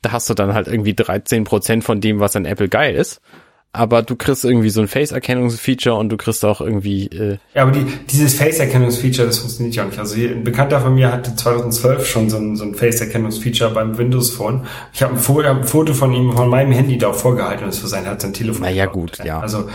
Da 0.00 0.12
hast 0.12 0.28
du 0.30 0.34
dann 0.34 0.54
halt 0.54 0.68
irgendwie 0.68 0.94
13 0.94 1.44
Prozent 1.44 1.84
von 1.84 2.00
dem, 2.00 2.18
was 2.18 2.36
an 2.36 2.46
Apple 2.46 2.68
geil 2.68 2.94
ist. 2.94 3.20
Aber 3.76 4.02
du 4.02 4.14
kriegst 4.14 4.44
irgendwie 4.44 4.70
so 4.70 4.80
ein 4.80 4.86
Face-Erkennungsfeature 4.88 5.96
und 5.96 6.08
du 6.08 6.16
kriegst 6.16 6.44
auch 6.44 6.60
irgendwie, 6.60 7.06
äh, 7.08 7.38
Ja, 7.54 7.62
aber 7.62 7.72
die, 7.72 7.84
dieses 8.08 8.34
Face-Erkennungsfeature, 8.34 9.26
das 9.26 9.38
funktioniert 9.38 9.74
ja 9.74 9.84
nicht. 9.84 9.98
Also 9.98 10.14
ein 10.14 10.44
Bekannter 10.44 10.80
von 10.80 10.94
mir 10.94 11.10
hatte 11.12 11.34
2012 11.34 12.06
schon 12.06 12.30
so 12.30 12.36
ein, 12.36 12.54
so 12.54 12.62
ein 12.64 12.74
Face-Erkennungsfeature 12.76 13.72
beim 13.72 13.98
Windows 13.98 14.30
Phone. 14.30 14.62
Ich 14.92 15.02
habe 15.02 15.14
ein, 15.14 15.18
Fo- 15.18 15.42
hab 15.42 15.56
ein 15.58 15.64
Foto 15.64 15.92
von 15.92 16.12
ihm, 16.12 16.32
von 16.32 16.48
meinem 16.48 16.70
Handy 16.70 16.98
da 16.98 17.12
vorgehalten 17.12 17.64
und 17.64 17.70
es 17.70 17.78
für 17.80 17.88
sein, 17.88 18.06
hat 18.06 18.20
sein 18.20 18.32
Telefon. 18.32 18.62
Naja, 18.62 18.86
geklaut. 18.86 19.16
gut, 19.18 19.26
ja. 19.26 19.40
Also 19.40 19.68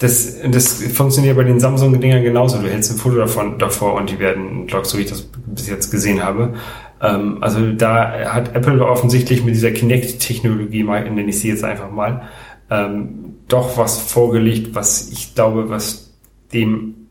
das, 0.00 0.34
das 0.50 0.82
funktioniert 0.92 1.36
bei 1.38 1.44
den 1.44 1.58
Samsung-Dingern 1.58 2.22
genauso. 2.22 2.58
Du 2.58 2.68
hältst 2.68 2.92
ein 2.92 2.98
Foto 2.98 3.16
davon 3.16 3.58
davor 3.58 3.94
und 3.94 4.10
die 4.10 4.18
werden 4.18 4.68
Logs, 4.68 4.90
so 4.90 4.98
wie 4.98 5.02
ich 5.04 5.08
das 5.08 5.22
bis 5.46 5.66
jetzt 5.66 5.90
gesehen 5.90 6.22
habe. 6.22 6.52
Ähm, 7.00 7.38
also 7.40 7.72
da 7.72 8.10
hat 8.34 8.54
Apple 8.54 8.84
offensichtlich 8.86 9.42
mit 9.44 9.54
dieser 9.54 9.70
Kinect-Technologie, 9.70 10.82
mal 10.82 11.08
nenne 11.10 11.30
ich 11.30 11.38
sie 11.40 11.48
jetzt 11.48 11.64
einfach 11.64 11.90
mal, 11.90 12.22
ähm, 12.70 13.36
doch 13.48 13.76
was 13.78 13.98
vorgelegt, 13.98 14.74
was 14.74 15.10
ich 15.10 15.34
glaube, 15.34 15.70
was 15.70 16.14
dem, 16.52 17.08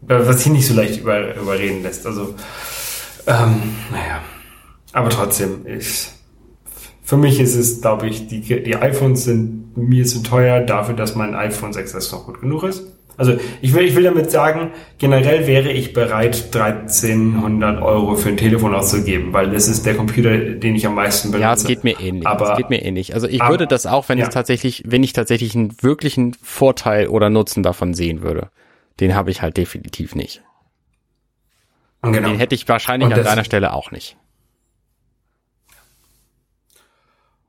was 0.00 0.42
sich 0.42 0.52
nicht 0.52 0.66
so 0.66 0.74
leicht 0.74 1.00
über, 1.00 1.34
überreden 1.36 1.82
lässt. 1.82 2.06
Also, 2.06 2.34
ähm, 3.26 3.74
naja. 3.90 4.22
Aber 4.92 5.10
trotzdem, 5.10 5.66
ich, 5.66 6.08
für 7.02 7.16
mich 7.16 7.38
ist 7.38 7.54
es, 7.54 7.80
glaube 7.80 8.08
ich, 8.08 8.26
die, 8.28 8.40
die 8.40 8.76
iPhones 8.76 9.24
sind 9.24 9.76
mir 9.76 10.06
zu 10.06 10.22
teuer 10.22 10.60
dafür, 10.60 10.94
dass 10.94 11.14
mein 11.14 11.34
iPhone 11.34 11.72
6S 11.72 12.12
noch 12.12 12.26
gut 12.26 12.40
genug 12.40 12.64
ist. 12.64 12.84
Also 13.18 13.38
ich 13.62 13.72
will, 13.72 13.84
ich 13.84 13.94
will 13.96 14.02
damit 14.04 14.30
sagen, 14.30 14.72
generell 14.98 15.46
wäre 15.46 15.70
ich 15.72 15.92
bereit, 15.94 16.54
1300 16.54 17.80
Euro 17.82 18.14
für 18.14 18.28
ein 18.28 18.36
Telefon 18.36 18.74
auszugeben, 18.74 19.32
weil 19.32 19.50
das 19.50 19.68
ist 19.68 19.86
der 19.86 19.94
Computer, 19.96 20.36
den 20.36 20.74
ich 20.76 20.86
am 20.86 20.94
meisten 20.96 21.30
benutze. 21.30 21.42
ja, 21.42 21.54
es 21.54 21.64
geht 21.64 21.82
mir 21.82 21.98
ähnlich. 21.98 22.26
Aber- 22.26 22.50
es 22.52 22.56
geht 22.58 22.68
mir 22.68 22.82
ähnlich. 22.84 23.14
Also 23.14 23.26
ich 23.26 23.40
aber- 23.40 23.50
würde 23.52 23.66
das 23.66 23.86
auch, 23.86 24.08
wenn 24.10 24.18
ja. 24.18 24.26
es 24.26 24.34
tatsächlich, 24.34 24.82
wenn 24.86 25.02
ich 25.02 25.14
tatsächlich 25.14 25.54
einen 25.54 25.82
wirklichen 25.82 26.34
Vorteil 26.42 27.08
oder 27.08 27.30
Nutzen 27.30 27.62
davon 27.62 27.94
sehen 27.94 28.22
würde. 28.22 28.50
Den 29.00 29.14
habe 29.14 29.30
ich 29.30 29.40
halt 29.42 29.56
definitiv 29.56 30.14
nicht. 30.14 30.42
Genau. 32.02 32.28
Den 32.28 32.38
hätte 32.38 32.54
ich 32.54 32.68
wahrscheinlich 32.68 33.06
Und 33.06 33.12
an 33.14 33.18
das- 33.20 33.28
deiner 33.28 33.44
Stelle 33.44 33.72
auch 33.72 33.90
nicht. 33.90 34.16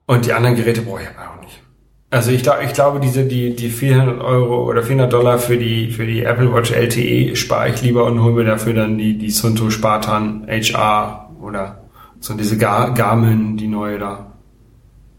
Und 0.05 0.25
die 0.25 0.31
anderen 0.33 0.55
Geräte 0.55 0.81
brauche 0.81 1.01
ich 1.03 1.09
aber 1.09 1.35
auch 1.35 1.41
nicht. 1.41 1.61
Also 2.09 2.31
ich, 2.31 2.47
ich 2.47 2.73
glaube, 2.73 2.99
diese, 3.01 3.25
die, 3.25 3.55
die 3.55 3.69
400 3.69 4.21
Euro 4.21 4.63
oder 4.63 4.81
400 4.81 5.11
Dollar 5.11 5.39
für 5.39 5.57
die, 5.57 5.91
für 5.91 6.05
die 6.05 6.23
Apple 6.23 6.53
Watch 6.53 6.71
LTE 6.71 7.35
spare 7.35 7.69
ich 7.69 7.81
lieber 7.81 8.05
und 8.05 8.23
hole 8.23 8.33
mir 8.33 8.45
dafür 8.45 8.73
dann 8.73 8.97
die, 8.97 9.17
die 9.17 9.29
Sunto 9.29 9.69
Spartan 9.69 10.47
HR 10.47 11.31
oder 11.41 11.83
so 12.19 12.33
diese 12.33 12.57
Gar 12.57 12.93
Garmin, 12.93 13.57
die 13.57 13.67
neue 13.67 13.99
da. 13.99 14.31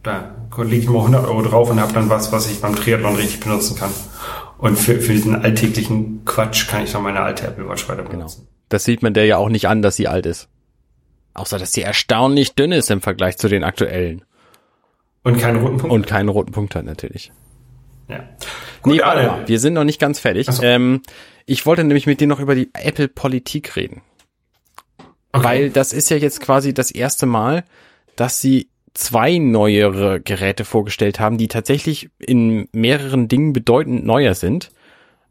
Da 0.03 0.35
lege 0.57 0.83
ich 0.83 0.89
mal 0.89 0.99
100 1.01 1.27
Euro 1.27 1.43
drauf 1.43 1.71
und 1.71 1.79
habe 1.81 1.93
dann 1.93 2.09
was, 2.09 2.33
was 2.33 2.51
ich 2.51 2.61
beim 2.61 2.75
Triathlon 2.75 3.17
richtig 3.17 3.41
benutzen 3.41 3.77
kann. 3.77 3.91
Und 4.57 4.77
für, 4.79 5.01
für 5.01 5.13
diesen 5.13 5.37
alltäglichen 5.37 6.25
Quatsch 6.25 6.69
kann 6.69 6.85
ich 6.85 6.93
dann 6.93 7.03
meine 7.03 7.21
alte 7.21 7.47
Apple 7.47 7.69
Watch 7.69 7.89
weiter 7.89 8.03
Genau. 8.03 8.11
benutzen. 8.17 8.49
Das 8.71 8.85
sieht 8.85 9.03
man 9.03 9.15
der 9.15 9.27
ja 9.27 9.37
auch 9.37 9.51
nicht 9.51 9.69
an, 9.69 9.83
dass 9.83 9.97
sie 9.97 10.09
alt 10.09 10.27
ist. 10.27 10.49
Außer, 11.35 11.59
dass 11.59 11.73
sie 11.73 11.83
erstaunlich 11.83 12.55
dünn 12.55 12.73
ist 12.73 12.91
im 12.91 13.01
Vergleich 13.01 13.39
zu 13.39 13.49
den 13.49 13.63
aktuellen. 13.63 14.25
Und 15.29 15.41
keinen 15.41 15.61
roten 15.61 15.79
Punkt. 15.79 15.95
Und 15.95 16.07
keinen 16.07 16.29
roten 16.29 16.53
Punkt 16.53 16.75
hat 16.75 16.85
natürlich. 16.85 17.33
ja. 18.09 18.29
Gut, 18.83 18.95
nee, 18.95 19.01
warte 19.01 19.27
mal, 19.27 19.49
wir 19.49 19.59
sind 19.59 19.75
noch 19.75 19.85
nicht 19.85 20.01
ganz 20.01 20.21
fertig. 20.21 20.47
So. 20.47 20.63
Ähm, 20.63 21.03
ich 21.47 21.67
wollte 21.67 21.85
nämlich 21.85 22.07
mit 22.07 22.21
dir 22.21 22.27
noch 22.27 22.41
über 22.41 22.55
die 22.55 22.71
Apple-Politik 22.73 23.77
reden. 23.77 24.03
Okay. 25.33 25.45
Weil 25.45 25.71
das 25.71 25.93
ist 25.93 26.11
ja 26.11 26.17
jetzt 26.17 26.41
quasi 26.41 26.73
das 26.73 26.91
erste 26.91 27.27
Mal, 27.27 27.65
dass 28.17 28.41
sie 28.41 28.69
zwei 28.95 29.39
neuere 29.39 30.21
Geräte 30.21 30.65
vorgestellt 30.65 31.21
haben, 31.21 31.39
die 31.39 31.49
tatsächlich 31.49 32.11
in 32.19 32.69
mehreren 32.73 33.29
Dingen 33.29 33.53
bedeutend 33.53 34.05
neuer 34.05 34.35
sind. 34.35 34.71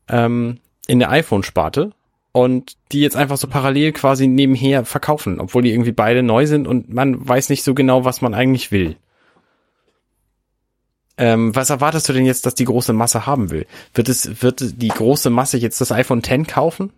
Ähm, 0.10 0.60
in 0.88 1.00
der 1.00 1.12
iPhone-Sparte. 1.12 1.92
Und 2.32 2.78
die 2.92 3.02
jetzt 3.02 3.16
einfach 3.16 3.38
so 3.38 3.48
parallel 3.48 3.94
quasi 3.94 4.28
nebenher 4.28 4.86
verkaufen, 4.86 5.40
obwohl 5.40 5.64
die 5.64 5.72
irgendwie 5.72 5.92
beide 5.92 6.22
neu 6.22 6.46
sind 6.46 6.68
und 6.68 6.94
man 6.94 7.28
weiß 7.28 7.50
nicht 7.50 7.64
so 7.64 7.74
genau, 7.74 8.06
was 8.06 8.22
man 8.22 8.36
eigentlich 8.36 8.72
will. 8.72 8.96
Ähm, 11.18 11.56
was 11.56 11.70
erwartest 11.70 12.08
du 12.10 12.14
denn 12.14 12.26
jetzt, 12.26 12.46
dass 12.46 12.56
die 12.56 12.66
große 12.66 12.94
Masse 12.94 13.26
haben 13.26 13.50
will? 13.50 13.66
Wird 13.94 14.10
es, 14.10 14.42
wird 14.42 14.82
die 14.82 14.90
große 14.90 15.30
Masse 15.30 15.58
jetzt 15.58 15.82
das 15.82 15.92
iPhone 15.92 16.22
X 16.26 16.48
kaufen? 16.48 16.92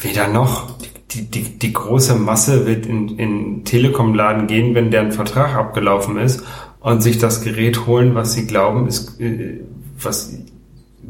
Weder 0.00 0.28
noch. 0.28 0.76
Die, 1.10 1.30
die, 1.30 1.58
die 1.58 1.72
große 1.72 2.14
Masse 2.14 2.66
wird 2.66 2.86
in, 2.86 3.18
in 3.18 3.64
Telekom-Laden 3.64 4.46
gehen, 4.46 4.74
wenn 4.74 4.90
deren 4.90 5.12
Vertrag 5.12 5.54
abgelaufen 5.54 6.16
ist 6.16 6.42
und 6.80 7.02
sich 7.02 7.18
das 7.18 7.42
Gerät 7.42 7.86
holen, 7.86 8.14
was 8.14 8.32
sie 8.32 8.46
glauben, 8.46 8.88
ist, 8.88 9.20
äh, 9.20 9.60
was 10.00 10.32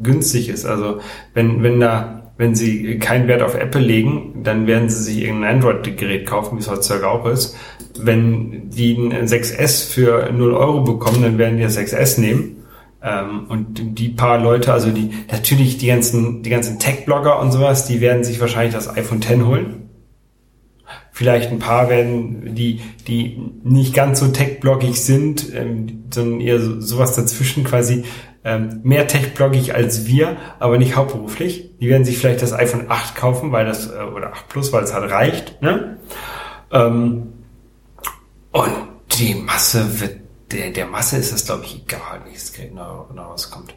günstig 0.03 0.49
ist. 0.49 0.67
Also 0.67 1.01
wenn, 1.35 1.63
wenn 1.63 1.81
da, 1.81 2.22
wenn 2.43 2.57
sie 2.57 2.99
keinen 2.99 3.28
Wert 3.28 3.40
auf 3.40 3.55
Apple 3.55 3.80
legen, 3.80 4.43
dann 4.43 4.66
werden 4.66 4.88
sie 4.88 5.01
sich 5.05 5.22
irgendein 5.22 5.55
Android-Gerät 5.55 6.26
kaufen, 6.26 6.57
wie 6.57 6.61
es 6.61 6.68
heutzutage 6.68 7.09
auch 7.09 7.24
ist. 7.26 7.57
Wenn 7.97 8.68
die 8.68 8.97
ein 8.97 9.28
6S 9.28 9.88
für 9.88 10.32
0 10.32 10.53
Euro 10.53 10.80
bekommen, 10.80 11.22
dann 11.22 11.38
werden 11.38 11.59
die 11.59 11.62
das 11.62 11.78
6S 11.78 12.20
nehmen. 12.20 12.64
Ähm, 13.01 13.47
und 13.49 13.97
die 13.97 14.09
paar 14.09 14.38
Leute, 14.38 14.72
also 14.72 14.90
die, 14.90 15.11
natürlich 15.30 15.78
die 15.78 15.86
ganzen, 15.86 16.43
die 16.43 16.51
ganzen 16.51 16.80
Tech-Blogger 16.80 17.38
und 17.38 17.53
sowas, 17.53 17.86
die 17.86 18.01
werden 18.01 18.24
sich 18.24 18.40
wahrscheinlich 18.40 18.74
das 18.74 18.88
iPhone 18.88 19.18
X 19.18 19.30
holen. 19.45 19.88
Vielleicht 21.12 21.53
ein 21.53 21.61
paar 21.61 21.88
werden, 21.88 22.57
die, 22.57 22.80
die 23.07 23.38
nicht 23.62 23.95
ganz 23.95 24.18
so 24.18 24.26
tech-bloggig 24.26 25.01
sind, 25.01 25.55
ähm, 25.55 26.07
sondern 26.12 26.40
eher 26.40 26.59
so, 26.59 26.80
sowas 26.80 27.14
dazwischen 27.14 27.62
quasi 27.62 28.03
ähm, 28.45 28.80
mehr 28.82 29.07
tech-bloggig 29.07 29.74
als 29.74 30.07
wir, 30.07 30.36
aber 30.59 30.78
nicht 30.78 30.97
hauptberuflich. 30.97 31.70
Die 31.80 31.88
werden 31.88 32.05
sich 32.05 32.18
vielleicht 32.18 32.43
das 32.43 32.53
iPhone 32.53 32.86
8 32.88 33.14
kaufen, 33.14 33.53
weil 33.53 33.66
das, 33.66 33.90
äh, 33.90 34.03
oder 34.03 34.32
8 34.32 34.49
Plus, 34.49 34.72
weil 34.72 34.82
es 34.84 34.93
halt 34.93 35.11
reicht. 35.11 35.62
Ne? 35.62 35.99
Ähm, 36.72 37.32
und 38.51 38.72
die 39.18 39.34
Masse 39.34 40.01
wird, 40.01 40.16
der, 40.51 40.70
der 40.70 40.86
Masse 40.86 41.16
ist 41.16 41.32
es, 41.32 41.47
glaube 41.47 41.64
ich, 41.64 41.82
egal, 41.84 42.20
welches 42.24 42.53
Gerät 42.53 42.74
noch 42.74 43.09
rauskommt. 43.16 43.74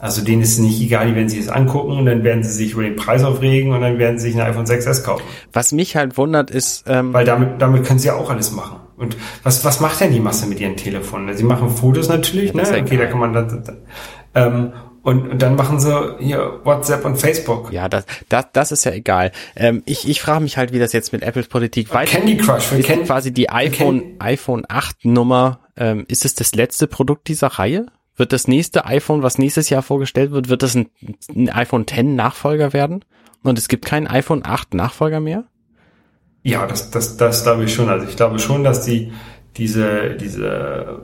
Also 0.00 0.22
denen 0.22 0.42
ist 0.42 0.52
es 0.52 0.58
nicht 0.58 0.80
egal, 0.82 1.06
die 1.08 1.14
werden 1.14 1.28
sich 1.28 1.46
das 1.46 1.54
angucken 1.54 1.96
und 1.98 2.06
dann 2.06 2.24
werden 2.24 2.42
sie 2.42 2.50
sich 2.50 2.72
über 2.72 2.82
den 2.82 2.96
Preis 2.96 3.22
aufregen 3.22 3.72
und 3.72 3.80
dann 3.80 3.98
werden 3.98 4.18
sie 4.18 4.30
sich 4.30 4.40
ein 4.40 4.46
iPhone 4.46 4.66
6S 4.66 5.04
kaufen. 5.04 5.22
Was 5.52 5.72
mich 5.72 5.94
halt 5.94 6.18
wundert 6.18 6.50
ist, 6.50 6.84
ähm, 6.88 7.12
Weil 7.12 7.24
damit, 7.24 7.62
damit 7.62 7.84
können 7.84 8.00
sie 8.00 8.08
ja 8.08 8.16
auch 8.16 8.28
alles 8.28 8.50
machen. 8.50 8.80
Und 9.04 9.16
was, 9.42 9.64
was 9.64 9.80
macht 9.80 10.00
denn 10.00 10.12
die 10.12 10.20
Masse 10.20 10.46
mit 10.46 10.60
ihren 10.60 10.76
Telefonen? 10.76 11.36
Sie 11.36 11.44
machen 11.44 11.70
Fotos 11.70 12.08
natürlich, 12.08 12.52
Ja, 12.52 12.62
ne? 12.62 12.62
Okay, 12.62 12.96
da 12.96 13.04
geil. 13.04 13.10
kann 13.10 13.18
man 13.20 13.32
das, 13.32 13.52
das 13.64 13.76
ähm, 14.34 14.72
und, 15.02 15.28
und 15.30 15.42
dann 15.42 15.54
machen 15.54 15.78
sie 15.80 16.16
hier 16.18 16.60
WhatsApp 16.64 17.04
und 17.04 17.16
Facebook. 17.16 17.70
ja, 17.72 17.88
das, 17.90 18.06
das, 18.30 18.46
das 18.54 18.72
ist 18.72 18.84
ja 18.84 18.92
egal. 18.92 19.32
Ähm, 19.54 19.82
ich 19.84 20.08
ich 20.08 20.20
frage 20.22 20.42
mich 20.42 20.56
halt, 20.56 20.72
wie 20.72 20.78
das 20.78 20.92
jetzt 20.94 21.12
mit 21.12 21.22
Apples 21.22 21.46
Politik 21.48 21.92
weitergeht. 21.92 22.24
Candy 22.24 22.36
Crush, 22.38 22.70
wir 22.72 22.78
Ist 22.78 22.86
kennen 22.86 23.04
quasi 23.04 23.30
die 23.32 23.50
iPhone, 23.50 24.14
iPhone 24.18 24.64
8 24.66 25.04
Nummer, 25.04 25.60
ähm, 25.76 26.06
ist 26.08 26.24
es 26.24 26.34
das 26.34 26.54
letzte 26.54 26.86
Produkt 26.86 27.28
dieser 27.28 27.48
Reihe? 27.48 27.86
Wird 28.16 28.32
das 28.32 28.48
nächste 28.48 28.86
iPhone, 28.86 29.22
was 29.22 29.36
nächstes 29.38 29.68
Jahr 29.68 29.82
vorgestellt 29.82 30.30
wird, 30.30 30.48
wird 30.48 30.62
das 30.62 30.74
ein, 30.74 30.88
ein 31.34 31.50
iPhone 31.50 31.86
10 31.86 32.14
Nachfolger 32.16 32.72
werden? 32.72 33.04
Und 33.42 33.58
es 33.58 33.68
gibt 33.68 33.84
keinen 33.84 34.06
iPhone 34.06 34.42
8 34.42 34.72
Nachfolger 34.72 35.20
mehr? 35.20 35.44
Ja, 36.44 36.66
das, 36.66 36.90
das, 36.90 37.16
das 37.16 37.42
glaube 37.42 37.64
ich 37.64 37.74
schon. 37.74 37.88
Also 37.88 38.06
ich 38.06 38.16
glaube 38.16 38.38
schon, 38.38 38.64
dass 38.64 38.84
die 38.84 39.12
diese, 39.56 40.14
diese 40.14 41.00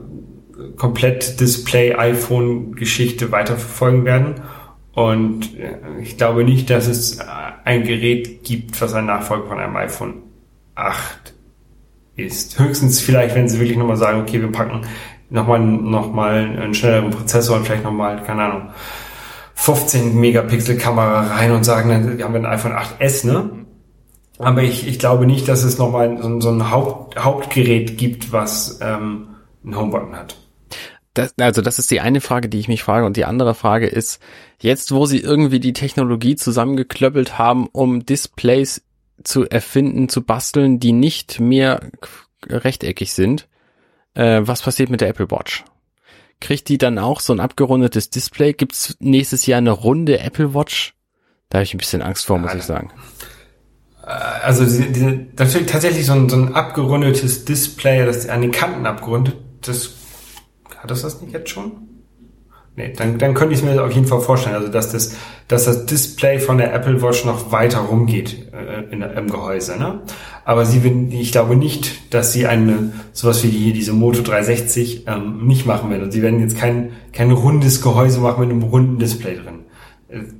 komplett 0.77 1.39
Display-iPhone-Geschichte 1.39 3.31
weiterverfolgen 3.31 4.05
werden. 4.05 4.35
Und 4.93 5.57
äh, 5.57 5.79
ich 6.01 6.17
glaube 6.17 6.43
nicht, 6.43 6.69
dass 6.69 6.87
es 6.87 7.17
äh, 7.17 7.23
ein 7.65 7.83
Gerät 7.83 8.43
gibt, 8.43 8.79
was 8.81 8.93
ein 8.93 9.07
Nachfolger 9.07 9.47
von 9.47 9.59
einem 9.59 9.75
iPhone 9.77 10.21
8 10.75 11.33
ist. 12.17 12.59
Höchstens 12.59 13.01
vielleicht, 13.01 13.33
wenn 13.33 13.49
sie 13.49 13.59
wirklich 13.59 13.77
nochmal 13.77 13.97
sagen, 13.97 14.21
okay, 14.21 14.41
wir 14.41 14.51
packen 14.51 14.81
nochmal 15.31 15.59
noch 15.59 16.13
mal 16.13 16.35
einen 16.35 16.75
schnelleren 16.75 17.09
Prozessor 17.09 17.57
und 17.57 17.65
vielleicht 17.65 17.83
nochmal, 17.83 18.21
keine 18.23 18.43
Ahnung, 18.43 18.69
15 19.55 20.19
Megapixel 20.19 20.77
Kamera 20.77 21.35
rein 21.35 21.51
und 21.51 21.63
sagen, 21.63 21.89
dann 21.89 22.21
haben 22.21 22.33
wir 22.33 22.41
ein 22.41 22.45
iPhone 22.45 22.73
8S, 22.73 23.25
ne? 23.25 23.49
Aber 24.43 24.63
ich, 24.63 24.87
ich 24.87 24.99
glaube 24.99 25.25
nicht, 25.25 25.47
dass 25.47 25.63
es 25.63 25.77
nochmal 25.77 26.17
so, 26.21 26.27
ein- 26.27 26.41
so 26.41 26.49
ein 26.49 26.71
Haupt, 26.71 27.17
Hauptgerät 27.23 27.97
gibt, 27.97 28.31
was 28.31 28.79
ähm, 28.81 29.35
einen 29.63 29.75
Homebutton 29.75 30.15
hat. 30.15 30.37
Das, 31.13 31.33
also 31.39 31.61
das 31.61 31.77
ist 31.77 31.91
die 31.91 31.99
eine 31.99 32.21
Frage, 32.21 32.47
die 32.47 32.59
ich 32.59 32.67
mich 32.69 32.83
frage. 32.83 33.05
Und 33.05 33.17
die 33.17 33.25
andere 33.25 33.53
Frage 33.53 33.87
ist, 33.87 34.21
jetzt 34.59 34.93
wo 34.93 35.05
sie 35.05 35.19
irgendwie 35.19 35.59
die 35.59 35.73
Technologie 35.73 36.35
zusammengeklöppelt 36.35 37.37
haben, 37.37 37.67
um 37.71 38.05
Displays 38.05 38.81
zu 39.23 39.47
erfinden, 39.47 40.07
zu 40.09 40.23
basteln, 40.23 40.79
die 40.79 40.93
nicht 40.93 41.39
mehr 41.39 41.81
rechteckig 42.47 43.13
sind, 43.13 43.47
äh, 44.13 44.41
was 44.43 44.61
passiert 44.61 44.89
mit 44.89 45.01
der 45.01 45.09
Apple 45.09 45.29
Watch? 45.31 45.63
Kriegt 46.39 46.69
die 46.69 46.77
dann 46.79 46.97
auch 46.97 47.19
so 47.19 47.33
ein 47.33 47.39
abgerundetes 47.39 48.09
Display? 48.09 48.53
Gibt's 48.53 48.95
nächstes 48.99 49.45
Jahr 49.45 49.59
eine 49.59 49.71
runde 49.71 50.19
Apple 50.19 50.53
Watch? 50.55 50.95
Da 51.49 51.57
habe 51.57 51.63
ich 51.65 51.73
ein 51.73 51.77
bisschen 51.77 52.01
Angst 52.01 52.25
vor, 52.25 52.39
muss 52.39 52.53
ich 52.55 52.63
sagen. 52.63 52.89
Also 54.43 54.63
diese, 54.63 54.83
diese, 54.83 55.25
natürlich 55.37 55.67
tatsächlich 55.67 56.05
so 56.05 56.13
ein, 56.13 56.29
so 56.29 56.35
ein 56.35 56.55
abgerundetes 56.55 57.45
Display, 57.45 58.05
das 58.05 58.27
an 58.27 58.41
den 58.41 58.51
Kanten 58.51 58.85
abgerundet, 58.85 59.37
das 59.61 59.91
hat 60.77 60.89
das 60.89 61.03
das 61.03 61.21
nicht 61.21 61.33
jetzt 61.33 61.49
schon? 61.49 61.73
Nee, 62.75 62.93
dann, 62.95 63.17
dann 63.17 63.33
könnte 63.33 63.53
ich 63.53 63.59
es 63.59 63.65
mir 63.65 63.83
auf 63.83 63.91
jeden 63.91 64.07
Fall 64.07 64.21
vorstellen, 64.21 64.55
also 64.55 64.69
dass 64.69 64.91
das, 64.91 65.15
dass 65.47 65.65
das 65.65 65.85
Display 65.85 66.39
von 66.39 66.57
der 66.57 66.73
Apple 66.73 67.01
Watch 67.01 67.25
noch 67.25 67.51
weiter 67.51 67.79
rumgeht 67.79 68.47
äh, 68.53 68.91
in, 68.91 69.01
im 69.01 69.29
Gehäuse, 69.29 69.77
ne? 69.77 70.01
Aber 70.45 70.65
sie 70.65 70.81
ich 71.11 71.31
glaube 71.33 71.55
nicht, 71.57 72.13
dass 72.13 72.31
sie 72.31 72.47
eine 72.47 72.93
sowas 73.11 73.43
wie 73.43 73.49
die, 73.49 73.57
hier 73.57 73.73
diese 73.73 73.91
Moto 73.91 74.21
360 74.21 75.05
ähm, 75.05 75.45
nicht 75.45 75.65
machen 75.65 75.91
werden. 75.91 76.11
Sie 76.11 76.21
werden 76.21 76.39
jetzt 76.39 76.57
kein 76.57 76.93
kein 77.11 77.31
rundes 77.31 77.81
Gehäuse 77.81 78.21
machen 78.21 78.39
mit 78.39 78.49
einem 78.49 78.63
runden 78.63 78.97
Display 78.97 79.35
drin. 79.35 79.65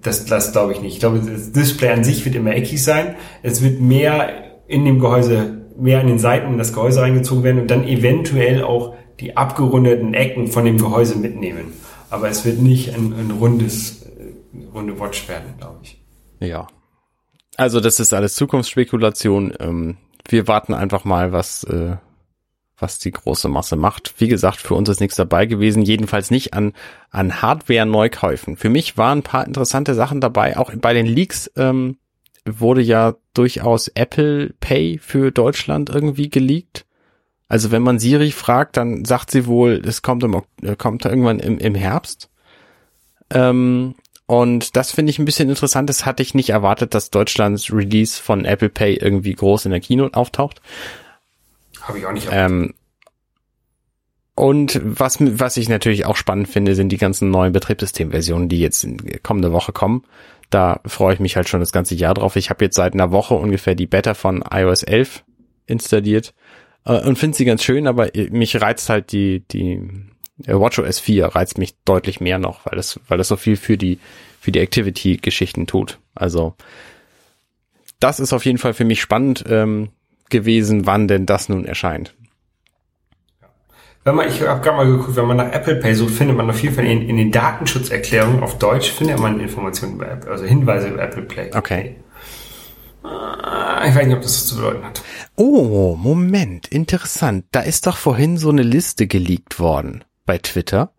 Das, 0.01 0.25
das 0.25 0.51
glaube 0.51 0.73
ich 0.73 0.81
nicht. 0.81 0.93
Ich 0.93 0.99
glaube, 0.99 1.19
das 1.19 1.51
Display 1.51 1.89
an 1.89 2.03
sich 2.03 2.25
wird 2.25 2.35
immer 2.35 2.51
eckig 2.51 2.83
sein. 2.83 3.15
Es 3.41 3.63
wird 3.63 3.79
mehr 3.79 4.59
in 4.67 4.85
dem 4.85 4.99
Gehäuse, 4.99 5.61
mehr 5.77 6.01
an 6.01 6.07
den 6.07 6.19
Seiten 6.19 6.51
in 6.51 6.57
das 6.57 6.73
Gehäuse 6.73 7.01
reingezogen 7.01 7.43
werden 7.43 7.61
und 7.61 7.71
dann 7.71 7.87
eventuell 7.87 8.63
auch 8.63 8.95
die 9.19 9.37
abgerundeten 9.37 10.13
Ecken 10.13 10.47
von 10.47 10.65
dem 10.65 10.77
Gehäuse 10.77 11.17
mitnehmen. 11.17 11.73
Aber 12.09 12.27
es 12.27 12.43
wird 12.43 12.59
nicht 12.59 12.93
ein, 12.93 13.13
ein 13.13 13.31
rundes, 13.31 14.03
äh, 14.03 14.67
runde 14.73 14.99
Watch 14.99 15.29
werden, 15.29 15.53
glaube 15.57 15.79
ich. 15.83 16.01
Ja. 16.39 16.67
Also 17.55 17.79
das 17.79 17.99
ist 17.99 18.13
alles 18.13 18.35
Zukunftsspekulation. 18.35 19.53
Ähm, 19.59 19.97
wir 20.27 20.47
warten 20.47 20.73
einfach 20.73 21.05
mal, 21.05 21.31
was, 21.31 21.63
äh, 21.63 21.95
was 22.81 22.99
die 22.99 23.11
große 23.11 23.47
Masse 23.47 23.75
macht. 23.75 24.13
Wie 24.17 24.27
gesagt, 24.27 24.59
für 24.59 24.75
uns 24.75 24.89
ist 24.89 24.99
nichts 24.99 25.15
dabei 25.15 25.45
gewesen, 25.45 25.83
jedenfalls 25.83 26.31
nicht 26.31 26.53
an, 26.53 26.73
an 27.09 27.41
Hardware-Neukäufen. 27.41 28.57
Für 28.57 28.69
mich 28.69 28.97
waren 28.97 29.19
ein 29.19 29.23
paar 29.23 29.45
interessante 29.45 29.93
Sachen 29.93 30.21
dabei. 30.21 30.57
Auch 30.57 30.71
bei 30.75 30.93
den 30.93 31.05
Leaks 31.05 31.51
ähm, 31.55 31.97
wurde 32.45 32.81
ja 32.81 33.15
durchaus 33.33 33.87
Apple 33.89 34.53
Pay 34.59 34.97
für 34.97 35.31
Deutschland 35.31 35.89
irgendwie 35.89 36.29
geleakt. 36.29 36.85
Also 37.47 37.71
wenn 37.71 37.83
man 37.83 37.99
Siri 37.99 38.31
fragt, 38.31 38.77
dann 38.77 39.05
sagt 39.05 39.29
sie 39.29 39.45
wohl, 39.45 39.81
es 39.85 40.01
kommt, 40.01 40.23
im, 40.23 40.41
äh, 40.61 40.75
kommt 40.75 41.05
irgendwann 41.05 41.39
im, 41.39 41.57
im 41.57 41.75
Herbst. 41.75 42.29
Ähm, 43.29 43.95
und 44.25 44.77
das 44.77 44.91
finde 44.91 45.09
ich 45.09 45.19
ein 45.19 45.25
bisschen 45.25 45.49
interessant. 45.49 45.89
Das 45.89 46.05
hatte 46.05 46.23
ich 46.23 46.33
nicht 46.33 46.51
erwartet, 46.51 46.93
dass 46.93 47.09
Deutschlands 47.09 47.73
Release 47.73 48.21
von 48.21 48.45
Apple 48.45 48.69
Pay 48.69 48.95
irgendwie 48.95 49.33
groß 49.33 49.65
in 49.65 49.71
der 49.71 49.81
Keynote 49.81 50.15
auftaucht. 50.15 50.61
Habe 51.81 51.99
ich 51.99 52.05
auch 52.05 52.11
nicht. 52.11 52.29
Ähm, 52.31 52.73
und 54.35 54.79
was, 54.83 55.17
was 55.19 55.57
ich 55.57 55.69
natürlich 55.69 56.05
auch 56.05 56.15
spannend 56.15 56.47
finde, 56.47 56.75
sind 56.75 56.89
die 56.89 56.97
ganzen 56.97 57.29
neuen 57.29 57.53
Betriebssystemversionen, 57.53 58.49
die 58.49 58.59
jetzt 58.59 58.83
in 58.83 59.21
kommende 59.23 59.51
Woche 59.51 59.71
kommen. 59.71 60.03
Da 60.49 60.81
freue 60.85 61.13
ich 61.13 61.19
mich 61.19 61.35
halt 61.35 61.47
schon 61.47 61.59
das 61.59 61.71
ganze 61.71 61.95
Jahr 61.95 62.13
drauf. 62.13 62.35
Ich 62.35 62.49
habe 62.49 62.65
jetzt 62.65 62.75
seit 62.75 62.93
einer 62.93 63.11
Woche 63.11 63.35
ungefähr 63.35 63.75
die 63.75 63.87
Beta 63.87 64.13
von 64.13 64.43
iOS 64.49 64.83
11 64.83 65.23
installiert 65.65 66.33
äh, 66.85 66.99
und 67.01 67.17
finde 67.17 67.37
sie 67.37 67.45
ganz 67.45 67.63
schön, 67.63 67.87
aber 67.87 68.09
mich 68.31 68.59
reizt 68.59 68.89
halt 68.89 69.11
die, 69.11 69.41
die 69.51 69.81
äh, 70.45 70.53
WatchOS 70.53 70.99
4 70.99 71.27
reizt 71.27 71.57
mich 71.57 71.75
deutlich 71.85 72.19
mehr 72.19 72.39
noch, 72.39 72.65
weil 72.65 72.75
das, 72.75 72.99
weil 73.07 73.17
das 73.17 73.27
so 73.27 73.35
viel 73.35 73.55
für 73.55 73.77
die, 73.77 73.99
für 74.39 74.51
die 74.51 74.59
Activity-Geschichten 74.59 75.67
tut. 75.67 75.99
Also, 76.15 76.55
das 77.99 78.19
ist 78.19 78.33
auf 78.33 78.45
jeden 78.45 78.57
Fall 78.57 78.73
für 78.73 78.85
mich 78.85 79.01
spannend 79.01 79.43
ähm, 79.47 79.89
gewesen, 80.31 80.85
wann 80.85 81.07
denn 81.07 81.25
das 81.25 81.49
nun 81.49 81.65
erscheint. 81.65 82.15
Wenn 84.03 84.15
man, 84.15 84.27
ich 84.27 84.41
habe 84.41 84.61
gerade 84.61 84.77
mal 84.77 84.87
geguckt, 84.87 85.15
wenn 85.15 85.27
man 85.27 85.37
nach 85.37 85.51
Apple 85.51 85.75
Pay 85.75 85.93
sucht, 85.93 86.15
findet 86.15 86.35
man 86.35 86.49
auf 86.49 86.61
jeden 86.63 86.73
Fall 86.73 86.85
in, 86.85 87.07
in 87.07 87.17
den 87.17 87.31
Datenschutzerklärungen 87.31 88.41
auf 88.41 88.57
Deutsch 88.57 88.89
findet 88.91 89.19
man 89.19 89.39
Informationen 89.39 89.95
über 89.95 90.09
Apple, 90.09 90.31
also 90.31 90.43
Hinweise 90.45 90.87
über 90.87 91.03
Apple 91.03 91.21
Play. 91.21 91.51
Okay. 91.55 91.97
Ah, 93.03 93.85
Ich 93.87 93.93
weiß 93.95 94.07
nicht, 94.07 94.15
ob 94.15 94.23
das 94.23 94.31
was 94.35 94.47
zu 94.47 94.55
bedeuten 94.55 94.83
hat. 94.83 95.03
Oh, 95.35 95.95
Moment, 95.95 96.67
interessant. 96.67 97.45
Da 97.51 97.61
ist 97.61 97.85
doch 97.85 97.97
vorhin 97.97 98.37
so 98.37 98.49
eine 98.49 98.63
Liste 98.63 99.05
geleakt 99.05 99.59
worden 99.59 100.03
bei 100.25 100.39
Twitter, 100.39 100.93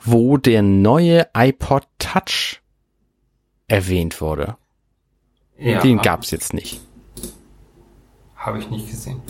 wo 0.00 0.36
der 0.36 0.62
neue 0.62 1.28
iPod 1.36 1.84
Touch 1.98 2.60
erwähnt 3.68 4.20
wurde. 4.20 4.56
Ja, 5.58 5.80
Den 5.80 5.98
gab's 5.98 6.30
jetzt 6.32 6.54
nicht. 6.54 6.80
Habe 8.48 8.58
ich 8.58 8.70
nicht 8.70 8.88
gesehen. 8.90 9.20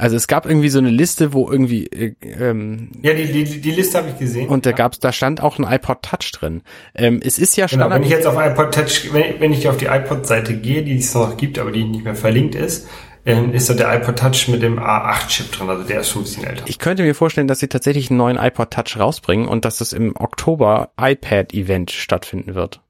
Also 0.00 0.14
es 0.14 0.28
gab 0.28 0.46
irgendwie 0.46 0.68
so 0.68 0.78
eine 0.78 0.90
Liste, 0.90 1.32
wo 1.32 1.50
irgendwie 1.50 1.86
äh, 1.88 2.14
ähm, 2.22 2.90
Ja, 3.02 3.14
die, 3.14 3.32
die, 3.32 3.60
die 3.60 3.70
Liste 3.72 3.98
habe 3.98 4.10
ich 4.10 4.18
gesehen. 4.18 4.48
und 4.48 4.64
da 4.64 4.70
gab's, 4.70 5.00
da 5.00 5.10
stand 5.10 5.42
auch 5.42 5.58
ein 5.58 5.64
iPod 5.64 6.02
Touch 6.02 6.30
drin. 6.32 6.62
Ähm, 6.94 7.20
es 7.24 7.38
ist 7.40 7.56
ja 7.56 7.66
Genau, 7.66 7.80
Standard. 7.86 7.98
wenn 8.00 8.06
ich 8.06 8.12
jetzt 8.12 8.26
auf 8.26 8.36
iPod 8.38 8.72
Touch, 8.72 9.12
wenn, 9.12 9.40
wenn 9.40 9.52
ich 9.52 9.68
auf 9.68 9.76
die 9.76 9.86
iPod-Seite 9.86 10.54
gehe, 10.56 10.84
die 10.84 10.98
es 10.98 11.12
noch 11.14 11.36
gibt, 11.36 11.58
aber 11.58 11.72
die 11.72 11.82
nicht 11.82 12.04
mehr 12.04 12.14
verlinkt 12.14 12.54
ist, 12.54 12.86
ähm, 13.26 13.52
ist 13.52 13.68
da 13.70 13.74
der 13.74 13.92
iPod 14.00 14.16
Touch 14.20 14.46
mit 14.46 14.62
dem 14.62 14.78
A8-Chip 14.78 15.50
drin, 15.50 15.68
also 15.68 15.82
der 15.82 16.00
ist 16.02 16.10
schon 16.10 16.22
ein 16.22 16.24
bisschen 16.26 16.44
älter. 16.44 16.62
Ich 16.68 16.78
könnte 16.78 17.02
mir 17.02 17.16
vorstellen, 17.16 17.48
dass 17.48 17.58
sie 17.58 17.66
tatsächlich 17.68 18.08
einen 18.08 18.18
neuen 18.18 18.36
iPod 18.38 18.70
Touch 18.70 19.00
rausbringen 19.00 19.48
und 19.48 19.64
dass 19.64 19.78
das 19.78 19.92
im 19.92 20.14
Oktober 20.16 20.90
iPad 21.00 21.52
Event 21.54 21.90
stattfinden 21.90 22.54
wird. 22.54 22.80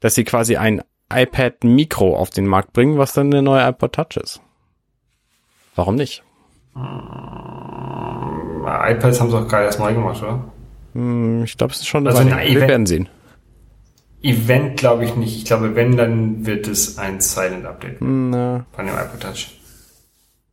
dass 0.00 0.16
sie 0.16 0.24
quasi 0.24 0.56
ein 0.56 0.82
iPad 1.14 1.62
Micro 1.62 2.16
auf 2.16 2.30
den 2.30 2.48
Markt 2.48 2.72
bringen, 2.72 2.98
was 2.98 3.12
dann 3.12 3.30
der 3.30 3.42
neue 3.42 3.62
iPod 3.68 3.92
Touch 3.92 4.16
ist. 4.20 4.40
Warum 5.74 5.94
nicht? 5.96 6.22
iPads 8.64 9.20
haben 9.20 9.30
sie 9.30 9.36
auch 9.38 9.48
geil 9.48 9.64
erstmal 9.64 9.94
gemacht, 9.94 10.22
oder? 10.22 10.44
Hm, 10.94 11.44
ich 11.44 11.56
glaube, 11.56 11.72
es 11.72 11.80
ist 11.80 11.86
schon 11.88 12.06
Also 12.06 12.18
ein 12.20 12.28
Wir 12.28 12.40
Event- 12.42 12.68
werden 12.68 12.86
sehen. 12.86 13.08
Event 14.22 14.76
glaube 14.78 15.04
ich 15.04 15.16
nicht. 15.16 15.36
Ich 15.36 15.44
glaube, 15.44 15.74
wenn, 15.74 15.96
dann 15.96 16.46
wird 16.46 16.68
es 16.68 16.98
ein 16.98 17.20
Silent 17.20 17.66
Update 17.66 17.96
Na. 18.00 18.64
von 18.72 18.86
dem 18.86 18.94
iPod 18.94 19.20
Touch. 19.20 19.58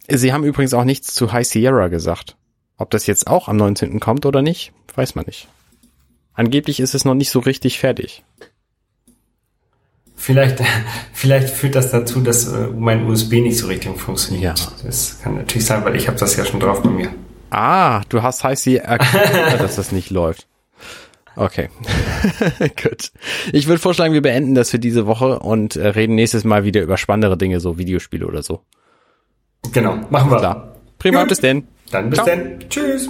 Sie 0.08 0.34
haben 0.34 0.44
übrigens 0.44 0.74
auch 0.74 0.86
nichts 0.86 1.14
zu 1.14 1.32
High 1.32 1.48
Sierra 1.48 1.88
gesagt. 1.88 2.36
Ob 2.78 2.90
das 2.90 3.06
jetzt 3.06 3.28
auch 3.28 3.48
am 3.48 3.58
19. 3.58 4.00
kommt 4.00 4.26
oder 4.26 4.42
nicht, 4.42 4.74
weiß 4.96 5.14
man 5.14 5.26
nicht. 5.26 5.48
Angeblich 6.34 6.80
ist 6.80 6.96
es 6.96 7.06
noch 7.06 7.14
nicht 7.14 7.30
so 7.30 7.40
richtig 7.40 7.78
fertig. 7.78 8.24
Vielleicht, 10.20 10.62
vielleicht 11.14 11.50
führt 11.50 11.76
das 11.76 11.92
dazu, 11.92 12.20
dass 12.20 12.48
äh, 12.48 12.68
mein 12.68 13.06
USB 13.06 13.36
nicht 13.36 13.58
so 13.58 13.68
richtig 13.68 13.98
funktioniert. 13.98 14.60
Ja. 14.60 14.68
Das 14.84 15.20
kann 15.24 15.36
natürlich 15.36 15.66
sein, 15.66 15.84
weil 15.86 15.96
ich 15.96 16.08
habe 16.08 16.20
das 16.20 16.36
ja 16.36 16.44
schon 16.44 16.60
drauf 16.60 16.84
bei 16.84 16.90
mir. 16.90 17.10
Ah, 17.52 18.02
du 18.10 18.22
hast 18.22 18.44
High 18.44 18.60
Sierra 18.60 18.84
erkannt, 18.84 19.32
dass 19.60 19.78
das 19.78 19.94
nicht 19.94 20.10
läuft. 20.10 20.46
Okay. 21.38 21.70
Gut. 22.60 23.12
Ich 23.54 23.68
würde 23.68 23.80
vorschlagen, 23.80 24.14
wir 24.14 24.22
beenden 24.22 24.56
das 24.56 24.72
für 24.72 24.80
diese 24.80 25.08
Woche 25.08 25.40
und 25.40 25.78
äh, 25.78 25.88
reden 25.88 26.16
nächstes 26.16 26.44
Mal 26.44 26.66
wieder 26.66 26.82
über 26.82 26.98
spannendere 26.98 27.38
Dinge, 27.38 27.62
so 27.62 27.78
Videospiele 27.78 28.28
oder 28.28 28.44
so. 28.44 28.62
Genau, 29.72 30.00
machen 30.10 30.32
wir. 30.32 30.38
Klar. 30.38 30.76
Prima, 30.98 31.22
Gut. 31.22 31.30
bis 31.30 31.40
denn. 31.40 31.66
Dann 31.92 32.10
bis 32.10 32.18
Ciao. 32.18 32.28
dann. 32.28 32.60
Tschüss. 32.70 33.10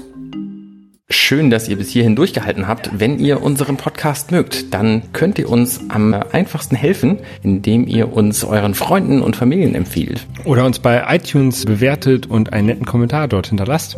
Schön, 1.12 1.50
dass 1.50 1.68
ihr 1.68 1.76
bis 1.76 1.90
hierhin 1.90 2.16
durchgehalten 2.16 2.68
habt. 2.68 2.92
Wenn 2.94 3.18
ihr 3.18 3.42
unseren 3.42 3.78
Podcast 3.78 4.30
mögt, 4.30 4.76
dann 4.76 5.12
könnt 5.12 5.40
ihr 5.40 5.50
uns 5.50 5.82
am 5.90 6.14
einfachsten 6.14 6.76
helfen, 6.76 7.18
indem 7.42 7.88
ihr 7.88 8.14
uns 8.14 8.44
euren 8.44 8.76
Freunden 8.76 9.24
und 9.24 9.36
Familien 9.36 9.74
empfiehlt. 9.74 10.28
Oder 10.46 10.66
uns 10.66 10.78
bei 10.78 11.04
iTunes 11.16 11.66
bewertet 11.66 12.28
und 12.28 12.54
einen 12.54 12.68
netten 12.68 12.86
Kommentar 12.86 13.28
dort 13.28 13.48
hinterlasst. 13.48 13.98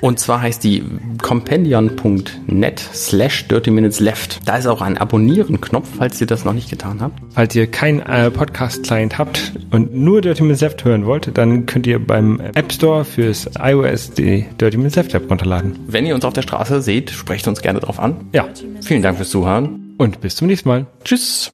Und 0.00 0.18
zwar 0.18 0.42
heißt 0.42 0.62
die 0.64 0.82
compendion.net 1.22 2.80
slash 2.92 3.46
dirty 3.48 3.70
minutes 3.70 4.00
left. 4.00 4.40
Da 4.46 4.56
ist 4.56 4.66
auch 4.66 4.80
ein 4.82 4.98
Abonnieren-Knopf, 4.98 5.88
falls 5.98 6.20
ihr 6.20 6.26
das 6.26 6.44
noch 6.44 6.52
nicht 6.52 6.70
getan 6.70 7.00
habt. 7.00 7.20
Falls 7.30 7.54
ihr 7.54 7.66
keinen 7.66 8.00
äh, 8.00 8.30
Podcast-Client 8.30 9.18
habt 9.18 9.52
und 9.70 9.94
nur 9.94 10.20
Dirty 10.20 10.42
Minutes 10.42 10.60
Left 10.60 10.84
hören 10.84 11.06
wollt, 11.06 11.30
dann 11.36 11.66
könnt 11.66 11.86
ihr 11.86 12.04
beim 12.04 12.40
App 12.40 12.72
Store 12.72 13.04
fürs 13.04 13.48
iOS 13.58 14.12
die 14.12 14.46
Dirty 14.60 14.76
Minutes 14.76 14.96
Left 14.96 15.14
App 15.14 15.30
runterladen. 15.30 15.78
Wenn 15.86 16.06
ihr 16.06 16.14
uns 16.14 16.24
auf 16.24 16.32
der 16.34 16.42
Straße 16.42 16.82
seht, 16.82 17.10
sprecht 17.10 17.46
uns 17.48 17.62
gerne 17.62 17.80
drauf 17.80 17.98
an. 18.00 18.16
Ja, 18.32 18.48
Vielen 18.82 19.02
Dank 19.02 19.16
fürs 19.16 19.30
Zuhören. 19.30 19.94
und 19.98 20.20
bis 20.20 20.36
zum 20.36 20.48
nächsten 20.48 20.68
Mal. 20.68 20.86
Tschüss. 21.04 21.48